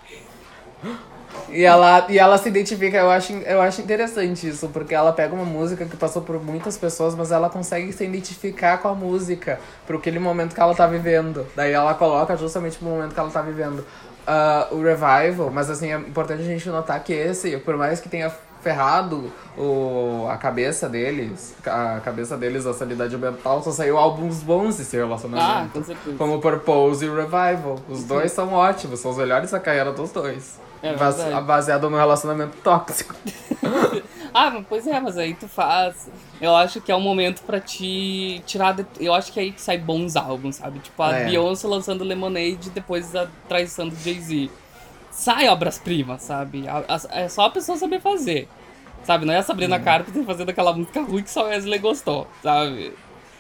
E 1.50 1.64
ela, 1.64 2.06
e 2.10 2.20
ela 2.20 2.38
se 2.38 2.50
identifica, 2.50 2.98
eu 2.98 3.10
acho, 3.10 3.34
eu 3.34 3.62
acho 3.62 3.82
interessante 3.82 4.48
isso, 4.48 4.68
porque 4.70 4.94
ela 4.94 5.14
pega 5.14 5.34
uma 5.34 5.46
música 5.46 5.86
que 5.86 5.96
passou 5.96 6.22
por 6.22 6.44
muitas 6.44 6.78
pessoas, 6.78 7.16
mas 7.16 7.32
ela 7.32 7.50
consegue 7.50 7.92
se 7.94 8.04
identificar 8.04 8.78
com 8.80 8.90
a 8.90 8.94
música, 8.94 9.60
pro 9.86 9.98
aquele 9.98 10.20
momento 10.20 10.54
que 10.54 10.60
ela 10.60 10.76
tá 10.76 10.86
vivendo. 10.88 11.46
Daí 11.56 11.72
ela 11.72 11.94
coloca 11.94 12.36
justamente 12.36 12.78
pro 12.78 12.88
momento 12.88 13.14
que 13.14 13.20
ela 13.20 13.30
tá 13.30 13.42
vivendo. 13.42 13.86
Ah, 14.30 14.68
o 14.72 14.82
revival, 14.82 15.50
mas 15.50 15.70
assim, 15.70 15.94
é 15.94 15.96
importante 15.96 16.42
a 16.42 16.46
gente 16.46 16.68
notar 16.68 17.02
que 17.02 17.14
esse, 17.14 17.56
por 17.58 17.78
mais 17.78 18.02
que 18.02 18.10
tenha 18.10 18.30
ferrado 18.72 19.32
o, 19.58 20.28
a 20.30 20.36
cabeça 20.36 20.90
deles, 20.90 21.56
a 21.66 22.02
cabeça 22.04 22.36
deles, 22.38 22.66
a 22.66 22.74
sanidade 22.74 23.18
mental, 23.18 23.64
só 23.64 23.72
saiu 23.72 23.98
álbuns 23.98 24.44
bons 24.44 24.78
desse 24.78 24.98
Ah, 24.98 25.06
relacionamento. 25.06 25.72
com 25.80 25.84
certeza. 25.86 26.18
Como 26.18 26.40
Purpose 26.42 27.06
e 27.06 27.10
Revival. 27.10 27.78
Os 27.90 28.04
dois 28.04 28.32
são 28.34 28.52
ótimos, 28.54 29.00
são 29.00 29.12
os 29.12 29.18
melhores 29.18 29.52
da 29.52 29.60
carreira 29.60 29.92
dos 29.94 30.12
dois. 30.12 30.60
É 30.84 30.94
verdade. 30.94 31.42
baseado 31.46 31.90
no 31.90 31.98
relacionamento 31.98 32.58
tóxico. 32.64 33.16
Ah, 34.34 34.52
mas 34.52 34.66
pois 34.70 34.86
é, 34.86 35.00
mas 35.00 35.18
aí 35.18 35.34
tu 35.34 35.48
faz. 35.48 36.08
Eu 36.40 36.56
acho 36.56 36.80
que 36.80 36.92
é 36.92 36.96
um 36.96 37.00
momento 37.02 37.42
pra 37.42 37.60
te 37.60 38.40
tirar. 38.46 38.72
de- 38.74 38.86
Eu 39.00 39.12
acho 39.12 39.32
que 39.34 39.40
é 39.40 39.44
aí 39.44 39.52
que 39.52 39.60
sai 39.60 39.80
bons 39.80 40.16
álbuns, 40.16 40.58
sabe? 40.58 40.78
Tipo, 40.78 41.02
a 41.02 41.12
É. 41.12 41.26
Beyoncé 41.26 41.66
lançando 41.68 42.04
Lemonade 42.04 42.70
depois 42.70 43.12
da 43.12 43.28
traição 43.50 43.88
do 43.90 43.96
Jay-Z. 43.96 44.52
Sai 45.10 45.48
obras-primas, 45.50 46.22
sabe? 46.22 46.68
A- 46.68 46.84
a- 46.88 47.20
É 47.20 47.28
só 47.30 47.46
a 47.46 47.50
pessoa 47.50 47.80
saber 47.80 48.00
fazer. 48.00 48.48
Sabe? 49.08 49.26
Não 49.26 49.34
é 49.34 49.38
a 49.38 49.44
Sabrina 49.44 49.80
Carpenter 49.80 50.22
fazendo 50.26 50.50
aquela 50.50 50.74
música 50.74 51.02
ruim 51.02 51.24
que 51.24 51.32
só 51.32 51.46
a 51.46 51.48
Wesley 51.48 51.80
gostou, 51.80 52.28
sabe? 52.44 52.94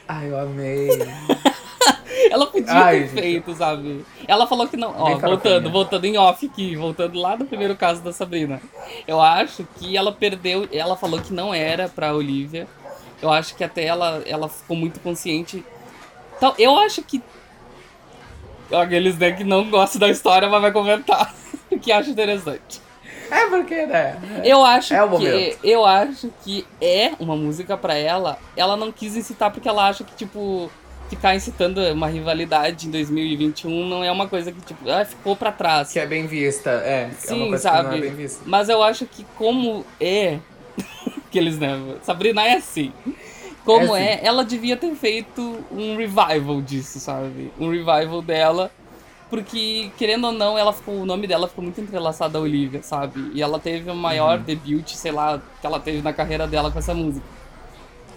Ai, 0.08 0.32
eu 0.32 0.39
amei. 0.39 0.88
Ela 2.32 2.47
podia 2.47 2.71
Ai, 2.71 3.01
ter 3.01 3.08
gente. 3.10 3.19
feito, 3.19 3.53
sabe? 3.53 4.06
Ela 4.25 4.47
falou 4.47 4.65
que 4.69 4.77
não. 4.77 4.95
Ó, 4.97 5.06
Bem 5.08 5.17
voltando, 5.17 5.69
voltando 5.69 6.06
em 6.06 6.17
off 6.17 6.45
aqui, 6.45 6.73
voltando 6.77 7.19
lá 7.19 7.36
no 7.36 7.43
primeiro 7.43 7.75
caso 7.75 8.01
da 8.01 8.13
Sabrina. 8.13 8.62
Eu 9.06 9.19
acho 9.19 9.67
que 9.77 9.97
ela 9.97 10.13
perdeu. 10.13 10.69
Ela 10.71 10.95
falou 10.95 11.19
que 11.19 11.34
não 11.34 11.53
era 11.53 11.89
pra 11.89 12.13
Olivia. 12.13 12.65
Eu 13.21 13.30
acho 13.30 13.53
que 13.53 13.63
até 13.63 13.84
ela, 13.84 14.23
ela 14.25 14.47
ficou 14.47 14.77
muito 14.77 15.01
consciente. 15.01 15.65
Então, 16.38 16.56
eu 16.58 16.80
acho 16.80 17.01
que. 17.01 17.21
Aqueles 18.71 19.17
né, 19.17 19.34
que 19.34 19.43
não 19.43 19.69
gostam 19.69 19.99
da 19.99 20.08
história, 20.08 20.47
mas 20.47 20.62
vai 20.62 20.71
comentar. 20.71 21.36
que 21.82 21.91
acho 21.91 22.10
interessante. 22.10 22.87
É 23.31 23.45
porque, 23.49 23.85
né? 23.85 24.17
Eu 24.43 24.63
acho 24.63 24.93
É 24.93 25.03
o 25.03 25.09
que 25.09 25.25
momento. 25.25 25.59
eu 25.63 25.85
acho 25.85 26.31
que 26.43 26.65
é 26.81 27.11
uma 27.19 27.35
música 27.35 27.75
pra 27.77 27.93
ela. 27.95 28.37
Ela 28.55 28.75
não 28.77 28.91
quis 28.91 29.15
incitar 29.15 29.51
porque 29.51 29.67
ela 29.67 29.87
acha 29.87 30.03
que 30.03 30.15
tipo 30.15 30.69
ficar 31.09 31.33
incitando 31.35 31.79
uma 31.93 32.07
rivalidade 32.07 32.85
em 32.87 32.91
2021 32.91 33.87
não 33.87 34.03
é 34.03 34.11
uma 34.11 34.27
coisa 34.27 34.51
que 34.51 34.59
tipo 34.61 34.89
ah, 34.89 35.05
ficou 35.05 35.35
pra 35.35 35.51
trás. 35.51 35.91
Que 35.91 35.99
é 35.99 36.05
bem 36.05 36.27
vista, 36.27 36.69
é. 36.69 37.03
é 37.03 37.05
uma 37.05 37.13
Sim, 37.13 37.47
coisa 37.49 37.63
sabe? 37.63 37.77
que 37.83 37.85
não 37.89 37.97
é 37.97 38.01
bem 38.01 38.15
vista. 38.15 38.43
Mas 38.45 38.69
eu 38.69 38.83
acho 38.83 39.05
que 39.05 39.25
como 39.37 39.85
é 39.99 40.39
que 41.31 41.37
eles 41.37 41.57
né, 41.57 41.79
Sabrina 42.03 42.43
é 42.45 42.55
assim. 42.55 42.91
Como 43.63 43.95
É 43.95 44.01
é, 44.01 44.13
assim. 44.15 44.25
ela 44.25 44.45
devia 44.45 44.77
ter 44.77 44.93
feito 44.95 45.65
um 45.71 45.95
revival 45.97 46.61
disso, 46.61 46.99
sabe? 46.99 47.51
Um 47.59 47.69
revival 47.69 48.21
dela. 48.21 48.71
Porque, 49.29 49.91
querendo 49.97 50.27
ou 50.27 50.31
não, 50.31 50.57
ela 50.57 50.71
ficou, 50.71 50.95
o 51.01 51.05
nome 51.05 51.27
dela 51.27 51.47
ficou 51.49 51.63
muito 51.63 51.81
entrelaçado 51.81 52.37
a 52.37 52.41
Olivia, 52.41 52.81
sabe? 52.81 53.29
E 53.33 53.41
ela 53.41 53.59
teve 53.59 53.89
o 53.89 53.93
Uhum. 53.93 53.99
maior 53.99 54.37
debut, 54.39 54.87
sei 54.93 55.11
lá, 55.11 55.41
que 55.59 55.67
ela 55.67 55.79
teve 55.79 56.01
na 56.01 56.13
carreira 56.13 56.47
dela 56.47 56.71
com 56.71 56.79
essa 56.79 56.93
música. 56.93 57.25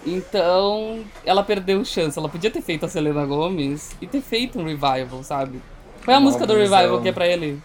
Então, 0.07 1.05
ela 1.27 1.43
perdeu 1.43 1.85
chance. 1.85 2.19
Ela 2.19 2.29
podia 2.29 2.51
ter 2.51 2.63
feito 2.63 2.87
a 2.87 2.89
Selena 2.89 3.27
Gomez 3.27 3.91
e 4.01 4.07
ter 4.07 4.21
feito 4.21 4.59
um 4.59 4.65
revival, 4.65 5.23
sabe? 5.23 5.61
Qual 6.05 6.15
é 6.15 6.17
a 6.17 6.21
música 6.21 6.47
do 6.47 6.55
revival 6.55 7.01
que 7.03 7.09
é 7.09 7.13
pra 7.13 7.27
ele? 7.27 7.61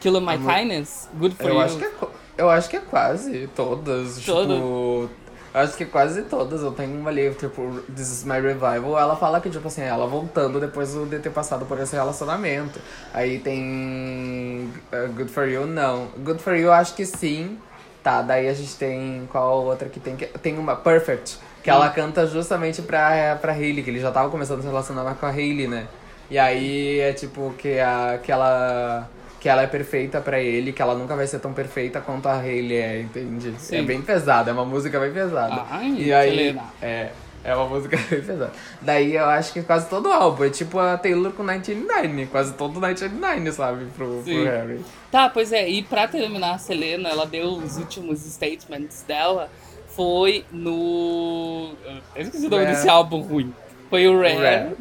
Kill 0.00 0.20
My 0.20 0.38
Kindness? 0.38 1.08
Good 1.14 1.34
for 1.34 1.46
Eu 1.48 1.54
You. 1.54 1.60
acho, 1.60 1.78
que 1.78 1.84
é, 1.84 1.90
eu 2.36 2.50
acho 2.50 2.68
que 2.70 2.76
é 2.76 2.80
quase 2.80 3.48
todas. 3.56 4.24
Todas? 4.24 4.56
Tipo. 4.56 5.10
Acho 5.54 5.76
que 5.76 5.84
quase 5.86 6.22
todas. 6.22 6.62
Eu 6.62 6.72
tenho 6.72 6.98
uma 6.98 7.10
ali, 7.10 7.30
tipo, 7.34 7.80
This 7.94 8.10
is 8.12 8.24
my 8.24 8.40
revival. 8.40 8.98
Ela 8.98 9.16
fala 9.16 9.40
que, 9.40 9.48
tipo 9.50 9.66
assim, 9.68 9.82
ela 9.82 10.06
voltando 10.06 10.60
depois 10.60 10.92
de 11.08 11.18
ter 11.18 11.30
passado 11.30 11.64
por 11.66 11.80
esse 11.80 11.96
relacionamento. 11.96 12.78
Aí 13.14 13.38
tem. 13.38 14.72
uh, 14.92 15.08
Good 15.12 15.30
for 15.32 15.48
You, 15.48 15.66
não. 15.66 16.08
Good 16.18 16.42
for 16.42 16.54
You, 16.54 16.70
acho 16.72 16.94
que 16.94 17.04
sim. 17.06 17.58
Tá, 18.02 18.22
daí 18.22 18.48
a 18.48 18.54
gente 18.54 18.74
tem. 18.76 19.28
Qual 19.32 19.64
outra 19.64 19.88
que 19.88 19.98
tem? 19.98 20.16
que- 20.16 20.26
Tem 20.38 20.56
uma 20.58 20.76
Perfect. 20.76 21.38
Que 21.62 21.70
ela 21.70 21.88
canta 21.90 22.26
justamente 22.26 22.80
pra, 22.82 23.36
pra 23.40 23.52
Hailey, 23.52 23.82
que 23.82 23.90
ele 23.90 24.00
já 24.00 24.10
tava 24.12 24.30
começando 24.30 24.60
a 24.60 24.62
se 24.62 24.68
relacionar 24.68 25.14
com 25.16 25.26
a 25.26 25.30
Hailey, 25.30 25.66
né? 25.66 25.86
E 26.30 26.38
aí 26.38 27.00
é 27.00 27.12
tipo 27.12 27.52
que, 27.58 27.78
a, 27.80 28.18
que 28.22 28.30
ela. 28.30 29.08
Que 29.40 29.48
ela 29.48 29.62
é 29.62 29.66
perfeita 29.66 30.20
pra 30.20 30.40
ele, 30.40 30.72
que 30.72 30.82
ela 30.82 30.94
nunca 30.94 31.14
vai 31.14 31.26
ser 31.26 31.38
tão 31.38 31.52
perfeita 31.52 32.00
quanto 32.00 32.28
a 32.28 32.38
Hailey 32.40 32.76
é, 32.76 33.00
entende? 33.00 33.54
Sim. 33.58 33.76
É 33.76 33.82
bem 33.82 34.02
pesada, 34.02 34.50
é 34.50 34.52
uma 34.54 34.64
música 34.64 34.98
bem 34.98 35.12
pesada. 35.12 35.64
Ai, 35.70 35.94
e 35.96 36.12
aí, 36.12 36.30
Selena. 36.30 36.62
é. 36.82 37.10
É 37.44 37.54
uma 37.54 37.66
música 37.68 37.96
bem 38.10 38.20
pesada. 38.20 38.50
Daí 38.82 39.14
eu 39.14 39.24
acho 39.26 39.52
que 39.52 39.62
quase 39.62 39.88
todo 39.88 40.08
o 40.08 40.12
álbum 40.12 40.44
é 40.44 40.50
tipo 40.50 40.78
a 40.80 40.98
Taylor 40.98 41.32
com 41.32 41.44
99, 41.44 42.26
quase 42.26 42.52
todo 42.54 42.80
99, 42.80 43.52
sabe, 43.52 43.86
pro, 43.96 44.22
pro 44.24 44.44
Harry. 44.44 44.84
Tá, 45.10 45.28
pois 45.30 45.52
é, 45.52 45.68
e 45.68 45.82
pra 45.84 46.08
terminar 46.08 46.54
a 46.54 46.58
Selena, 46.58 47.08
ela 47.08 47.24
deu 47.24 47.50
os 47.52 47.78
últimos 47.78 48.18
statements 48.20 49.04
dela, 49.06 49.48
foi 49.86 50.44
no. 50.52 51.74
Eu 52.14 52.22
esqueci 52.22 52.46
o 52.46 52.50
nome 52.50 52.66
desse 52.66 52.88
álbum 52.88 53.20
ruim. 53.20 53.54
Foi 53.88 54.06
o 54.06 54.20
Rare. 54.20 54.36
O 54.36 54.40
Rare, 54.40 54.76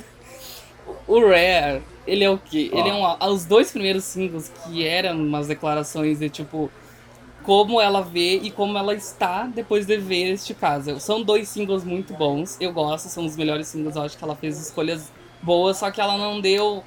o 1.08 1.20
Rare 1.20 1.82
ele 2.08 2.24
é 2.24 2.30
o 2.30 2.38
quê? 2.38 2.72
Ele 2.74 2.90
é 2.90 2.94
um. 2.94 3.32
Os 3.32 3.46
dois 3.46 3.72
primeiros 3.72 4.06
singles 4.06 4.50
que 4.64 4.88
eram 4.88 5.18
umas 5.18 5.48
declarações 5.48 6.20
de 6.20 6.30
tipo 6.30 6.72
como 7.44 7.80
ela 7.80 8.02
vê 8.02 8.38
e 8.38 8.52
como 8.52 8.78
ela 8.78 8.94
está 8.94 9.44
depois 9.44 9.86
de 9.86 9.98
ver 9.98 10.34
este 10.34 10.54
caso. 10.54 11.00
São 11.00 11.22
dois 11.22 11.48
singles 11.48 11.84
muito 11.84 12.14
bons, 12.14 12.58
eu 12.60 12.74
gosto, 12.74 13.08
são 13.08 13.26
os 13.26 13.38
melhores 13.38 13.68
singles, 13.68 13.96
eu 13.96 14.02
acho 14.02 14.18
que 14.18 14.24
ela 14.24 14.36
fez 14.36 14.60
escolhas 14.60 15.12
boas, 15.42 15.78
só 15.78 15.92
que 15.92 16.02
ela 16.02 16.18
não 16.18 16.42
deu. 16.42 16.84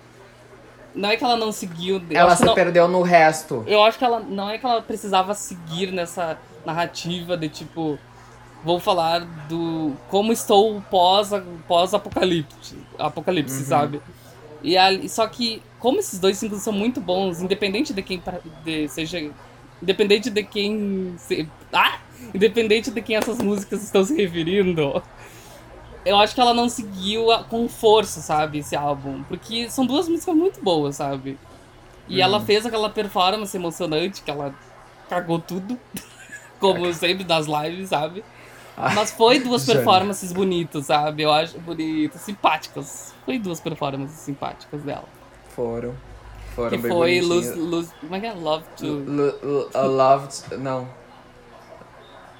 Não 0.94 1.09
é 1.09 1.16
que 1.16 1.24
ela 1.24 1.37
não 1.37 1.52
seguiu. 1.52 2.02
Ela 2.11 2.35
se 2.35 2.44
não... 2.44 2.54
perdeu 2.54 2.88
no 2.88 3.00
resto. 3.02 3.62
Eu 3.66 3.83
acho 3.83 3.98
que 3.98 4.04
ela. 4.04 4.20
Não 4.20 4.50
é 4.50 4.59
que 4.59 4.66
ela 4.66 4.83
precisava 4.83 5.35
seguir 5.35 5.92
nessa 5.92 6.38
narrativa 6.64 7.37
de 7.37 7.48
tipo. 7.48 7.98
Vou 8.64 8.79
falar 8.79 9.20
do. 9.49 9.92
Como 10.09 10.33
estou 10.33 10.83
pós-apocalipse. 10.90 12.77
Pós 12.77 13.07
apocalipse, 13.07 13.61
uhum. 13.61 13.64
sabe? 13.64 14.03
E 14.62 14.77
a, 14.77 15.09
só 15.09 15.27
que, 15.27 15.62
como 15.79 15.99
esses 15.99 16.18
dois 16.18 16.37
singles 16.37 16.62
são 16.62 16.73
muito 16.73 17.01
bons, 17.01 17.40
independente 17.40 17.94
de 17.94 18.03
quem 18.03 18.23
de, 18.64 18.88
seja 18.88 19.31
Independente 19.83 20.29
de 20.29 20.42
quem. 20.42 21.14
Se... 21.18 21.49
Ah! 21.73 21.99
Independente 22.35 22.90
de 22.90 23.01
quem 23.01 23.16
essas 23.16 23.38
músicas 23.38 23.83
estão 23.83 24.05
se 24.05 24.14
referindo. 24.14 25.03
Eu 26.05 26.18
acho 26.18 26.35
que 26.35 26.40
ela 26.40 26.55
não 26.55 26.68
seguiu 26.68 27.27
com 27.49 27.68
força, 27.68 28.20
sabe, 28.20 28.59
esse 28.59 28.77
álbum. 28.77 29.23
Porque 29.25 29.70
são 29.70 29.87
duas 29.87 30.09
músicas 30.09 30.35
muito 30.35 30.62
boas, 30.62 30.96
sabe? 30.96 31.38
E 32.09 32.18
hum. 32.18 32.23
ela 32.23 32.40
fez 32.40 32.66
aquela 32.66 32.90
performance 32.90 33.57
emocionante 33.57 34.23
que 34.23 34.31
ela 34.31 34.55
cagou 35.09 35.38
tudo. 35.38 35.79
Como 36.61 36.92
sempre 36.92 37.25
das 37.25 37.46
lives, 37.46 37.88
sabe? 37.88 38.23
Mas 38.95 39.11
foi 39.11 39.40
duas 39.40 39.64
performances 39.64 40.33
bonitas, 40.33 40.87
sabe? 40.87 41.23
Eu 41.23 41.33
acho 41.33 41.59
bonitas, 41.61 42.21
simpáticas. 42.23 43.14
Foi 43.25 43.38
duas 43.38 43.61
performances 43.61 44.19
simpáticas 44.19 44.83
dela. 44.83 45.05
Foram. 45.51 45.95
Foram 46.55 46.71
que 46.71 46.88
foi 46.88 47.21
lose, 47.21 47.53
lose, 47.55 47.93
Como 48.01 48.14
é 48.14 48.21
que 48.21 48.27
é? 48.27 48.33
Love 48.33 48.64
to. 48.77 48.87
L 48.87 49.69
a 49.75 49.83
love 49.83 50.29
to, 50.29 50.59
Não. 50.59 50.88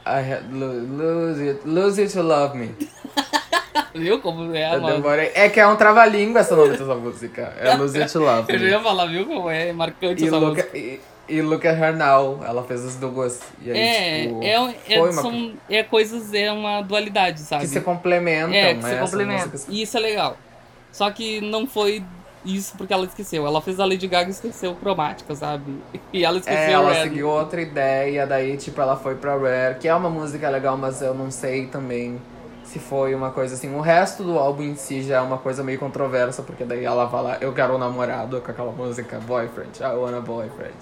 I 0.07 0.21
had, 0.21 0.51
lose 0.51 1.41
it, 1.41 1.61
lose 1.69 2.01
it 2.01 2.13
to 2.13 2.23
love 2.23 2.57
me. 2.57 2.75
viu 3.95 4.21
como 4.21 4.55
é, 4.55 4.79
mano? 4.79 5.05
É 5.35 5.49
que 5.49 5.61
é 5.61 5.67
um 5.67 5.77
trava-língua 5.77 6.41
essa 6.41 6.57
nome 6.57 6.71
dessa 6.71 6.95
música. 6.95 7.55
É 7.59 7.75
Lose 7.75 8.01
It 8.01 8.13
to 8.13 8.21
Love 8.21 8.53
Me. 8.53 8.55
Eu 8.55 8.59
já 8.59 8.69
ia 8.69 8.81
falar, 8.81 9.07
viu 9.07 9.27
como 9.27 9.51
é 9.51 9.73
marcante 9.73 10.25
e 10.25 10.27
essa 10.27 10.41
música. 10.41 10.77
E, 10.77 11.01
e 11.31 11.41
Look 11.41 11.67
at 11.67 11.79
Her 11.79 11.97
Now, 11.97 12.41
ela 12.45 12.65
fez 12.65 12.85
as 12.85 12.97
duas. 12.97 13.41
E 13.63 13.71
aí, 13.71 13.79
é, 13.79 14.23
tipo, 14.23 14.43
é, 14.43 14.95
é, 14.95 15.01
uma... 15.01 15.13
são, 15.13 15.53
é 15.69 15.83
coisas, 15.83 16.35
é 16.35 16.51
uma 16.51 16.83
dualidade, 16.83 17.41
sabe? 17.41 17.63
Que 17.63 17.69
se 17.69 17.81
complementam, 17.81 18.53
é, 18.53 18.75
que 18.75 18.83
né? 18.83 18.95
se 18.95 19.01
complementam. 19.01 19.61
E 19.69 19.83
isso 19.83 19.97
é 19.97 20.01
legal. 20.01 20.37
Só 20.93 21.11
que 21.11 21.41
não 21.41 21.67
foi 21.67 22.03
isso 22.45 22.75
porque 22.77 22.93
ela 22.93 23.05
esqueceu. 23.05 23.47
Ela 23.47 23.61
fez 23.61 23.79
a 23.79 23.85
Lady 23.85 24.07
Gaga 24.07 24.29
e 24.29 24.33
esqueceu 24.33 24.75
cromática, 24.75 25.35
sabe? 25.35 25.81
E 26.13 26.25
ela 26.25 26.39
esqueceu 26.39 26.61
é, 26.61 26.73
ela 26.73 26.95
seguiu 27.03 27.29
outra 27.29 27.61
ideia, 27.61 28.27
daí, 28.27 28.57
tipo, 28.57 28.81
ela 28.81 28.97
foi 28.97 29.15
pra 29.15 29.37
Rare, 29.37 29.77
que 29.79 29.87
é 29.87 29.95
uma 29.95 30.11
música 30.11 30.51
legal, 30.51 30.77
mas 30.77 31.01
eu 31.01 31.15
não 31.15 31.31
sei 31.31 31.69
também 31.69 32.21
se 32.65 32.81
foi 32.81 33.15
uma 33.15 33.31
coisa 33.31 33.55
assim. 33.55 33.73
O 33.73 33.81
resto 33.81 34.25
do 34.25 34.37
álbum 34.37 34.65
em 34.65 34.75
si 34.75 35.03
já 35.03 35.19
é 35.19 35.21
uma 35.21 35.39
coisa 35.39 35.63
meio 35.63 35.79
controversa, 35.79 36.43
porque 36.43 36.65
daí 36.65 36.85
ela 36.85 37.09
fala, 37.09 37.39
eu 37.41 37.53
quero 37.53 37.77
um 37.77 37.79
namorado 37.79 38.41
com 38.41 38.51
aquela 38.51 38.73
música, 38.73 39.21
boyfriend, 39.21 39.81
I 39.81 39.95
want 39.95 40.17
a 40.17 40.21
boyfriend. 40.21 40.75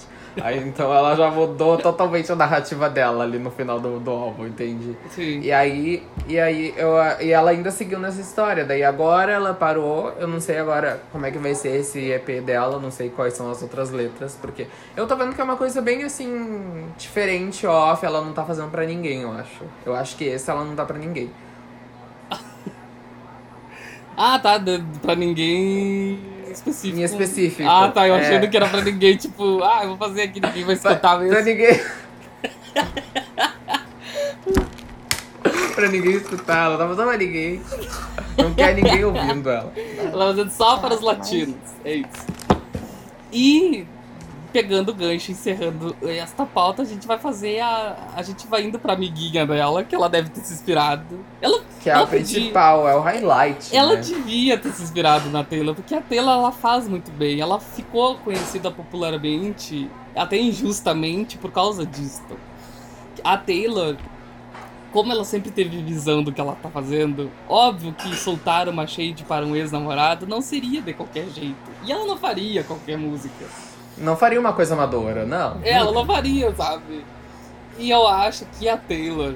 Aí 0.42 0.59
então 0.59 0.92
ela 0.92 1.14
já 1.14 1.31
mudou 1.31 1.77
totalmente 1.79 2.31
a 2.31 2.37
narrativa 2.37 2.88
dela 2.88 3.24
ali 3.24 3.38
no 3.38 3.51
final 3.51 3.81
do, 3.81 3.98
do 3.98 4.11
álbum, 4.11 4.46
entende? 4.46 4.96
Sim. 5.11 5.40
E 5.40 5.53
aí, 5.53 6.03
e 6.27 6.38
aí 6.38 6.74
eu, 6.77 6.94
e 7.20 7.31
ela 7.31 7.51
ainda 7.51 7.70
seguiu 7.70 7.98
nessa 7.98 8.20
história. 8.20 8.64
Daí 8.64 8.85
agora 8.85 9.33
ela 9.33 9.55
parou, 9.55 10.12
eu 10.18 10.29
não 10.29 10.40
sei 10.40 10.59
agora 10.59 11.01
como 11.11 11.27
é 11.27 11.31
que 11.31 11.38
vai 11.38 11.55
ser 11.55 11.77
esse 11.77 12.11
EP 12.11 12.42
dela, 12.44 12.79
não 12.79 12.90
sei 12.90 13.11
quais 13.11 13.35
são 13.35 13.51
as 13.51 13.62
outras 13.62 13.90
letras, 13.90 14.38
porque 14.40 14.66
eu 14.96 15.07
tô 15.07 15.16
vendo 15.16 15.35
que 15.35 15.40
é 15.40 15.44
uma 15.44 15.57
coisa 15.57 15.81
bem 15.81 16.03
assim, 16.05 16.87
diferente, 16.96 17.66
off, 17.66 18.05
ela 18.05 18.20
não 18.20 18.33
tá 18.33 18.44
fazendo 18.44 18.70
para 18.70 18.85
ninguém, 18.85 19.22
eu 19.22 19.33
acho. 19.33 19.64
Eu 19.85 19.94
acho 19.94 20.16
que 20.16 20.24
esse 20.24 20.51
ela 20.51 20.64
não 20.64 20.74
tá 20.74 20.85
para 20.85 20.98
ninguém. 20.98 21.31
ah, 24.16 24.38
tá, 24.38 24.61
pra 25.03 25.14
ninguém 25.14 26.38
específico. 26.59 27.01
Em 27.01 27.03
específico. 27.03 27.68
Ah, 27.68 27.90
tá. 27.90 28.07
Eu 28.07 28.14
é. 28.14 28.21
achando 28.21 28.49
que 28.49 28.57
era 28.57 28.68
pra 28.68 28.83
ninguém, 28.83 29.16
tipo, 29.16 29.62
ah, 29.62 29.81
eu 29.83 29.88
vou 29.88 29.97
fazer 29.97 30.23
aqui, 30.23 30.40
ninguém 30.40 30.64
vai 30.64 30.75
escutar 30.75 30.99
pra, 30.99 31.18
mesmo. 31.18 31.35
Pra 31.35 31.42
ninguém. 31.42 31.81
pra 35.75 35.88
ninguém 35.88 36.12
escutar, 36.16 36.66
ela 36.66 36.79
tá 36.79 36.88
fazendo 36.88 37.07
pra 37.07 37.16
ninguém. 37.16 37.62
Não 38.37 38.55
quer 38.55 38.75
ninguém 38.75 39.05
ouvindo 39.05 39.49
ela. 39.49 39.73
Ela 39.77 40.11
tá 40.11 40.18
fazendo 40.18 40.51
só 40.51 40.79
para 40.79 40.94
os 40.94 41.01
latinos. 41.01 41.57
É 41.85 41.94
isso. 41.94 42.27
E 43.33 43.87
pegando 44.52 44.90
o 44.90 44.94
gancho, 44.94 45.30
encerrando 45.30 45.96
esta 46.02 46.44
pauta, 46.44 46.82
a 46.82 46.84
gente 46.84 47.06
vai 47.06 47.18
fazer 47.18 47.61
a. 47.61 47.96
A 48.14 48.22
gente 48.22 48.46
vai 48.46 48.64
indo 48.64 48.78
pra 48.78 48.94
amiguinha 48.94 49.46
dela, 49.46 49.84
que 49.84 49.94
ela 49.94 50.08
deve 50.08 50.30
ter 50.30 50.40
se 50.40 50.54
inspirado. 50.54 51.24
Ela, 51.40 51.62
que 51.80 51.88
é 51.88 51.92
ela 51.92 52.04
a 52.04 52.06
principal, 52.06 52.88
é 52.88 52.96
o 52.96 53.00
highlight. 53.00 53.74
Ela 53.74 53.94
né? 53.94 54.00
devia 54.00 54.58
ter 54.58 54.72
se 54.72 54.82
inspirado 54.82 55.28
na 55.30 55.44
Taylor, 55.44 55.74
porque 55.74 55.94
a 55.94 56.00
Taylor 56.00 56.34
ela 56.34 56.52
faz 56.52 56.88
muito 56.88 57.11
bem. 57.12 57.40
Ela 57.40 57.61
ficou 57.61 58.16
conhecida 58.16 58.70
popularmente, 58.70 59.88
até 60.16 60.38
injustamente, 60.38 61.37
por 61.38 61.52
causa 61.52 61.84
disso. 61.84 62.22
A 63.22 63.37
Taylor. 63.37 63.96
Como 64.90 65.12
ela 65.12 65.22
sempre 65.22 65.50
teve 65.50 65.82
visão 65.82 66.22
do 66.22 66.32
que 66.32 66.40
ela 66.40 66.56
tá 66.62 66.70
fazendo, 66.70 67.30
óbvio 67.46 67.92
que 67.92 68.16
soltar 68.16 68.70
uma 68.70 68.87
shade 68.87 69.22
para 69.22 69.44
um 69.44 69.54
ex-namorado 69.54 70.26
não 70.26 70.40
seria 70.40 70.80
de 70.80 70.94
qualquer 70.94 71.28
jeito. 71.28 71.70
E 71.84 71.92
ela 71.92 72.06
não 72.06 72.16
faria 72.16 72.64
qualquer 72.64 72.96
música. 72.96 73.44
Não 74.00 74.16
faria 74.16 74.38
uma 74.38 74.52
coisa 74.52 74.74
amadora, 74.74 75.24
não. 75.24 75.61
É, 75.62 75.72
ela 75.72 75.92
não 75.92 76.06
faria, 76.06 76.54
sabe? 76.54 77.04
E 77.78 77.90
eu 77.90 78.06
acho 78.06 78.44
que 78.58 78.68
a 78.68 78.76
Taylor, 78.76 79.34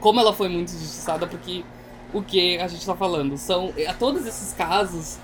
como 0.00 0.20
ela 0.20 0.32
foi 0.32 0.48
muito 0.48 0.72
injustiçada, 0.72 1.26
porque 1.26 1.64
o 2.12 2.22
que 2.22 2.58
a 2.58 2.68
gente 2.68 2.84
tá 2.84 2.94
falando 2.94 3.36
são. 3.36 3.72
A 3.88 3.94
todos 3.94 4.26
esses 4.26 4.52
casos 4.54 5.18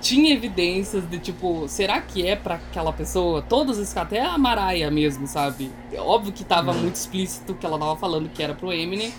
tinha 0.00 0.34
evidências 0.34 1.08
de 1.08 1.18
tipo, 1.18 1.66
será 1.66 2.00
que 2.00 2.26
é 2.26 2.36
para 2.36 2.56
aquela 2.56 2.92
pessoa? 2.92 3.40
Todos 3.40 3.78
esses 3.78 3.96
até 3.96 4.20
a 4.20 4.36
Mariah 4.36 4.90
mesmo, 4.90 5.26
sabe? 5.26 5.72
Óbvio 5.96 6.32
que 6.32 6.44
tava 6.44 6.72
hum. 6.72 6.74
muito 6.74 6.96
explícito 6.96 7.54
que 7.54 7.64
ela 7.64 7.78
tava 7.78 7.96
falando 7.96 8.28
que 8.28 8.42
era 8.42 8.54
pro 8.54 8.72
Eminem, 8.72 9.12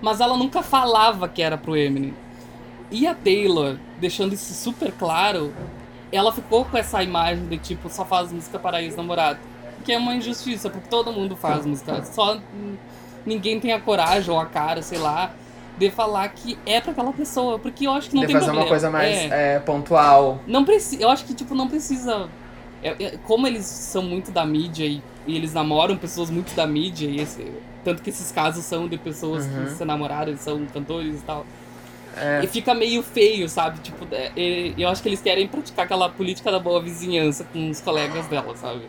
mas 0.00 0.20
ela 0.20 0.36
nunca 0.36 0.62
falava 0.62 1.28
que 1.28 1.42
era 1.42 1.56
pro 1.56 1.76
Eminem. 1.76 2.14
E 2.90 3.06
a 3.06 3.14
Taylor, 3.14 3.76
deixando 3.98 4.34
isso 4.34 4.52
super 4.52 4.92
claro, 4.92 5.54
ela 6.12 6.30
ficou 6.32 6.64
com 6.64 6.76
essa 6.76 7.02
imagem 7.02 7.46
de 7.46 7.58
tipo, 7.58 7.88
só 7.88 8.04
faz 8.04 8.30
música 8.30 8.58
para 8.58 8.82
ex-namorado. 8.82 9.38
Que 9.84 9.92
é 9.92 9.98
uma 9.98 10.14
injustiça, 10.14 10.70
porque 10.70 10.88
todo 10.88 11.12
mundo 11.12 11.34
faz 11.34 11.66
música. 11.66 12.04
Só 12.04 12.38
ninguém 13.26 13.58
tem 13.58 13.72
a 13.72 13.80
coragem 13.80 14.30
ou 14.30 14.38
a 14.38 14.46
cara, 14.46 14.82
sei 14.82 14.98
lá, 14.98 15.32
de 15.76 15.90
falar 15.90 16.28
que 16.28 16.56
é 16.64 16.80
para 16.80 16.92
aquela 16.92 17.12
pessoa. 17.12 17.58
Porque 17.58 17.86
eu 17.86 17.92
acho 17.92 18.10
que 18.10 18.14
não 18.14 18.20
de 18.20 18.28
tem 18.28 18.34
fazer 18.34 18.46
problema. 18.46 18.66
uma 18.66 18.68
coisa 18.68 18.90
mais 18.90 19.16
é. 19.16 19.54
É, 19.54 19.58
pontual. 19.58 20.40
Não 20.46 20.64
precisa. 20.64 21.02
Eu 21.02 21.08
acho 21.08 21.24
que, 21.24 21.34
tipo, 21.34 21.54
não 21.54 21.66
precisa. 21.66 22.28
É, 22.82 23.04
é, 23.04 23.18
como 23.24 23.46
eles 23.46 23.64
são 23.64 24.02
muito 24.02 24.30
da 24.30 24.44
mídia 24.44 24.84
e, 24.84 25.02
e, 25.26 25.36
eles 25.36 25.54
namoram 25.54 25.96
pessoas 25.96 26.30
muito 26.30 26.54
da 26.54 26.66
mídia, 26.66 27.06
e 27.06 27.20
esse, 27.20 27.46
tanto 27.84 28.02
que 28.02 28.10
esses 28.10 28.32
casos 28.32 28.64
são 28.64 28.88
de 28.88 28.98
pessoas 28.98 29.46
uhum. 29.46 29.66
que 29.66 29.70
se 29.70 29.84
namoraram, 29.84 30.36
são 30.36 30.64
cantores 30.66 31.20
e 31.20 31.24
tal. 31.24 31.46
É. 32.16 32.40
E 32.44 32.46
fica 32.46 32.74
meio 32.74 33.02
feio, 33.02 33.48
sabe? 33.48 33.80
Tipo, 33.80 34.06
é, 34.12 34.30
eu 34.76 34.88
acho 34.88 35.02
que 35.02 35.08
eles 35.08 35.20
querem 35.20 35.46
praticar 35.46 35.84
aquela 35.84 36.08
política 36.08 36.50
da 36.50 36.58
boa 36.58 36.80
vizinhança 36.80 37.44
com 37.44 37.70
os 37.70 37.80
colegas 37.80 38.26
dela, 38.26 38.54
sabe? 38.56 38.82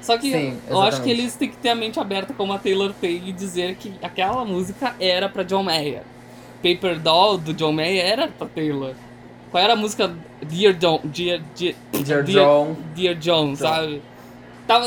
Só 0.00 0.18
que 0.18 0.30
Sim, 0.30 0.58
eu 0.68 0.82
acho 0.82 1.02
que 1.02 1.10
eles 1.10 1.34
têm 1.34 1.48
que 1.48 1.56
ter 1.56 1.70
a 1.70 1.74
mente 1.74 1.98
aberta 1.98 2.34
como 2.34 2.52
a 2.52 2.58
Taylor 2.58 2.92
tem 3.00 3.26
e 3.26 3.32
dizer 3.32 3.74
que 3.76 3.94
aquela 4.02 4.44
música 4.44 4.94
era 5.00 5.28
pra 5.30 5.42
John 5.42 5.62
Mayer. 5.62 6.02
Paper 6.62 6.98
Doll 6.98 7.38
do 7.38 7.54
John 7.54 7.72
Mayer 7.72 8.04
era 8.04 8.28
pra 8.28 8.46
Taylor. 8.46 8.94
Qual 9.50 9.62
era 9.62 9.72
a 9.72 9.76
música 9.76 10.14
Dear 10.42 10.74
John? 10.74 11.00
Dear, 11.04 11.40
Dear, 11.56 11.74
Dear, 11.92 12.22
Dear 12.22 12.24
John. 12.24 12.76
Dear 12.94 13.14
John, 13.14 13.46
John. 13.50 13.56
sabe? 13.56 14.02
Tava, 14.66 14.86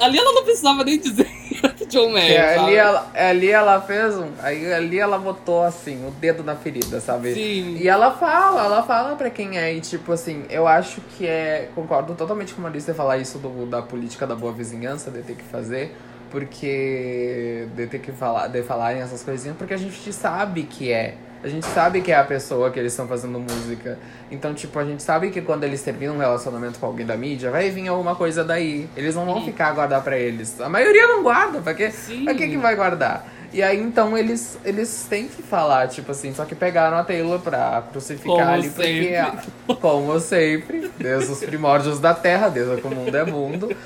ali 0.00 0.18
ela 0.18 0.32
não 0.32 0.44
precisava 0.44 0.84
nem 0.84 0.98
dizer 0.98 1.30
John 1.88 2.10
Mayer. 2.10 2.40
É, 2.40 2.58
ali, 2.58 2.74
ela, 2.74 3.10
ali 3.14 3.50
ela 3.50 3.80
fez 3.80 4.16
um. 4.16 4.30
Aí 4.40 4.72
ali 4.72 4.98
ela 4.98 5.18
botou 5.18 5.62
assim, 5.62 6.06
o 6.06 6.10
dedo 6.10 6.42
na 6.42 6.54
ferida, 6.54 7.00
sabe? 7.00 7.34
Sim. 7.34 7.76
E 7.76 7.88
ela 7.88 8.12
fala, 8.12 8.64
ela 8.64 8.82
fala 8.82 9.16
pra 9.16 9.30
quem 9.30 9.58
é. 9.58 9.72
E 9.74 9.80
tipo 9.80 10.12
assim, 10.12 10.44
eu 10.50 10.66
acho 10.66 11.00
que 11.00 11.26
é. 11.26 11.68
Concordo 11.74 12.14
totalmente 12.14 12.54
com 12.54 12.60
a 12.60 12.64
Marisa 12.64 12.94
falar 12.94 13.18
isso 13.18 13.38
do, 13.38 13.66
da 13.66 13.82
política 13.82 14.26
da 14.26 14.34
boa 14.34 14.52
vizinhança, 14.52 15.10
de 15.10 15.22
ter 15.22 15.36
que 15.36 15.44
fazer. 15.44 15.96
Porque. 16.30 17.68
De 17.74 17.86
ter 17.86 17.98
que 17.98 18.12
falar, 18.12 18.48
de 18.48 18.62
falarem 18.62 19.02
essas 19.02 19.22
coisinhas, 19.22 19.56
porque 19.56 19.74
a 19.74 19.78
gente 19.78 20.12
sabe 20.12 20.64
que 20.64 20.92
é 20.92 21.14
A 21.44 21.48
gente 21.48 21.66
sabe 21.66 22.00
que 22.00 22.10
é 22.10 22.16
a 22.16 22.24
pessoa 22.24 22.70
que 22.70 22.78
eles 22.78 22.94
estão 22.94 23.06
fazendo 23.06 23.38
música. 23.38 23.98
Então, 24.30 24.54
tipo, 24.54 24.78
a 24.78 24.84
gente 24.84 25.02
sabe 25.02 25.30
que 25.30 25.42
quando 25.42 25.62
eles 25.64 25.82
terminam 25.82 26.14
um 26.14 26.18
relacionamento 26.18 26.78
com 26.78 26.86
alguém 26.86 27.04
da 27.04 27.18
mídia, 27.18 27.50
vai 27.50 27.68
vir 27.68 27.86
alguma 27.86 28.16
coisa 28.16 28.42
daí. 28.42 28.88
Eles 28.96 29.14
não 29.14 29.26
vão 29.26 29.40
Sim. 29.40 29.44
ficar 29.44 29.68
a 29.68 29.72
guardar 29.72 30.02
pra 30.02 30.18
eles. 30.18 30.58
A 30.58 30.70
maioria 30.70 31.06
não 31.06 31.22
guarda, 31.22 31.60
pra 31.60 31.74
que, 31.74 31.86
pra 32.24 32.34
que, 32.34 32.48
que 32.48 32.56
vai 32.56 32.74
guardar? 32.74 33.28
E 33.52 33.62
aí, 33.62 33.78
então, 33.78 34.16
eles, 34.16 34.58
eles 34.64 35.06
têm 35.08 35.28
que 35.28 35.42
falar, 35.42 35.86
tipo 35.88 36.10
assim, 36.12 36.32
só 36.32 36.46
que 36.46 36.54
pegaram 36.54 36.96
a 36.96 37.04
Taylor 37.04 37.38
pra 37.38 37.84
crucificar 37.92 38.36
como 38.36 38.50
ali, 38.50 38.70
porque, 38.70 39.14
sempre. 39.14 39.76
como 39.80 40.20
sempre, 40.20 40.90
desde 40.98 41.30
os 41.30 41.40
primórdios 41.40 42.00
da 42.00 42.14
Terra, 42.14 42.48
desde 42.48 42.80
que 42.80 42.86
o 42.86 42.90
mundo 42.90 43.14
é 43.14 43.24
mundo, 43.24 43.76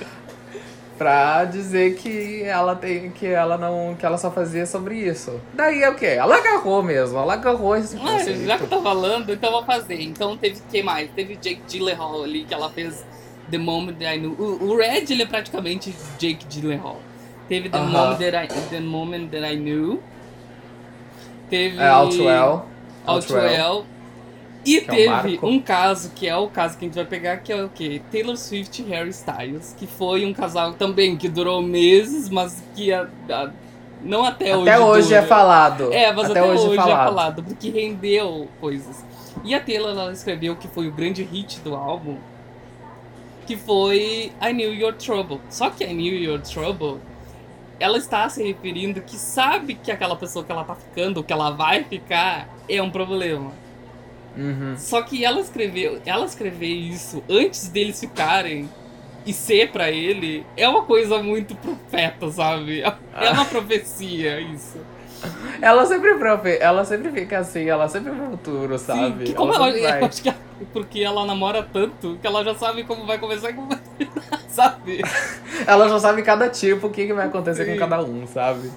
pra 0.98 1.44
dizer 1.44 1.94
que 1.94 2.42
ela 2.42 2.74
tem 2.74 3.10
que 3.10 3.26
ela 3.26 3.56
não 3.56 3.94
que 3.94 4.04
ela 4.04 4.18
só 4.18 4.30
fazia 4.30 4.66
sobre 4.66 4.96
isso. 4.96 5.40
Daí 5.54 5.82
é 5.82 5.88
o 5.88 5.94
quê? 5.94 6.06
Ela 6.06 6.36
agarrou 6.36 6.82
mesmo, 6.82 7.16
ela 7.18 7.34
agarrou 7.34 7.76
esse 7.76 7.96
ah, 7.96 8.18
Já 8.18 8.58
que 8.58 8.64
eu 8.64 8.68
tô 8.68 8.82
falando, 8.82 9.32
então 9.32 9.48
eu 9.50 9.56
vou 9.56 9.64
fazer. 9.64 10.02
Então 10.02 10.36
teve 10.36 10.60
quem 10.70 10.82
mais? 10.82 11.08
Teve 11.12 11.36
Jake 11.36 11.62
Gyllenhaal 11.68 12.24
ali 12.24 12.44
que 12.44 12.52
ela 12.52 12.68
fez 12.68 13.04
The 13.50 13.58
Moment 13.58 13.94
That 13.94 14.16
I 14.16 14.18
Knew. 14.18 14.34
O, 14.38 14.70
o 14.70 14.76
Red 14.76 15.04
ele 15.10 15.22
é 15.22 15.26
praticamente 15.26 15.94
Jake 16.18 16.44
Gyllenhaal. 16.48 17.00
Teve 17.48 17.70
The, 17.70 17.78
uh 17.78 17.80
-huh. 17.80 17.86
moment, 17.86 18.18
that 18.18 18.36
I, 18.36 18.68
The 18.68 18.80
Moment 18.80 19.30
That 19.30 19.52
I 19.52 19.56
Knew. 19.56 20.02
Teve. 21.48 21.78
É, 21.78 21.88
Outwell. 21.88 22.66
Outwell. 23.06 23.86
E 24.64 24.80
que 24.80 24.90
é 24.90 25.20
teve 25.20 25.38
é 25.42 25.46
um 25.46 25.60
caso, 25.60 26.10
que 26.14 26.26
é 26.26 26.36
o 26.36 26.48
caso 26.48 26.76
que 26.76 26.84
a 26.84 26.88
gente 26.88 26.94
vai 26.94 27.04
pegar, 27.04 27.38
que 27.38 27.52
é 27.52 27.64
o 27.64 27.68
quê? 27.68 28.02
Taylor 28.10 28.36
Swift 28.36 28.82
e 28.82 28.84
Harry 28.86 29.10
Styles, 29.10 29.74
que 29.78 29.86
foi 29.86 30.24
um 30.26 30.32
casal 30.32 30.74
também 30.74 31.16
que 31.16 31.28
durou 31.28 31.62
meses, 31.62 32.28
mas 32.28 32.62
que 32.74 32.92
a, 32.92 33.08
a, 33.30 33.50
não 34.02 34.24
até, 34.24 34.52
até 34.52 34.56
hoje. 34.56 34.68
Até 34.68 34.80
hoje 34.80 35.08
dura. 35.08 35.18
é 35.18 35.22
falado. 35.22 35.92
É, 35.92 36.12
mas 36.12 36.30
até, 36.30 36.40
até 36.40 36.50
hoje, 36.50 36.62
hoje 36.64 36.72
é, 36.72 36.76
falado. 36.76 36.90
é 36.90 37.04
falado, 37.04 37.42
porque 37.44 37.70
rendeu 37.70 38.48
coisas. 38.60 39.04
E 39.44 39.54
a 39.54 39.60
Taylor 39.60 39.90
ela 39.90 40.12
escreveu 40.12 40.56
que 40.56 40.68
foi 40.68 40.88
o 40.88 40.92
grande 40.92 41.22
hit 41.22 41.60
do 41.60 41.74
álbum, 41.74 42.16
que 43.46 43.56
foi 43.56 44.32
I 44.42 44.52
Knew 44.52 44.74
Your 44.74 44.92
Trouble. 44.92 45.40
Só 45.48 45.70
que 45.70 45.84
I 45.84 45.94
Knew 45.94 46.14
Your 46.14 46.40
Trouble 46.40 46.98
ela 47.80 47.96
está 47.96 48.28
se 48.28 48.42
referindo 48.42 49.00
que 49.00 49.16
sabe 49.16 49.74
que 49.74 49.90
aquela 49.90 50.16
pessoa 50.16 50.44
que 50.44 50.50
ela 50.50 50.64
tá 50.64 50.74
ficando, 50.74 51.22
que 51.22 51.32
ela 51.32 51.50
vai 51.50 51.84
ficar, 51.84 52.48
é 52.68 52.82
um 52.82 52.90
problema. 52.90 53.52
Uhum. 54.36 54.74
Só 54.76 55.02
que 55.02 55.24
ela 55.24 55.40
escreveu, 55.40 56.00
ela 56.06 56.24
escrever 56.24 56.68
isso 56.68 57.22
antes 57.28 57.68
deles 57.68 57.98
ficarem 57.98 58.68
e 59.26 59.32
ser 59.32 59.70
para 59.70 59.90
ele 59.90 60.46
é 60.56 60.68
uma 60.68 60.84
coisa 60.84 61.22
muito 61.22 61.54
profeta, 61.56 62.30
sabe? 62.30 62.80
É 62.80 63.30
uma 63.30 63.44
profecia 63.44 64.40
isso. 64.40 64.78
Ela 65.60 65.84
sempre 65.84 66.14
profe... 66.14 66.58
ela 66.60 66.84
sempre 66.84 67.10
fica 67.10 67.38
assim, 67.38 67.68
ela 67.68 67.88
sempre 67.88 68.12
vê 68.12 68.22
o 68.22 68.30
futuro, 68.30 68.78
sabe? 68.78 69.18
Sim, 69.18 69.24
que 69.24 69.34
como 69.34 69.52
ela, 69.52 69.68
ela 69.68 70.00
eu 70.00 70.06
acho 70.06 70.22
que 70.22 70.32
porque 70.72 71.00
ela 71.00 71.24
namora 71.24 71.62
tanto 71.62 72.18
que 72.20 72.26
ela 72.26 72.44
já 72.44 72.54
sabe 72.54 72.84
como 72.84 73.06
vai 73.06 73.18
começar 73.18 73.50
e 73.50 73.54
como 73.54 73.68
vai 73.68 73.78
terminar, 73.98 74.40
sabe? 74.48 75.02
ela 75.66 75.88
já 75.88 75.98
sabe 75.98 76.22
cada 76.22 76.48
tipo, 76.48 76.86
o 76.86 76.90
que, 76.90 77.06
que 77.06 77.12
vai 77.12 77.26
acontecer 77.26 77.64
Sim. 77.64 77.72
com 77.72 77.78
cada 77.78 78.00
um, 78.02 78.26
sabe? 78.26 78.70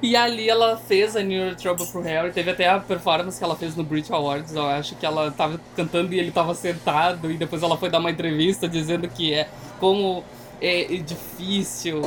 E 0.00 0.16
ali 0.16 0.48
ela 0.48 0.76
fez 0.76 1.16
a 1.16 1.22
New 1.22 1.54
Trouble 1.56 1.86
pro 1.86 2.00
Harry. 2.02 2.32
Teve 2.32 2.50
até 2.50 2.68
a 2.68 2.80
performance 2.80 3.38
que 3.38 3.44
ela 3.44 3.56
fez 3.56 3.76
no 3.76 3.84
Brit 3.84 4.12
Awards. 4.12 4.54
Eu 4.54 4.66
acho 4.66 4.96
que 4.96 5.06
ela 5.06 5.30
tava 5.30 5.60
cantando 5.76 6.12
e 6.12 6.18
ele 6.18 6.30
tava 6.30 6.54
sentado. 6.54 7.30
E 7.30 7.36
depois 7.36 7.62
ela 7.62 7.76
foi 7.76 7.90
dar 7.90 7.98
uma 7.98 8.10
entrevista 8.10 8.68
dizendo 8.68 9.08
que 9.08 9.32
é 9.32 9.48
como 9.78 10.24
é 10.60 10.84
difícil 10.96 12.02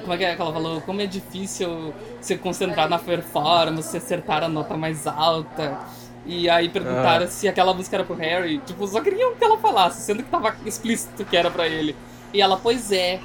como 0.00 0.14
é 0.14 0.16
que, 0.16 0.24
é 0.24 0.34
que 0.34 0.40
ela 0.40 0.52
falou? 0.52 0.80
Como 0.82 1.00
é 1.00 1.06
difícil 1.06 1.92
se 2.20 2.36
concentrar 2.36 2.88
na 2.88 2.98
performance, 2.98 3.96
acertar 3.96 4.42
a 4.42 4.48
nota 4.48 4.76
mais 4.76 5.06
alta. 5.06 5.80
E 6.24 6.48
aí 6.48 6.68
perguntaram 6.68 7.24
ah. 7.24 7.28
se 7.28 7.48
aquela 7.48 7.72
música 7.74 7.96
era 7.96 8.04
pro 8.04 8.14
Harry. 8.14 8.58
Tipo, 8.58 8.86
só 8.86 9.00
queriam 9.00 9.34
que 9.34 9.44
ela 9.44 9.58
falasse, 9.58 10.02
sendo 10.02 10.22
que 10.22 10.30
tava 10.30 10.54
explícito 10.64 11.24
que 11.24 11.36
era 11.36 11.50
para 11.50 11.66
ele. 11.66 11.96
E 12.32 12.40
ela, 12.40 12.56
pois 12.56 12.92
é. 12.92 13.20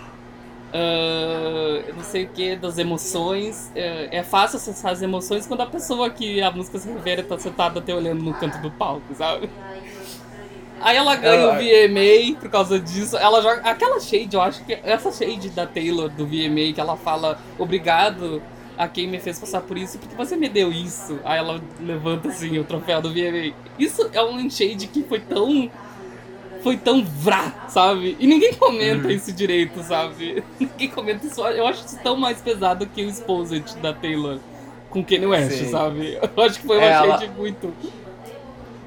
Uh, 0.73 1.93
não 1.95 2.03
sei 2.03 2.23
o 2.23 2.29
que, 2.29 2.55
das 2.55 2.79
emoções. 2.79 3.71
Uh, 3.75 4.09
é 4.09 4.23
fácil 4.23 4.57
acessar 4.57 4.91
as 4.91 5.01
emoções 5.03 5.45
quando 5.45 5.61
a 5.61 5.67
pessoa 5.67 6.09
que 6.09 6.41
a 6.41 6.49
música 6.49 6.79
se 6.79 6.89
refere 6.91 7.21
tá 7.21 7.37
sentada 7.37 7.79
até 7.79 7.93
olhando 7.93 8.23
no 8.23 8.33
canto 8.33 8.57
do 8.57 8.71
palco, 8.71 9.13
sabe? 9.13 9.49
Aí 10.81 10.97
ela 10.97 11.15
ganha 11.15 11.47
o 11.47 11.53
VMA 11.53 12.39
por 12.39 12.49
causa 12.49 12.79
disso. 12.79 13.15
Ela 13.15 13.41
joga. 13.41 13.61
Aquela 13.61 13.99
shade, 13.99 14.35
eu 14.35 14.41
acho 14.41 14.65
que. 14.65 14.73
Essa 14.83 15.11
shade 15.11 15.49
da 15.51 15.65
Taylor 15.65 16.09
do 16.09 16.25
VMA 16.25 16.73
que 16.73 16.81
ela 16.81 16.97
fala 16.97 17.39
obrigado 17.57 18.41
a 18.77 18.87
quem 18.87 19.07
me 19.07 19.19
fez 19.19 19.39
passar 19.39 19.61
por 19.61 19.77
isso, 19.77 19.99
porque 19.99 20.15
você 20.15 20.35
me 20.35 20.49
deu 20.49 20.71
isso. 20.71 21.19
Aí 21.23 21.37
ela 21.37 21.61
levanta 21.79 22.29
assim 22.29 22.57
o 22.57 22.63
troféu 22.63 23.01
do 23.01 23.09
VMA. 23.13 23.53
Isso 23.79 24.09
é 24.11 24.23
um 24.23 24.49
shade 24.49 24.87
que 24.87 25.03
foi 25.03 25.19
tão. 25.19 25.69
Foi 26.63 26.77
tão 26.77 27.03
vrá, 27.03 27.65
sabe? 27.67 28.15
E 28.19 28.25
ninguém 28.25 28.53
comenta 28.53 29.11
isso 29.11 29.31
direito, 29.33 29.83
sabe? 29.83 30.43
Ninguém 30.57 30.89
comenta 30.89 31.25
isso. 31.27 31.45
Eu 31.45 31.67
acho 31.67 31.85
isso 31.85 31.99
tão 32.01 32.15
mais 32.15 32.41
pesado 32.41 32.85
que 32.87 33.03
o 33.03 33.09
Exposed 33.09 33.77
da 33.81 33.93
Taylor 33.93 34.39
com 34.89 35.03
Kanye 35.03 35.25
West, 35.25 35.51
Sim. 35.51 35.69
sabe? 35.69 36.17
Eu 36.35 36.43
acho 36.43 36.59
que 36.59 36.65
foi 36.65 36.77
uma 36.77 36.85
ela... 36.85 37.17
shade 37.19 37.31
muito 37.37 37.73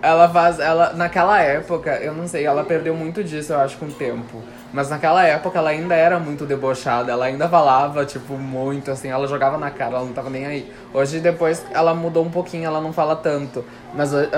ela 0.03 0.29
faz. 0.29 0.59
Ela, 0.59 0.93
naquela 0.93 1.41
época, 1.41 1.97
eu 1.97 2.15
não 2.15 2.29
sei, 2.29 2.45
ela 2.45 2.65
perdeu 2.65 2.95
muito 2.95 3.25
disso, 3.25 3.53
eu 3.53 3.59
acho, 3.59 3.77
com 3.77 3.87
o 3.87 3.93
tempo. 3.93 4.43
Mas 4.73 4.91
naquela 4.91 5.25
época 5.25 5.59
ela 5.59 5.71
ainda 5.71 5.95
era 5.95 6.19
muito 6.19 6.45
debochada, 6.45 7.11
ela 7.13 7.27
ainda 7.27 7.49
falava, 7.49 8.05
tipo, 8.05 8.35
muito, 8.35 8.91
assim, 8.91 9.09
ela 9.09 9.27
jogava 9.27 9.57
na 9.57 9.71
cara, 9.71 9.97
ela 9.97 10.05
não 10.05 10.13
tava 10.13 10.29
nem 10.29 10.45
aí. 10.47 10.73
Hoje, 10.93 11.21
depois, 11.21 11.65
ela 11.73 11.95
mudou 11.95 12.25
um 12.25 12.31
pouquinho, 12.31 12.67
ela 12.67 12.81
não 12.81 12.93
fala 12.93 13.17
tanto. 13.17 13.65
Mas 13.95 14.13
uh, 14.13 14.29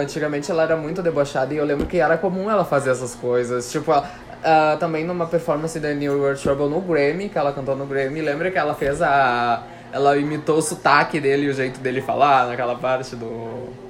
antigamente 0.00 0.50
ela 0.50 0.62
era 0.62 0.76
muito 0.76 1.02
debochada 1.02 1.52
e 1.52 1.56
eu 1.56 1.64
lembro 1.64 1.86
que 1.86 1.98
era 1.98 2.16
comum 2.16 2.50
ela 2.50 2.64
fazer 2.64 2.90
essas 2.90 3.14
coisas. 3.14 3.70
Tipo, 3.70 3.92
uh, 3.92 4.76
também 4.78 5.04
numa 5.04 5.26
performance 5.26 5.78
da 5.80 5.92
New 5.92 6.20
World 6.20 6.40
Trouble 6.40 6.68
no 6.68 6.80
Grammy, 6.80 7.28
que 7.28 7.38
ela 7.38 7.52
cantou 7.52 7.74
no 7.74 7.86
Grammy, 7.86 8.20
lembra 8.20 8.50
que 8.50 8.58
ela 8.58 8.74
fez 8.74 9.02
a. 9.02 9.62
Ela 9.90 10.18
imitou 10.18 10.58
o 10.58 10.62
sotaque 10.62 11.18
dele 11.18 11.48
o 11.48 11.52
jeito 11.54 11.80
dele 11.80 12.02
falar 12.02 12.46
naquela 12.46 12.76
parte 12.76 13.16
do 13.16 13.87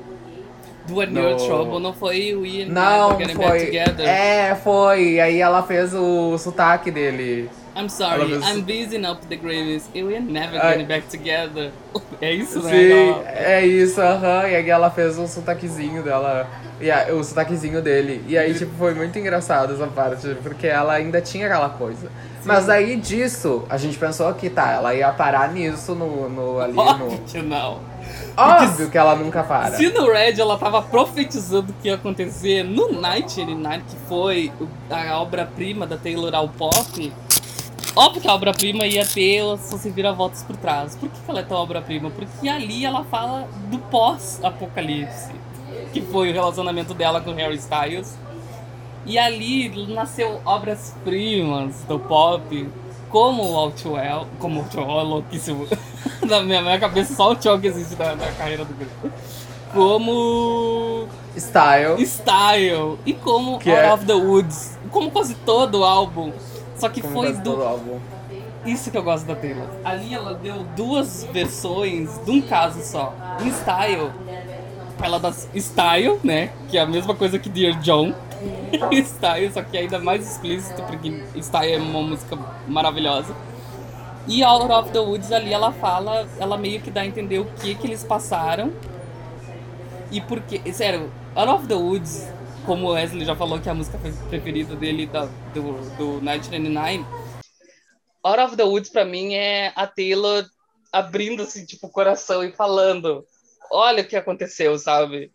New 0.88 1.30
no... 1.30 1.36
Trouble, 1.36 1.80
não 1.80 1.92
foi 1.92 2.34
o 2.34 2.44
Ian 2.44 2.66
Não, 2.66 3.18
foi. 3.34 3.76
É, 4.04 4.54
foi. 4.54 5.20
Aí 5.20 5.40
ela 5.40 5.62
fez 5.62 5.94
o 5.94 6.36
sotaque 6.38 6.90
dele. 6.90 7.50
I'm 7.76 7.88
sorry, 7.88 8.26
fez... 8.26 8.44
I'm 8.44 8.62
busy 8.62 8.98
now 8.98 9.14
the 9.14 9.36
Grammys. 9.36 9.88
We 9.94 10.16
are 10.16 10.20
never 10.20 10.60
getting 10.60 10.86
back 10.86 11.08
together. 11.08 11.70
É 12.20 12.32
isso, 12.32 12.60
né? 12.60 12.70
Sim, 12.70 13.22
é 13.26 13.64
isso, 13.64 14.00
aham. 14.00 14.40
Uh 14.40 14.42
-huh. 14.42 14.50
E 14.50 14.56
aí 14.56 14.68
ela 14.68 14.90
fez 14.90 15.16
o 15.20 15.28
sotaquezinho 15.28 16.02
dela. 16.02 16.48
E 16.80 16.90
a, 16.90 17.14
o 17.14 17.22
sotaquezinho 17.22 17.80
dele. 17.80 18.24
E 18.26 18.36
aí, 18.36 18.54
tipo, 18.54 18.72
foi 18.76 18.92
muito 18.92 19.16
engraçado 19.16 19.74
essa 19.74 19.86
parte, 19.86 20.36
porque 20.42 20.66
ela 20.66 20.94
ainda 20.94 21.20
tinha 21.20 21.46
aquela 21.46 21.68
coisa. 21.68 22.10
Mas 22.44 22.68
aí 22.68 22.96
disso, 22.96 23.64
a 23.68 23.76
gente 23.76 23.98
pensou 23.98 24.32
que 24.34 24.48
tá, 24.48 24.72
ela 24.72 24.94
ia 24.94 25.10
parar 25.12 25.52
nisso 25.52 25.94
no, 25.94 26.28
no 26.28 26.60
ali 26.60 26.78
Óbvio 26.78 27.10
no. 27.10 27.18
Que 27.18 27.42
não. 27.42 27.80
Óbvio 28.36 28.88
que 28.90 28.96
ela 28.96 29.16
nunca 29.16 29.42
para. 29.42 29.76
Se 29.76 29.88
no 29.90 30.06
Red 30.10 30.40
ela 30.40 30.56
tava 30.56 30.80
profetizando 30.80 31.72
o 31.72 31.74
que 31.74 31.88
ia 31.88 31.96
acontecer 31.96 32.62
no 32.62 32.92
Night 32.92 33.44
Night, 33.44 33.84
que 33.88 33.96
foi 34.08 34.52
a 34.90 35.20
obra-prima 35.20 35.86
da 35.86 35.96
Taylor 35.96 36.34
ao 36.34 36.48
pop, 36.48 37.12
óbvio 37.96 38.22
que 38.22 38.28
a 38.28 38.34
obra-prima 38.34 38.86
ia 38.86 39.04
ter 39.04 39.42
só 39.58 39.76
se 39.76 39.90
vira 39.90 40.12
voltas 40.12 40.42
por 40.42 40.56
trás. 40.56 40.94
Por 40.94 41.08
que, 41.08 41.20
que 41.20 41.30
ela 41.30 41.40
é 41.40 41.42
tão 41.42 41.56
obra-prima? 41.56 42.10
Porque 42.10 42.48
ali 42.48 42.84
ela 42.84 43.04
fala 43.04 43.48
do 43.70 43.78
pós-apocalipse, 43.78 45.32
que 45.92 46.00
foi 46.00 46.30
o 46.30 46.32
relacionamento 46.32 46.94
dela 46.94 47.20
com 47.20 47.32
Harry 47.34 47.56
Styles. 47.56 48.16
E 49.08 49.18
ali 49.18 49.86
nasceu 49.86 50.38
obras-primas 50.44 51.82
do 51.88 51.98
pop, 51.98 52.68
como 53.08 53.42
o 53.42 53.56
Outwell, 53.56 54.26
como 54.38 54.60
o 54.60 54.62
Outwell 54.64 55.00
é 55.00 55.02
louquíssimo. 55.02 55.66
na 56.28 56.42
minha, 56.42 56.60
minha 56.60 56.78
cabeça 56.78 57.14
só 57.14 57.24
o 57.24 57.28
Outwell 57.30 57.58
que 57.58 57.68
existe 57.68 57.96
na, 57.96 58.14
na 58.14 58.30
carreira 58.32 58.66
do 58.66 58.74
grupo. 58.74 59.10
Como. 59.72 61.08
Style. 61.34 62.04
Style. 62.04 62.98
E 63.06 63.14
como 63.14 63.58
que 63.58 63.70
Out 63.70 63.82
é... 63.82 63.92
of 63.94 64.04
the 64.04 64.12
Woods. 64.12 64.78
Como 64.90 65.10
quase 65.10 65.34
todo 65.36 65.80
o 65.80 65.84
álbum. 65.84 66.30
Só 66.76 66.90
que 66.90 67.00
como 67.00 67.14
foi 67.14 67.32
do. 67.32 68.02
Isso 68.66 68.90
que 68.90 68.98
eu 68.98 69.02
gosto 69.02 69.24
da 69.24 69.34
Taylor. 69.34 69.68
Ali 69.86 70.14
ela 70.14 70.34
deu 70.34 70.64
duas 70.76 71.24
versões 71.32 72.10
de 72.26 72.30
um 72.30 72.42
caso 72.42 72.82
só. 72.82 73.14
Em 73.40 73.50
Style, 73.52 74.10
ela 75.02 75.18
dá 75.18 75.32
Style, 75.32 76.18
né? 76.22 76.50
Que 76.68 76.76
é 76.76 76.82
a 76.82 76.86
mesma 76.86 77.14
coisa 77.14 77.38
que 77.38 77.48
Dear 77.48 77.80
John 77.80 78.12
Style, 79.04 79.52
só 79.52 79.62
que 79.62 79.76
ainda 79.76 79.98
mais 79.98 80.30
explícito, 80.30 80.82
porque 80.82 81.42
Style 81.42 81.72
é 81.72 81.78
uma 81.78 82.02
música 82.02 82.36
maravilhosa. 82.66 83.34
E 84.26 84.42
Out 84.42 84.70
of 84.70 84.90
the 84.90 84.98
Woods 84.98 85.32
ali 85.32 85.52
ela 85.52 85.72
fala, 85.72 86.28
ela 86.38 86.58
meio 86.58 86.80
que 86.80 86.90
dá 86.90 87.00
a 87.00 87.06
entender 87.06 87.38
o 87.38 87.44
que 87.44 87.74
que 87.74 87.86
eles 87.86 88.04
passaram. 88.04 88.72
E 90.10 90.20
porque, 90.20 90.72
sério, 90.72 91.10
Out 91.34 91.50
of 91.50 91.66
the 91.66 91.74
Woods, 91.74 92.28
como 92.66 92.88
o 92.88 92.92
Wesley 92.92 93.24
já 93.24 93.34
falou 93.34 93.58
que 93.58 93.68
é 93.68 93.72
a 93.72 93.74
música 93.74 93.98
preferida 94.28 94.76
dele 94.76 95.06
da, 95.06 95.24
do, 95.54 95.80
do 95.96 96.06
1999, 96.20 97.04
Out 98.22 98.40
of 98.40 98.56
the 98.56 98.64
Woods 98.64 98.90
pra 98.90 99.04
mim 99.04 99.34
é 99.34 99.72
a 99.74 99.86
Taylor 99.86 100.44
abrindo 100.92 101.42
assim, 101.42 101.64
tipo, 101.64 101.86
o 101.86 101.90
coração 101.90 102.42
e 102.42 102.52
falando 102.52 103.24
olha 103.70 104.02
o 104.02 104.06
que 104.06 104.16
aconteceu, 104.16 104.78
sabe? 104.78 105.30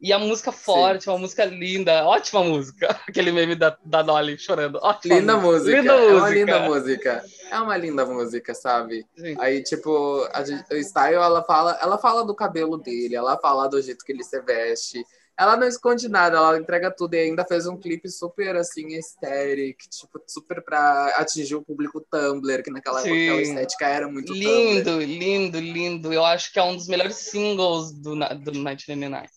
E 0.00 0.14
a 0.14 0.18
música 0.18 0.50
forte, 0.50 1.04
Sim. 1.04 1.10
uma 1.10 1.18
música 1.18 1.44
linda, 1.44 2.06
ótima 2.06 2.42
música. 2.42 2.88
Aquele 3.06 3.30
meme 3.30 3.54
da, 3.54 3.76
da 3.84 4.00
Dolly 4.00 4.38
chorando. 4.38 4.78
Ótima 4.82 5.16
linda 5.16 5.36
música. 5.36 5.76
Linda 5.76 5.92
é 5.92 5.98
música. 5.98 6.16
uma 6.16 6.30
linda 6.30 6.60
música. 6.60 7.24
É 7.50 7.60
uma 7.60 7.76
linda 7.76 8.06
música, 8.06 8.54
sabe? 8.54 9.06
Sim. 9.14 9.36
Aí, 9.38 9.62
tipo, 9.62 10.26
a, 10.32 10.40
o 10.74 10.76
Style, 10.78 11.16
ela 11.16 11.42
fala, 11.44 11.78
ela 11.82 11.98
fala 11.98 12.24
do 12.24 12.34
cabelo 12.34 12.78
dele, 12.78 13.14
ela 13.14 13.36
fala 13.36 13.68
do 13.68 13.80
jeito 13.82 14.02
que 14.02 14.12
ele 14.12 14.24
se 14.24 14.40
veste. 14.40 15.04
Ela 15.38 15.56
não 15.56 15.66
esconde 15.66 16.08
nada, 16.08 16.36
ela 16.36 16.58
entrega 16.58 16.90
tudo 16.90 17.14
e 17.14 17.18
ainda 17.18 17.46
fez 17.46 17.66
um 17.66 17.76
clipe 17.76 18.10
super, 18.10 18.56
assim, 18.56 18.88
estéril, 18.88 19.74
tipo, 19.74 20.22
super 20.26 20.62
pra 20.62 21.14
atingir 21.16 21.54
o 21.54 21.62
público 21.62 22.04
Tumblr, 22.10 22.62
que 22.62 22.70
naquela 22.70 23.00
Sim. 23.00 23.28
época 23.28 23.38
a 23.38 23.42
estética 23.42 23.86
era 23.86 24.06
muito 24.06 24.34
Lindo, 24.34 24.90
Tumblr. 24.90 25.06
lindo, 25.06 25.58
lindo. 25.58 26.12
Eu 26.12 26.24
acho 26.24 26.52
que 26.52 26.58
é 26.58 26.62
um 26.62 26.76
dos 26.76 26.88
melhores 26.88 27.16
singles 27.16 27.92
do, 27.92 28.14
do 28.14 28.52
1999. 28.52 29.28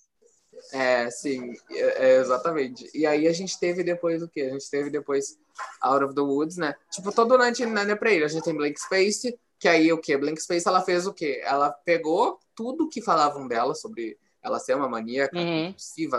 É, 0.74 1.08
sim, 1.12 1.54
é, 1.70 2.08
é, 2.08 2.16
exatamente. 2.18 2.90
E 2.96 3.06
aí 3.06 3.28
a 3.28 3.32
gente 3.32 3.60
teve 3.60 3.84
depois 3.84 4.24
o 4.24 4.28
quê? 4.28 4.42
A 4.42 4.50
gente 4.50 4.70
teve 4.70 4.90
depois 4.90 5.38
Out 5.80 6.06
of 6.06 6.16
the 6.16 6.22
Woods, 6.22 6.58
né? 6.58 6.74
Tipo, 6.90 7.12
todo 7.12 7.38
Night 7.38 7.64
Nine 7.64 7.92
é 7.92 7.96
pra 7.96 8.12
ele. 8.12 8.26
A 8.26 8.28
gente 8.28 8.44
tem 8.44 8.56
Blank 8.56 8.82
Space, 8.82 9.38
que 9.60 9.68
aí 9.68 9.94
o 9.94 10.00
quê? 10.00 10.18
Blank 10.18 10.42
Space 10.42 10.68
ela 10.68 10.82
fez 10.82 11.06
o 11.06 11.14
quê? 11.14 11.42
Ela 11.46 11.70
pegou 11.70 12.40
tudo 12.56 12.90
que 12.90 13.04
falavam 13.04 13.48
dela 13.48 13.76
sobre 13.76 14.18
ela 14.42 14.60
ser 14.60 14.76
uma 14.76 14.90
maníaca 14.90 15.38
uhum. 15.38 15.74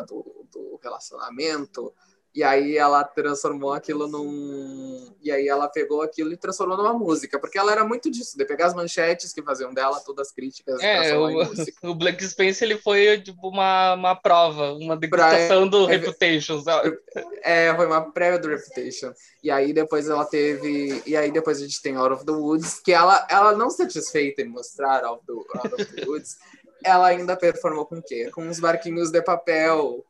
do, 0.07 0.47
do 0.53 0.81
relacionamento, 0.83 1.93
e 2.35 2.43
aí 2.43 2.77
ela 2.77 3.05
transformou 3.05 3.73
aquilo 3.73 4.09
num. 4.09 5.15
E 5.23 5.31
aí 5.31 5.47
ela 5.47 5.69
pegou 5.69 6.03
aquilo 6.03 6.33
e 6.33 6.37
transformou 6.37 6.77
numa 6.77 6.93
música, 6.93 7.39
porque 7.39 7.57
ela 7.57 7.71
era 7.71 7.85
muito 7.85 8.11
disso, 8.11 8.37
de 8.37 8.45
pegar 8.45 8.67
as 8.67 8.75
manchetes 8.75 9.33
que 9.33 9.41
faziam 9.41 9.73
dela, 9.73 10.01
todas 10.01 10.27
as 10.27 10.35
críticas. 10.35 10.83
É, 10.83 11.17
o, 11.17 11.29
o 11.91 11.95
Black 11.95 12.27
Spence 12.27 12.65
ele 12.65 12.77
foi 12.77 13.21
tipo 13.21 13.49
uma, 13.49 13.95
uma 13.95 14.17
prova, 14.17 14.73
uma 14.73 14.97
degustação 14.97 15.71
pra, 15.71 15.79
do 15.79 15.89
é, 15.89 15.97
Reputation, 15.97 16.61
sabe? 16.61 16.99
É, 17.41 17.73
foi 17.77 17.87
uma 17.87 18.11
prévia 18.11 18.41
do 18.41 18.49
Reputation. 18.49 19.13
E 19.41 19.49
aí 19.49 19.73
depois 19.73 20.09
ela 20.09 20.25
teve. 20.25 21.03
E 21.07 21.17
aí 21.17 21.31
depois 21.31 21.59
a 21.59 21.61
gente 21.61 21.81
tem 21.81 21.95
Out 21.95 22.15
of 22.15 22.27
the 22.27 22.33
Woods, 22.33 22.81
que 22.81 22.93
ela, 22.93 23.25
ela 23.31 23.53
não 23.55 23.71
satisfeita 23.71 24.43
em 24.43 24.49
mostrar 24.49 25.05
Out, 25.05 25.25
do, 25.25 25.47
Out 25.55 25.75
of 25.75 25.85
the 25.85 26.05
Woods, 26.05 26.37
ela 26.83 27.07
ainda 27.07 27.37
performou 27.37 27.87
com 27.87 27.99
o 27.99 28.03
quê? 28.03 28.29
Com 28.33 28.43
uns 28.43 28.59
barquinhos 28.59 29.13
de 29.13 29.23
papel 29.23 30.05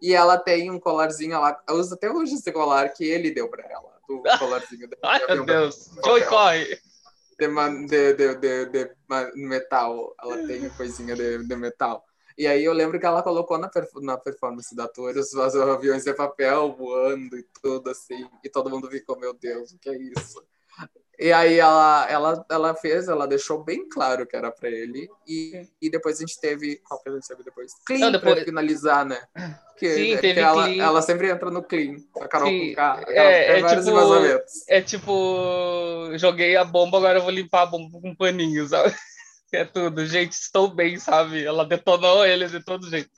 e 0.00 0.14
ela 0.14 0.38
tem 0.38 0.70
um 0.70 0.80
colarzinho, 0.80 1.34
ela 1.34 1.60
usa 1.70 1.94
até 1.94 2.10
hoje 2.10 2.34
esse 2.34 2.50
colar 2.52 2.88
que 2.90 3.04
ele 3.04 3.30
deu 3.30 3.48
pra 3.48 3.64
ela. 3.68 3.98
O 4.08 4.22
colarzinho 4.38 4.88
dela. 4.88 5.02
Ai, 5.02 5.26
meu 5.26 5.44
Deus. 5.44 5.90
Joy 6.04 6.24
corre. 6.24 6.80
De, 7.38 8.14
de, 8.14 8.34
de, 8.34 8.66
de, 8.66 8.90
metal. 9.36 10.14
Ela 10.22 10.46
tem 10.46 10.68
coisinha 10.70 11.14
de, 11.14 11.46
de 11.46 11.56
metal. 11.56 12.04
E 12.36 12.46
aí 12.46 12.64
eu 12.64 12.72
lembro 12.72 12.98
que 12.98 13.06
ela 13.06 13.22
colocou 13.22 13.58
na, 13.58 13.70
na 14.02 14.16
performance 14.16 14.74
da 14.74 14.88
tour 14.88 15.14
os 15.16 15.34
aviões 15.34 16.04
de 16.04 16.14
papel 16.14 16.74
voando 16.74 17.36
e 17.36 17.44
tudo 17.62 17.90
assim. 17.90 18.28
E 18.44 18.48
todo 18.48 18.70
mundo 18.70 18.90
ficou, 18.90 19.18
meu 19.18 19.34
Deus, 19.34 19.72
o 19.72 19.78
que 19.78 19.90
é 19.90 19.96
isso? 19.96 20.42
E 21.20 21.30
aí 21.34 21.58
ela, 21.58 22.06
ela, 22.08 22.46
ela 22.50 22.74
fez, 22.74 23.06
ela 23.06 23.28
deixou 23.28 23.62
bem 23.62 23.86
claro 23.86 24.26
que 24.26 24.34
era 24.34 24.50
pra 24.50 24.70
ele. 24.70 25.06
E, 25.28 25.68
e 25.82 25.90
depois 25.90 26.16
a 26.16 26.20
gente 26.20 26.40
teve. 26.40 26.80
Qual 26.82 26.98
que 27.02 27.10
a 27.10 27.12
gente 27.12 27.28
teve 27.28 27.44
depois? 27.44 27.72
Clean 27.86 27.98
Não, 27.98 28.10
depois... 28.10 28.36
pra 28.36 28.44
finalizar, 28.46 29.04
né? 29.04 29.20
Que, 29.76 29.94
Sim, 29.94 30.16
teve 30.16 30.34
que 30.34 30.40
ela, 30.40 30.64
clean. 30.64 30.82
ela 30.82 31.02
sempre 31.02 31.30
entra 31.30 31.50
no 31.50 31.62
clean. 31.62 31.96
A 32.18 32.26
Carol 32.26 32.48
Sim. 32.48 32.70
com 32.70 32.74
K. 32.74 33.04
É, 33.08 33.60
é, 33.60 33.76
tipo, 33.76 34.64
é 34.68 34.80
tipo. 34.80 36.10
Joguei 36.16 36.56
a 36.56 36.64
bomba, 36.64 36.96
agora 36.96 37.18
eu 37.18 37.22
vou 37.22 37.30
limpar 37.30 37.62
a 37.62 37.66
bomba 37.66 38.00
com 38.00 38.08
um 38.08 38.16
paninho, 38.16 38.66
sabe? 38.66 38.94
É 39.52 39.64
tudo. 39.64 40.06
Gente, 40.06 40.30
estou 40.30 40.72
bem, 40.72 40.96
sabe? 40.96 41.44
Ela 41.44 41.64
detonou 41.64 42.24
ele 42.24 42.46
de 42.46 42.64
todo 42.64 42.88
jeito. 42.88 43.10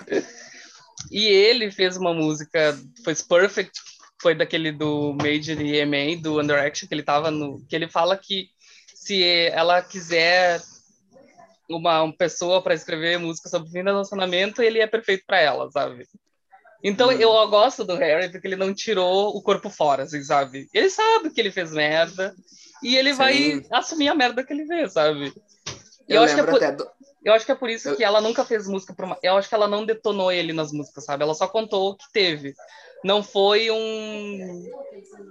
E 1.10 1.26
ele 1.26 1.70
fez 1.70 1.98
uma 1.98 2.14
música, 2.14 2.74
foi 3.04 3.14
Perfect 3.14 3.78
foi 4.22 4.36
daquele 4.36 4.70
do 4.70 5.12
Major 5.20 5.60
EMA, 5.60 6.16
do 6.22 6.40
Under 6.40 6.64
Action, 6.64 6.86
que 6.88 6.94
ele 6.94 7.02
tava 7.02 7.30
no. 7.30 7.60
que 7.68 7.74
ele 7.74 7.88
fala 7.88 8.16
que 8.16 8.48
se 8.94 9.20
ela 9.48 9.82
quiser 9.82 10.62
uma, 11.68 12.04
uma 12.04 12.16
pessoa 12.16 12.62
para 12.62 12.72
escrever 12.72 13.18
música 13.18 13.48
sobre 13.48 13.68
fim 13.68 13.80
de 13.80 13.90
relacionamento, 13.90 14.62
ele 14.62 14.78
é 14.78 14.86
perfeito 14.86 15.24
para 15.26 15.40
ela, 15.40 15.68
sabe? 15.72 16.06
Então 16.84 17.08
hum. 17.08 17.12
eu 17.12 17.30
gosto 17.48 17.84
do 17.84 17.96
Harry 17.96 18.30
porque 18.30 18.46
ele 18.46 18.56
não 18.56 18.72
tirou 18.72 19.36
o 19.36 19.42
corpo 19.42 19.68
fora, 19.68 20.04
assim, 20.04 20.22
sabe? 20.22 20.68
Ele 20.72 20.88
sabe 20.88 21.30
que 21.30 21.40
ele 21.40 21.50
fez 21.50 21.72
merda 21.72 22.32
e 22.82 22.96
ele 22.96 23.10
Sim. 23.10 23.16
vai 23.16 23.62
assumir 23.72 24.08
a 24.08 24.14
merda 24.14 24.44
que 24.44 24.52
ele 24.52 24.66
fez, 24.66 24.92
sabe? 24.92 25.32
Eu, 26.08 26.16
eu 26.16 26.22
acho 26.22 26.34
que 26.34 26.40
é 26.40 26.44
por... 26.44 26.76
do... 26.76 26.88
Eu 27.24 27.32
acho 27.32 27.46
que 27.46 27.52
é 27.52 27.56
por 27.56 27.70
isso 27.70 27.88
eu... 27.90 27.96
que 27.96 28.04
ela 28.04 28.20
nunca 28.20 28.44
fez 28.44 28.66
música 28.66 28.92
pra 28.94 29.06
uma... 29.06 29.18
Eu 29.22 29.36
acho 29.36 29.48
que 29.48 29.54
ela 29.54 29.68
não 29.68 29.86
detonou 29.86 30.30
ele 30.30 30.52
nas 30.52 30.72
músicas, 30.72 31.04
sabe? 31.04 31.22
Ela 31.22 31.34
só 31.34 31.46
contou 31.46 31.90
o 31.90 31.96
que 31.96 32.04
teve 32.12 32.54
não 33.04 33.22
foi 33.22 33.70
um 33.70 34.70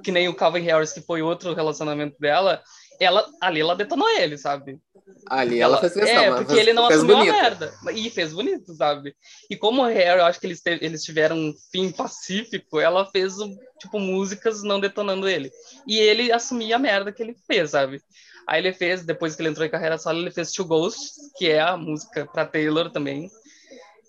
que 0.04 0.12
nem 0.12 0.28
o 0.28 0.36
Calvin 0.36 0.62
Harris 0.62 0.94
que 0.94 1.02
foi 1.02 1.22
outro 1.22 1.54
relacionamento 1.54 2.18
dela 2.20 2.62
ela 3.00 3.28
ali 3.40 3.62
ela 3.62 3.76
detonou 3.76 4.08
ele 4.10 4.38
sabe? 4.38 4.80
Ali 5.28 5.60
ela, 5.60 5.74
ela 5.74 5.82
fez 5.82 5.94
questão, 5.94 6.24
é 6.24 6.36
porque 6.36 6.60
ele 6.60 6.74
não 6.74 6.86
assumiu 6.86 7.18
bonito. 7.18 7.34
a 7.34 7.42
merda. 7.42 7.74
E 7.94 8.10
fez 8.10 8.34
bonito 8.34 8.74
sabe? 8.74 9.16
E 9.50 9.56
como 9.56 9.82
o 9.82 9.88
Harry 9.88 10.20
eu 10.20 10.26
acho 10.26 10.40
que 10.40 10.48
eles 10.48 10.62
eles 10.66 11.04
tiveram 11.04 11.36
um 11.36 11.54
fim 11.72 11.92
pacífico 11.92 12.80
ela 12.80 13.06
fez 13.06 13.34
tipo 13.80 14.00
músicas 14.00 14.64
não 14.64 14.80
detonando 14.80 15.28
ele. 15.28 15.52
E 15.88 15.98
ele 15.98 16.32
assumia 16.32 16.76
a 16.76 16.80
merda 16.80 17.12
que 17.12 17.22
ele 17.24 17.36
fez 17.48 17.72
sabe? 17.72 18.02
Aí 18.48 18.62
ele 18.62 18.74
fez 18.74 19.04
depois 19.04 19.36
que 19.36 19.42
ele 19.42 19.50
entrou 19.50 19.66
em 19.66 19.72
carreira 19.72 19.98
solo 19.98 20.20
ele 20.20 20.32
fez 20.32 20.52
Two 20.52 20.66
Ghosts 20.66 21.32
que 21.36 21.50
é 21.50 21.60
a 21.60 21.78
música 21.78 22.26
para 22.26 22.46
Taylor 22.46 22.92
também. 22.92 23.30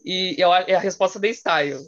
E 0.05 0.35
eu, 0.37 0.53
é 0.53 0.75
a 0.75 0.81
resposta 0.81 1.19
de 1.19 1.33
Style 1.33 1.79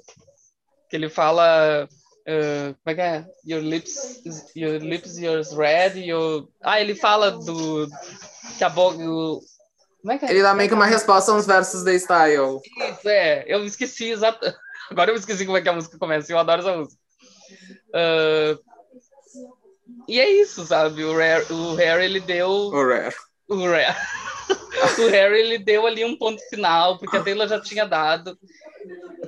que 0.94 0.98
ele 0.98 1.08
fala 1.08 1.88
uh, 1.88 2.74
como 2.84 2.86
é 2.86 2.94
que 2.94 3.00
é? 3.00 3.26
Your 3.44 3.60
lips, 3.60 4.22
your 4.54 4.80
lips, 4.80 5.18
yours 5.18 5.52
red, 5.52 5.98
your... 5.98 6.46
Ah, 6.62 6.80
ele 6.80 6.94
fala 6.94 7.32
do 7.32 7.88
que 8.56 8.62
a 8.62 8.68
boca, 8.68 8.98
como 8.98 10.12
é 10.12 10.18
que 10.18 10.26
é? 10.26 10.30
Ele 10.30 10.42
dá 10.42 10.54
meio 10.54 10.68
que 10.68 10.74
uma 10.74 10.86
resposta 10.86 11.32
aos 11.32 11.46
versos 11.46 11.82
da 11.82 11.98
Style. 11.98 12.60
Isso, 12.92 13.08
é. 13.08 13.44
Eu 13.48 13.64
esqueci 13.64 14.10
exato. 14.10 14.38
Agora 14.88 15.10
eu 15.10 15.16
esqueci 15.16 15.44
como 15.44 15.56
é 15.56 15.62
que 15.62 15.68
a 15.68 15.72
música 15.72 15.98
começa. 15.98 16.32
Eu 16.32 16.38
adoro 16.38 16.60
essa 16.60 16.76
música. 16.76 17.02
Uh... 17.90 18.56
E 20.06 20.20
é 20.20 20.30
isso, 20.30 20.64
sabe? 20.64 21.02
O, 21.02 21.18
Rare, 21.18 21.52
o 21.52 21.74
Harry, 21.74 22.04
ele 22.04 22.20
deu... 22.20 22.48
O 22.48 22.86
Rare. 22.86 23.16
O 23.48 23.66
Rare. 23.66 23.96
o 25.00 25.08
Harry, 25.08 25.40
ele 25.40 25.58
deu 25.58 25.88
ali 25.88 26.04
um 26.04 26.16
ponto 26.16 26.40
final, 26.50 26.98
porque 26.98 27.16
a 27.16 27.22
Taylor 27.22 27.48
já 27.48 27.60
tinha 27.60 27.84
dado. 27.84 28.38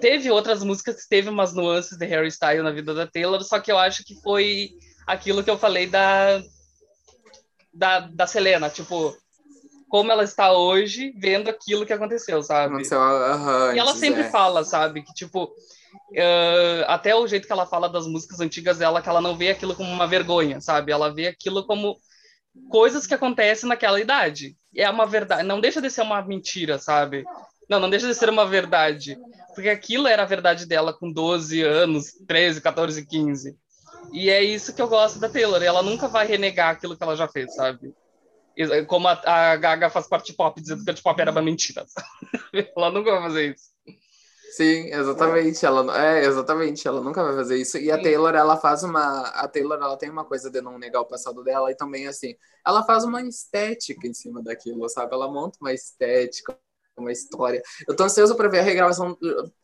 Teve 0.01 0.31
outras 0.31 0.63
músicas 0.63 1.03
que 1.03 1.09
teve 1.09 1.29
umas 1.29 1.55
nuances 1.55 1.97
de 1.97 2.07
Harry 2.07 2.29
Styles 2.29 2.63
na 2.63 2.71
vida 2.71 2.95
da 2.95 3.07
Taylor, 3.07 3.43
só 3.43 3.59
que 3.59 3.73
eu 3.73 3.79
acho 3.79 4.05
que 4.05 4.15
foi 4.23 4.71
aquilo 5.07 5.43
que 5.43 5.51
eu 5.51 5.59
falei 5.59 5.87
da, 5.87 6.43
da, 7.73 8.01
da 8.01 8.27
Selena, 8.27 8.69
tipo, 8.69 9.17
como 9.89 10.11
ela 10.11 10.25
está 10.25 10.53
hoje 10.53 11.13
vendo 11.17 11.49
aquilo 11.49 11.87
que 11.87 11.93
aconteceu, 11.93 12.43
sabe? 12.43 12.75
Aconteceu 12.75 12.99
uh, 12.99 13.73
e 13.75 13.79
ela 13.79 13.95
sempre 13.95 14.23
é. 14.23 14.31
fala, 14.31 14.65
sabe, 14.65 15.03
que 15.03 15.13
tipo, 15.15 15.45
uh, 15.45 16.85
até 16.89 17.15
o 17.15 17.27
jeito 17.27 17.47
que 17.47 17.53
ela 17.53 17.67
fala 17.67 17.89
das 17.89 18.07
músicas 18.07 18.41
antigas 18.41 18.79
dela, 18.79 19.01
que 19.01 19.09
ela 19.09 19.21
não 19.21 19.37
vê 19.37 19.51
aquilo 19.51 19.75
como 19.75 19.91
uma 19.91 20.07
vergonha, 20.07 20.61
sabe? 20.61 20.93
Ela 20.93 21.13
vê 21.13 21.29
aquilo 21.29 21.67
como 21.67 21.97
coisas 22.69 23.07
que 23.07 23.15
acontecem 23.15 23.69
naquela 23.69 24.01
idade. 24.01 24.57
É 24.75 24.89
uma 24.91 25.07
verdade, 25.07 25.43
não 25.43 25.61
deixa 25.61 25.81
de 25.81 25.91
ser 25.91 26.03
uma 26.03 26.23
mentira, 26.23 26.79
sabe? 26.79 27.25
Não, 27.69 27.81
não 27.81 27.91
deixa 27.91 28.07
de 28.07 28.15
ser 28.15 28.29
uma 28.29 28.47
verdade. 28.47 29.19
Porque 29.55 29.69
aquilo 29.69 30.07
era 30.07 30.23
a 30.23 30.27
verdade 30.27 30.67
dela 30.67 30.93
com 30.93 31.11
12 31.11 31.63
anos, 31.63 32.13
13, 32.27 32.61
14, 32.61 33.07
15. 33.07 33.57
E 34.13 34.31
é 34.31 34.43
isso 34.43 34.75
que 34.75 34.81
eu 34.81 34.89
gosto 34.89 35.19
da 35.19 35.29
Taylor. 35.29 35.63
Ela 35.63 35.83
nunca 35.83 36.09
vai 36.09 36.27
renegar 36.27 36.71
aquilo 36.71 36.97
que 36.97 37.03
ela 37.03 37.17
já 37.17 37.27
fez, 37.27 37.55
sabe? 37.55 37.93
Como 38.87 39.09
a, 39.09 39.21
a 39.25 39.57
Gaga 39.57 39.91
faz 39.91 40.09
parte 40.09 40.33
pop, 40.33 40.61
dizendo 40.61 40.85
que 40.85 40.91
a 40.91 40.95
pop 40.95 41.21
era 41.21 41.31
uma 41.31 41.43
mentira. 41.43 41.85
ela 42.77 42.91
nunca 42.91 43.11
vai 43.11 43.23
fazer 43.23 43.55
isso. 43.55 43.77
Sim, 44.57 44.87
exatamente. 44.91 45.67
Ela 45.67 46.03
é 46.03 46.25
exatamente. 46.25 46.89
Ela 46.89 47.03
nunca 47.03 47.23
vai 47.23 47.35
fazer 47.35 47.59
isso. 47.59 47.77
E 47.77 47.91
a 47.91 48.01
Taylor, 48.01 48.35
ela 48.35 48.57
faz 48.57 48.83
uma. 48.83 49.29
A 49.29 49.47
Taylor, 49.47 49.79
ela 49.79 49.99
tem 49.99 50.09
uma 50.09 50.25
coisa 50.25 50.51
de 50.51 50.63
não 50.63 50.79
negar 50.79 51.01
o 51.01 51.07
passado 51.07 51.45
dela 51.45 51.71
e 51.71 51.75
também 51.75 52.07
assim. 52.07 52.35
Ela 52.67 52.83
faz 52.85 53.05
uma 53.05 53.21
estética 53.23 54.07
em 54.07 54.15
cima 54.15 54.43
daquilo, 54.43 54.89
sabe? 54.89 55.13
Ela 55.15 55.31
monta 55.31 55.59
uma 55.61 55.75
estética, 55.75 56.59
uma 56.97 57.13
história. 57.13 57.63
Eu 57.87 57.95
tô 57.95 58.05
ansioso 58.05 58.35
para 58.37 58.49
ver 58.49 58.61
a 58.61 58.63
regravação 58.63 59.17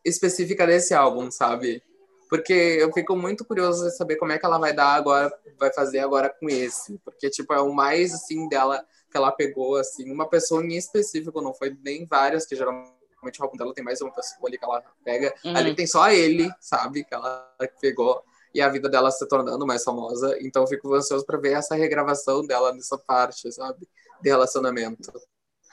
específica 0.03 0.65
desse 0.67 0.93
álbum, 0.93 1.31
sabe? 1.31 1.83
Porque 2.29 2.53
eu 2.53 2.91
fico 2.91 3.15
muito 3.15 3.45
curioso 3.45 3.85
de 3.85 3.95
saber 3.95 4.15
como 4.15 4.31
é 4.31 4.39
que 4.39 4.45
ela 4.45 4.57
vai 4.57 4.73
dar 4.73 4.95
agora, 4.95 5.31
vai 5.59 5.71
fazer 5.71 5.99
agora 5.99 6.29
com 6.29 6.49
esse. 6.49 6.97
Porque, 7.05 7.29
tipo, 7.29 7.53
é 7.53 7.61
o 7.61 7.71
mais, 7.71 8.13
assim, 8.13 8.49
dela, 8.49 8.83
que 9.11 9.17
ela 9.17 9.31
pegou, 9.31 9.75
assim, 9.75 10.11
uma 10.11 10.27
pessoa 10.27 10.63
em 10.63 10.75
específico, 10.75 11.41
não 11.41 11.53
foi 11.53 11.77
nem 11.83 12.07
várias, 12.07 12.45
que 12.45 12.55
geralmente 12.55 12.91
o 13.39 13.43
álbum 13.43 13.55
dela 13.55 13.73
tem 13.73 13.83
mais 13.83 14.01
uma 14.01 14.11
pessoa 14.11 14.47
ali 14.47 14.57
que 14.57 14.65
ela 14.65 14.83
pega. 15.03 15.33
Uhum. 15.45 15.55
Ali 15.55 15.75
tem 15.75 15.85
só 15.85 16.09
ele, 16.09 16.49
sabe? 16.59 17.03
Que 17.03 17.13
ela 17.13 17.47
pegou. 17.79 18.23
E 18.53 18.61
a 18.61 18.69
vida 18.69 18.89
dela 18.89 19.11
se 19.11 19.27
tornando 19.27 19.65
mais 19.65 19.83
famosa. 19.83 20.35
Então 20.41 20.63
eu 20.63 20.67
fico 20.67 20.93
ansioso 20.93 21.25
para 21.25 21.39
ver 21.39 21.53
essa 21.53 21.75
regravação 21.75 22.45
dela 22.45 22.73
nessa 22.73 22.97
parte, 22.97 23.51
sabe? 23.51 23.87
De 24.21 24.29
relacionamento. 24.29 25.11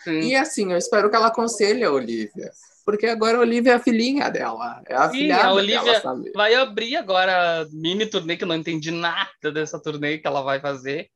Sim. 0.03 0.20
E 0.20 0.36
assim, 0.36 0.72
eu 0.72 0.78
espero 0.78 1.11
que 1.11 1.16
ela 1.16 1.28
aconselhe 1.28 1.84
a 1.84 1.90
Olivia. 1.90 2.51
Porque 2.84 3.07
agora 3.07 3.38
a 3.38 3.40
Olivia 3.40 3.72
é 3.72 3.74
a 3.76 3.80
filhinha 3.80 4.30
dela. 4.30 4.82
É 4.88 4.94
a 4.94 5.09
filha 5.11 5.36
a 5.36 5.53
Olivia 5.53 5.82
dela, 5.82 6.01
sabe? 6.01 6.32
vai 6.32 6.55
abrir 6.55 6.96
agora 6.96 7.66
mini 7.72 8.07
turnê, 8.07 8.36
que 8.36 8.44
eu 8.44 8.48
não 8.48 8.57
entendi 8.57 8.90
nada 8.90 9.53
dessa 9.53 9.78
turnê 9.78 10.18
que 10.18 10.26
ela 10.26 10.42
vai 10.42 10.61
fazer. 10.61 11.09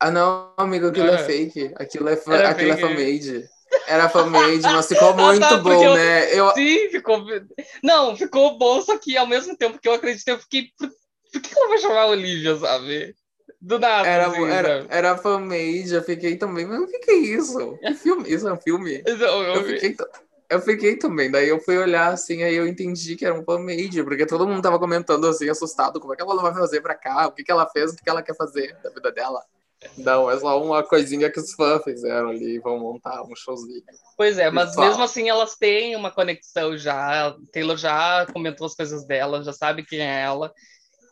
Ah, 0.00 0.10
não, 0.10 0.52
amigo, 0.56 0.88
aquilo 0.88 1.08
é, 1.08 1.14
é 1.14 1.18
fake. 1.18 1.72
Aquilo 1.76 2.08
é, 2.08 2.14
aquilo 2.14 2.34
é 2.34 2.54
fake. 2.54 2.70
é 2.70 2.76
fanmade. 2.76 3.48
Era 3.86 4.08
fanmade, 4.08 4.62
mas 4.62 4.86
ficou 4.86 5.10
ah, 5.14 5.14
muito 5.14 5.40
tá, 5.40 5.56
bom, 5.56 5.82
eu, 5.82 5.94
né? 5.94 6.34
Eu... 6.34 6.50
Sim, 6.50 6.90
ficou. 6.90 7.24
Não, 7.82 8.16
ficou 8.16 8.58
bom, 8.58 8.82
só 8.82 8.98
que 8.98 9.16
ao 9.16 9.26
mesmo 9.26 9.56
tempo 9.56 9.78
que 9.80 9.88
eu 9.88 9.94
acreditei, 9.94 10.34
eu 10.34 10.38
fiquei. 10.38 10.68
Por 11.32 11.40
que 11.40 11.56
ela 11.56 11.68
vai 11.68 11.78
chamar 11.78 12.02
a 12.02 12.06
Olivia, 12.08 12.56
sabe? 12.56 13.14
Do 13.64 13.78
nada. 13.78 14.06
Era, 14.06 14.26
assim, 14.26 14.44
era, 14.44 14.86
era 14.90 15.16
fanmade, 15.16 15.94
eu 15.94 16.02
fiquei 16.02 16.36
também, 16.36 16.66
mas 16.66 16.80
o 16.80 16.86
que, 16.86 16.98
que 16.98 17.10
é 17.10 17.14
isso? 17.14 17.78
Que 17.78 17.94
filme? 17.94 18.30
Isso 18.30 18.46
é 18.46 18.52
um 18.52 18.60
filme? 18.60 19.02
Eu, 19.06 19.16
eu, 19.16 19.42
eu 19.42 19.64
fiquei. 19.64 19.96
Eu 20.50 20.60
fiquei 20.60 20.96
também, 20.96 21.30
daí 21.30 21.48
eu 21.48 21.58
fui 21.58 21.78
olhar 21.78 22.12
assim, 22.12 22.42
aí 22.42 22.54
eu 22.54 22.66
entendi 22.66 23.16
que 23.16 23.24
era 23.24 23.34
um 23.34 23.42
fanmade, 23.42 24.04
porque 24.04 24.26
todo 24.26 24.46
mundo 24.46 24.60
tava 24.60 24.78
comentando 24.78 25.26
assim, 25.26 25.48
assustado, 25.48 25.98
como 25.98 26.12
é 26.12 26.16
que 26.16 26.22
ela 26.22 26.40
vai 26.42 26.52
fazer 26.52 26.82
pra 26.82 26.94
cá, 26.94 27.26
o 27.26 27.32
que, 27.32 27.42
que 27.42 27.50
ela 27.50 27.66
fez, 27.70 27.92
o 27.92 27.96
que, 27.96 28.04
que 28.04 28.10
ela 28.10 28.22
quer 28.22 28.36
fazer 28.36 28.76
da 28.84 28.90
vida 28.90 29.10
dela. 29.10 29.42
Não, 29.96 30.30
é 30.30 30.38
só 30.38 30.62
uma 30.62 30.82
coisinha 30.82 31.30
que 31.30 31.40
os 31.40 31.54
fãs 31.54 31.82
fizeram 31.82 32.28
ali, 32.28 32.58
vão 32.58 32.78
montar 32.78 33.22
um 33.22 33.34
showzinho. 33.34 33.82
Pois 34.16 34.38
é, 34.38 34.50
mas 34.50 34.76
mesmo 34.76 35.02
assim 35.02 35.30
elas 35.30 35.56
têm 35.56 35.96
uma 35.96 36.10
conexão 36.10 36.76
já. 36.76 37.34
Taylor 37.50 37.78
já 37.78 38.26
comentou 38.30 38.66
as 38.66 38.74
coisas 38.74 39.06
dela, 39.06 39.42
já 39.42 39.52
sabe 39.52 39.84
quem 39.84 40.00
é 40.00 40.20
ela. 40.20 40.52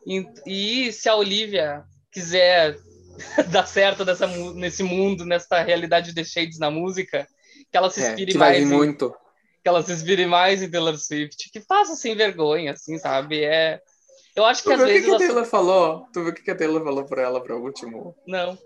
E, 0.06 0.26
e 0.46 0.92
se 0.92 1.08
a 1.08 1.16
Olivia 1.16 1.84
quiser 2.12 2.78
dar 3.50 3.66
certo 3.66 4.04
nessa, 4.04 4.26
nesse 4.26 4.82
mundo, 4.82 5.24
nessa 5.24 5.62
realidade 5.62 6.12
de 6.12 6.24
shades 6.24 6.58
na 6.58 6.70
música, 6.70 7.26
que 7.70 7.76
ela 7.76 7.90
se 7.90 8.02
é, 8.02 8.10
inspire 8.10 8.34
é, 8.34 8.38
mais. 8.38 8.62
Em, 8.62 8.66
muito. 8.66 9.14
Que 9.62 9.68
ela 9.68 9.82
se 9.82 9.92
inspire 9.92 10.26
mais 10.26 10.62
em 10.62 10.70
Taylor 10.70 10.96
Swift, 10.98 11.50
que 11.50 11.60
faça 11.60 11.96
sem 11.96 12.14
vergonha, 12.14 12.72
assim, 12.72 12.98
sabe? 12.98 13.42
É 13.42 13.80
eu 14.34 14.44
acho 14.44 14.62
que 14.62 14.68
tu 14.68 14.74
às 14.74 14.80
vezes. 14.80 15.06
O 15.06 15.16
que, 15.16 15.24
a 15.24 15.26
Taylor 15.26 15.44
falou? 15.44 16.06
Tu 16.12 16.20
viu 16.20 16.30
o 16.30 16.34
que 16.34 16.50
a 16.50 16.56
Taylor 16.56 16.82
falou 16.82 17.04
pra 17.04 17.22
ela 17.22 17.40
para 17.40 17.54
o 17.54 17.62
último? 17.62 18.16
Não. 18.26 18.58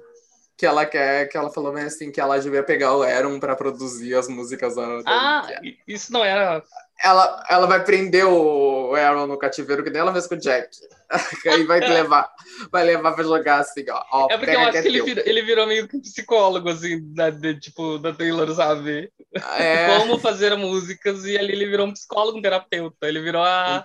Que 0.56 0.64
ela 0.64 0.86
quer, 0.86 1.28
que 1.28 1.36
ela 1.36 1.50
falou 1.50 1.72
bem 1.72 1.84
assim, 1.84 2.10
que 2.10 2.20
ela 2.20 2.38
devia 2.38 2.62
pegar 2.62 2.96
o 2.96 3.02
Aaron 3.02 3.38
pra 3.38 3.56
produzir 3.56 4.14
as 4.14 4.28
músicas 4.28 4.76
da. 4.76 5.02
Ah, 5.04 5.46
isso 5.86 6.12
não 6.12 6.24
era. 6.24 6.62
Ela, 7.02 7.44
ela 7.48 7.66
vai 7.66 7.84
prender 7.84 8.24
o 8.24 8.94
Aaron 8.94 9.26
no 9.26 9.38
cativeiro, 9.38 9.84
que 9.84 9.90
nem 9.90 10.00
ela 10.00 10.12
fez 10.12 10.26
com 10.26 10.34
o 10.34 10.38
Jack. 10.38 10.68
Aí 11.46 11.64
vai 11.64 11.80
levar, 11.80 12.28
vai 12.70 12.84
levar 12.84 13.12
pra 13.12 13.22
jogar 13.22 13.60
assim, 13.60 13.84
ó. 13.90 14.02
ó 14.10 14.26
é 14.30 14.38
porque 14.38 14.50
eu 14.50 14.60
acho 14.60 14.72
que, 14.72 14.78
é 14.78 14.86
ele, 14.86 15.02
virou, 15.02 15.24
ele 15.26 15.42
virou 15.42 15.66
meio 15.66 15.86
que 15.86 16.00
psicólogo, 16.00 16.68
assim, 16.68 17.00
da, 17.14 17.30
de, 17.30 17.60
tipo, 17.60 17.98
da 17.98 18.12
Taylor, 18.12 18.52
sabe? 18.54 19.10
É... 19.56 19.98
Como 20.00 20.18
fazer 20.18 20.56
músicas, 20.56 21.24
e 21.24 21.36
ali 21.38 21.52
ele 21.52 21.66
virou 21.66 21.86
um 21.86 21.92
psicólogo, 21.92 22.38
um 22.38 22.42
terapeuta. 22.42 23.06
Ele 23.06 23.20
virou 23.20 23.42
a. 23.42 23.84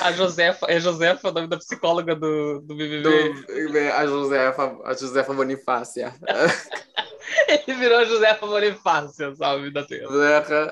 A 0.00 0.10
Josefa, 0.10 0.66
é 0.70 0.80
Josefa 0.80 1.28
o 1.28 1.32
nome 1.32 1.48
da 1.48 1.58
psicóloga 1.58 2.16
do, 2.16 2.60
do 2.60 2.74
BBB? 2.74 3.02
Do, 3.02 3.78
a 3.94 4.06
Josefa, 4.06 4.78
a 4.86 4.94
Josefa 4.94 5.34
Bonifácia. 5.34 6.14
Ele 7.48 7.78
virou 7.78 7.98
a 7.98 8.04
Josefa 8.04 8.46
Bonifácia, 8.46 9.34
sabe, 9.34 9.72
da 9.72 9.84
Taylor. 9.84 10.10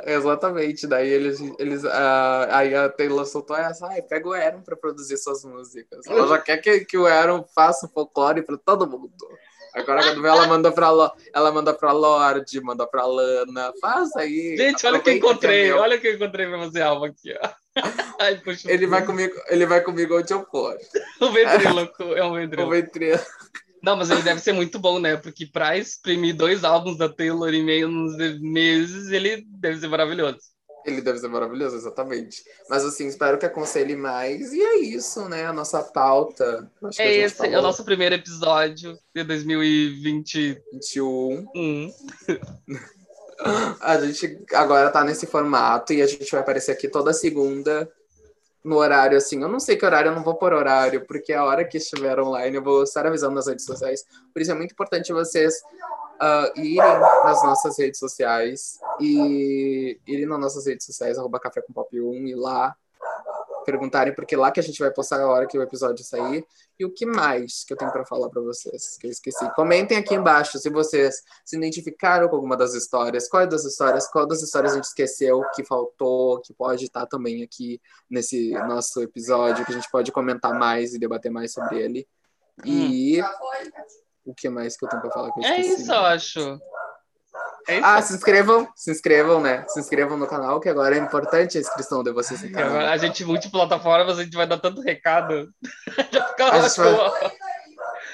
Exatamente, 0.06 0.86
daí 0.86 1.08
eles, 1.08 1.40
eles 1.58 1.84
uh, 1.84 2.48
aí 2.50 2.74
a 2.74 2.88
Taylor 2.88 3.24
soltou 3.26 3.56
essa, 3.56 3.86
ai, 3.86 4.02
pega 4.02 4.28
o 4.28 4.32
Aaron 4.32 4.62
pra 4.62 4.76
produzir 4.76 5.16
suas 5.16 5.44
músicas. 5.44 6.06
Ela 6.06 6.26
já 6.26 6.38
quer 6.38 6.58
que, 6.58 6.80
que 6.84 6.98
o 6.98 7.06
Aaron 7.06 7.44
faça 7.54 7.88
folclore 7.88 8.42
pra 8.42 8.56
todo 8.56 8.86
mundo. 8.86 9.12
Agora 9.72 10.02
quando 10.02 10.26
ela 10.26 10.46
manda 10.48 10.72
pra 10.72 10.88
ela 11.32 11.52
manda 11.52 11.72
pra 11.72 11.92
Lorde, 11.92 12.60
manda 12.60 12.86
pra 12.86 13.06
Lana, 13.06 13.72
faz 13.80 14.14
aí. 14.16 14.56
Gente, 14.56 14.84
olha 14.84 14.98
o 14.98 15.02
que 15.02 15.10
eu 15.10 15.14
encontrei, 15.14 15.64
que 15.64 15.70
é 15.70 15.74
olha 15.74 15.96
o 15.96 16.00
que 16.00 16.08
eu 16.08 16.14
encontrei 16.14 16.46
pra 16.48 16.58
você, 16.58 16.80
Alma, 16.80 17.06
aqui, 17.06 17.32
ó. 17.40 17.50
Ai, 18.18 18.36
puxa, 18.38 18.70
ele 18.70 18.86
vai 18.88 19.04
comigo, 19.06 19.34
ele 19.48 19.66
vai 19.66 19.80
comigo 19.80 20.18
onde 20.18 20.32
eu 20.32 20.44
for. 20.50 20.76
O 21.20 21.30
ventríloco, 21.30 22.02
é 22.02 22.24
um 22.24 22.34
ventríloco. 22.34 22.68
O 22.68 22.70
ventríloco. 22.70 23.24
Não, 23.82 23.96
mas 23.96 24.10
ele 24.10 24.22
deve 24.22 24.40
ser 24.40 24.52
muito 24.52 24.78
bom, 24.78 24.98
né? 24.98 25.16
Porque 25.16 25.46
pra 25.46 25.76
exprimir 25.76 26.36
dois 26.36 26.64
álbuns 26.64 26.98
da 26.98 27.08
Taylor 27.08 27.54
em 27.54 27.64
menos 27.64 28.16
meses, 28.40 29.10
ele 29.10 29.44
deve 29.46 29.80
ser 29.80 29.88
maravilhoso. 29.88 30.38
Ele 30.84 31.00
deve 31.00 31.18
ser 31.18 31.28
maravilhoso, 31.28 31.76
exatamente. 31.76 32.42
Mas 32.68 32.84
assim, 32.84 33.06
espero 33.06 33.38
que 33.38 33.46
aconselhe 33.46 33.96
mais. 33.96 34.52
E 34.52 34.60
é 34.60 34.78
isso, 34.78 35.28
né? 35.28 35.46
A 35.46 35.52
nossa 35.52 35.82
pauta. 35.82 36.70
Acho 36.84 37.02
é 37.02 37.16
esse, 37.16 37.36
falou. 37.36 37.52
é 37.52 37.58
o 37.58 37.62
nosso 37.62 37.84
primeiro 37.84 38.14
episódio 38.14 38.98
de 39.14 39.24
2021. 39.24 41.46
Um. 41.54 41.92
a 43.80 44.00
gente 44.00 44.44
agora 44.52 44.90
tá 44.90 45.04
nesse 45.04 45.26
formato 45.26 45.92
e 45.92 46.02
a 46.02 46.06
gente 46.06 46.30
vai 46.30 46.40
aparecer 46.40 46.72
aqui 46.72 46.88
toda 46.88 47.12
segunda 47.12 47.88
no 48.64 48.76
horário 48.76 49.16
assim. 49.16 49.42
Eu 49.42 49.48
não 49.48 49.60
sei 49.60 49.76
que 49.76 49.84
horário, 49.84 50.10
eu 50.10 50.14
não 50.14 50.22
vou 50.22 50.34
por 50.34 50.52
horário, 50.52 51.06
porque 51.06 51.32
a 51.32 51.44
hora 51.44 51.64
que 51.64 51.78
estiver 51.78 52.18
online 52.20 52.56
eu 52.56 52.62
vou 52.62 52.82
estar 52.82 53.06
avisando 53.06 53.34
nas 53.34 53.46
redes 53.46 53.64
sociais. 53.64 54.04
Por 54.32 54.42
isso 54.42 54.50
é 54.50 54.54
muito 54.54 54.72
importante 54.72 55.12
vocês 55.12 55.54
uh, 56.20 56.60
irem 56.60 57.00
nas 57.24 57.42
nossas 57.42 57.78
redes 57.78 57.98
sociais 57.98 58.78
e 59.00 59.98
irem 60.06 60.26
nas 60.26 60.40
nossas 60.40 60.66
redes 60.66 60.86
sociais, 60.86 61.18
arroba 61.18 61.40
Café 61.40 61.62
com 61.62 61.72
Pop 61.72 62.00
1 62.00 62.26
e 62.26 62.34
lá 62.34 62.76
perguntarem, 63.64 64.14
porque 64.14 64.36
lá 64.36 64.50
que 64.50 64.60
a 64.60 64.62
gente 64.62 64.78
vai 64.78 64.90
postar 64.90 65.20
a 65.20 65.28
hora 65.28 65.46
que 65.46 65.58
o 65.58 65.62
episódio 65.62 66.04
sair. 66.04 66.44
E 66.78 66.84
o 66.84 66.90
que 66.90 67.04
mais 67.04 67.62
que 67.64 67.72
eu 67.72 67.76
tenho 67.76 67.92
para 67.92 68.06
falar 68.06 68.30
para 68.30 68.40
vocês, 68.40 68.96
que 68.98 69.06
eu 69.06 69.10
esqueci. 69.10 69.54
Comentem 69.54 69.98
aqui 69.98 70.14
embaixo 70.14 70.58
se 70.58 70.70
vocês 70.70 71.22
se 71.44 71.56
identificaram 71.56 72.28
com 72.28 72.36
alguma 72.36 72.56
das 72.56 72.74
histórias, 72.74 73.28
qual 73.28 73.46
das 73.46 73.64
histórias, 73.64 74.08
qual 74.10 74.26
das 74.26 74.42
histórias 74.42 74.72
a 74.72 74.76
gente 74.76 74.84
esqueceu, 74.84 75.42
que 75.54 75.62
faltou, 75.62 76.40
que 76.40 76.54
pode 76.54 76.84
estar 76.84 77.06
também 77.06 77.42
aqui 77.42 77.80
nesse 78.08 78.52
nosso 78.52 79.02
episódio, 79.02 79.64
que 79.64 79.72
a 79.72 79.74
gente 79.74 79.90
pode 79.90 80.10
comentar 80.10 80.58
mais 80.58 80.94
e 80.94 80.98
debater 80.98 81.30
mais 81.30 81.52
sobre 81.52 81.80
ele. 81.82 82.08
E 82.64 83.22
hum. 83.22 83.26
o 84.26 84.34
que 84.34 84.48
mais 84.48 84.76
que 84.76 84.84
eu 84.84 84.88
tenho 84.88 85.02
para 85.02 85.10
falar 85.10 85.32
que 85.32 85.40
eu 85.40 85.44
é 85.44 85.60
esqueci? 85.60 85.80
É 85.80 85.82
isso, 85.82 85.92
eu 85.92 85.98
acho. 85.98 86.60
É 87.68 87.78
ah, 87.82 88.00
se 88.00 88.14
inscrevam, 88.14 88.68
se 88.74 88.90
inscrevam, 88.90 89.40
né? 89.40 89.64
Se 89.68 89.80
inscrevam 89.80 90.16
no 90.16 90.26
canal, 90.26 90.60
que 90.60 90.68
agora 90.68 90.96
é 90.96 90.98
importante 90.98 91.58
a 91.58 91.60
inscrição 91.60 92.02
de 92.02 92.12
vocês 92.12 92.42
no 92.42 92.50
canal. 92.52 92.80
A 92.88 92.96
gente 92.96 93.24
multiplataformas, 93.24 94.18
a 94.18 94.24
gente 94.24 94.36
vai 94.36 94.46
dar 94.46 94.58
tanto 94.58 94.80
recado. 94.80 95.48
Já 96.10 96.26
fica 96.28 96.50
vai... 96.50 97.32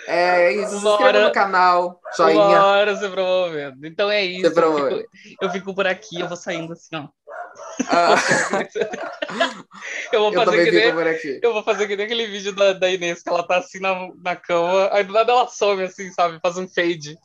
É 0.08 0.52
isso, 0.52 0.78
se 0.78 0.86
inscreva 0.86 1.20
no 1.20 1.32
canal, 1.32 2.00
joinha. 2.16 2.40
Uma 2.40 2.66
hora 2.66 2.96
você 2.96 3.08
promovendo. 3.08 3.84
Então 3.86 4.08
é 4.08 4.24
isso. 4.24 4.46
Eu 4.46 4.52
fico, 4.52 5.08
eu 5.40 5.50
fico, 5.50 5.74
por 5.74 5.86
aqui, 5.86 6.20
eu 6.20 6.28
vou 6.28 6.36
saindo 6.36 6.72
assim, 6.72 6.94
ó. 6.94 7.08
Ah. 7.88 8.14
eu, 10.12 10.20
vou 10.20 10.32
fazer 10.44 10.60
eu, 10.60 10.64
que 10.64 10.70
nem, 10.70 11.40
eu 11.42 11.52
vou 11.52 11.62
fazer 11.62 11.88
que 11.88 11.96
nem 11.96 12.06
aquele 12.06 12.26
vídeo 12.26 12.54
da, 12.54 12.72
da 12.72 12.88
Inês, 12.88 13.22
que 13.22 13.28
ela 13.28 13.42
tá 13.42 13.58
assim 13.58 13.80
na, 13.80 14.08
na 14.22 14.36
cama, 14.36 14.90
aí 14.92 15.02
do 15.02 15.12
nada 15.12 15.32
ela 15.32 15.48
some 15.48 15.82
assim, 15.82 16.10
sabe? 16.12 16.38
Faz 16.40 16.56
um 16.56 16.68
fade. 16.68 17.16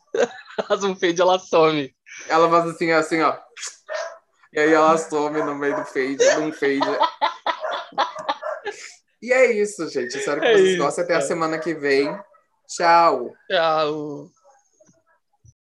Faz 0.67 0.83
um 0.83 0.95
fade, 0.95 1.21
ela 1.21 1.37
some. 1.37 1.93
Ela 2.27 2.49
faz 2.49 2.69
assim, 2.69 2.91
assim, 2.91 3.21
ó. 3.21 3.37
E 4.53 4.59
aí 4.59 4.73
ela 4.73 4.97
some 4.97 5.41
no 5.41 5.55
meio 5.55 5.75
do 5.75 5.85
fade, 5.85 6.17
num 6.39 6.51
fade. 6.51 6.79
E 9.21 9.31
é 9.31 9.51
isso, 9.51 9.87
gente. 9.89 10.17
Espero 10.17 10.41
que 10.41 10.47
é 10.47 10.53
vocês 10.53 10.69
isso, 10.69 10.77
gostem. 10.83 11.03
Até 11.03 11.15
a 11.15 11.21
semana 11.21 11.59
que 11.59 11.73
vem. 11.73 12.17
Tchau. 12.67 13.31
Tchau. 13.49 14.31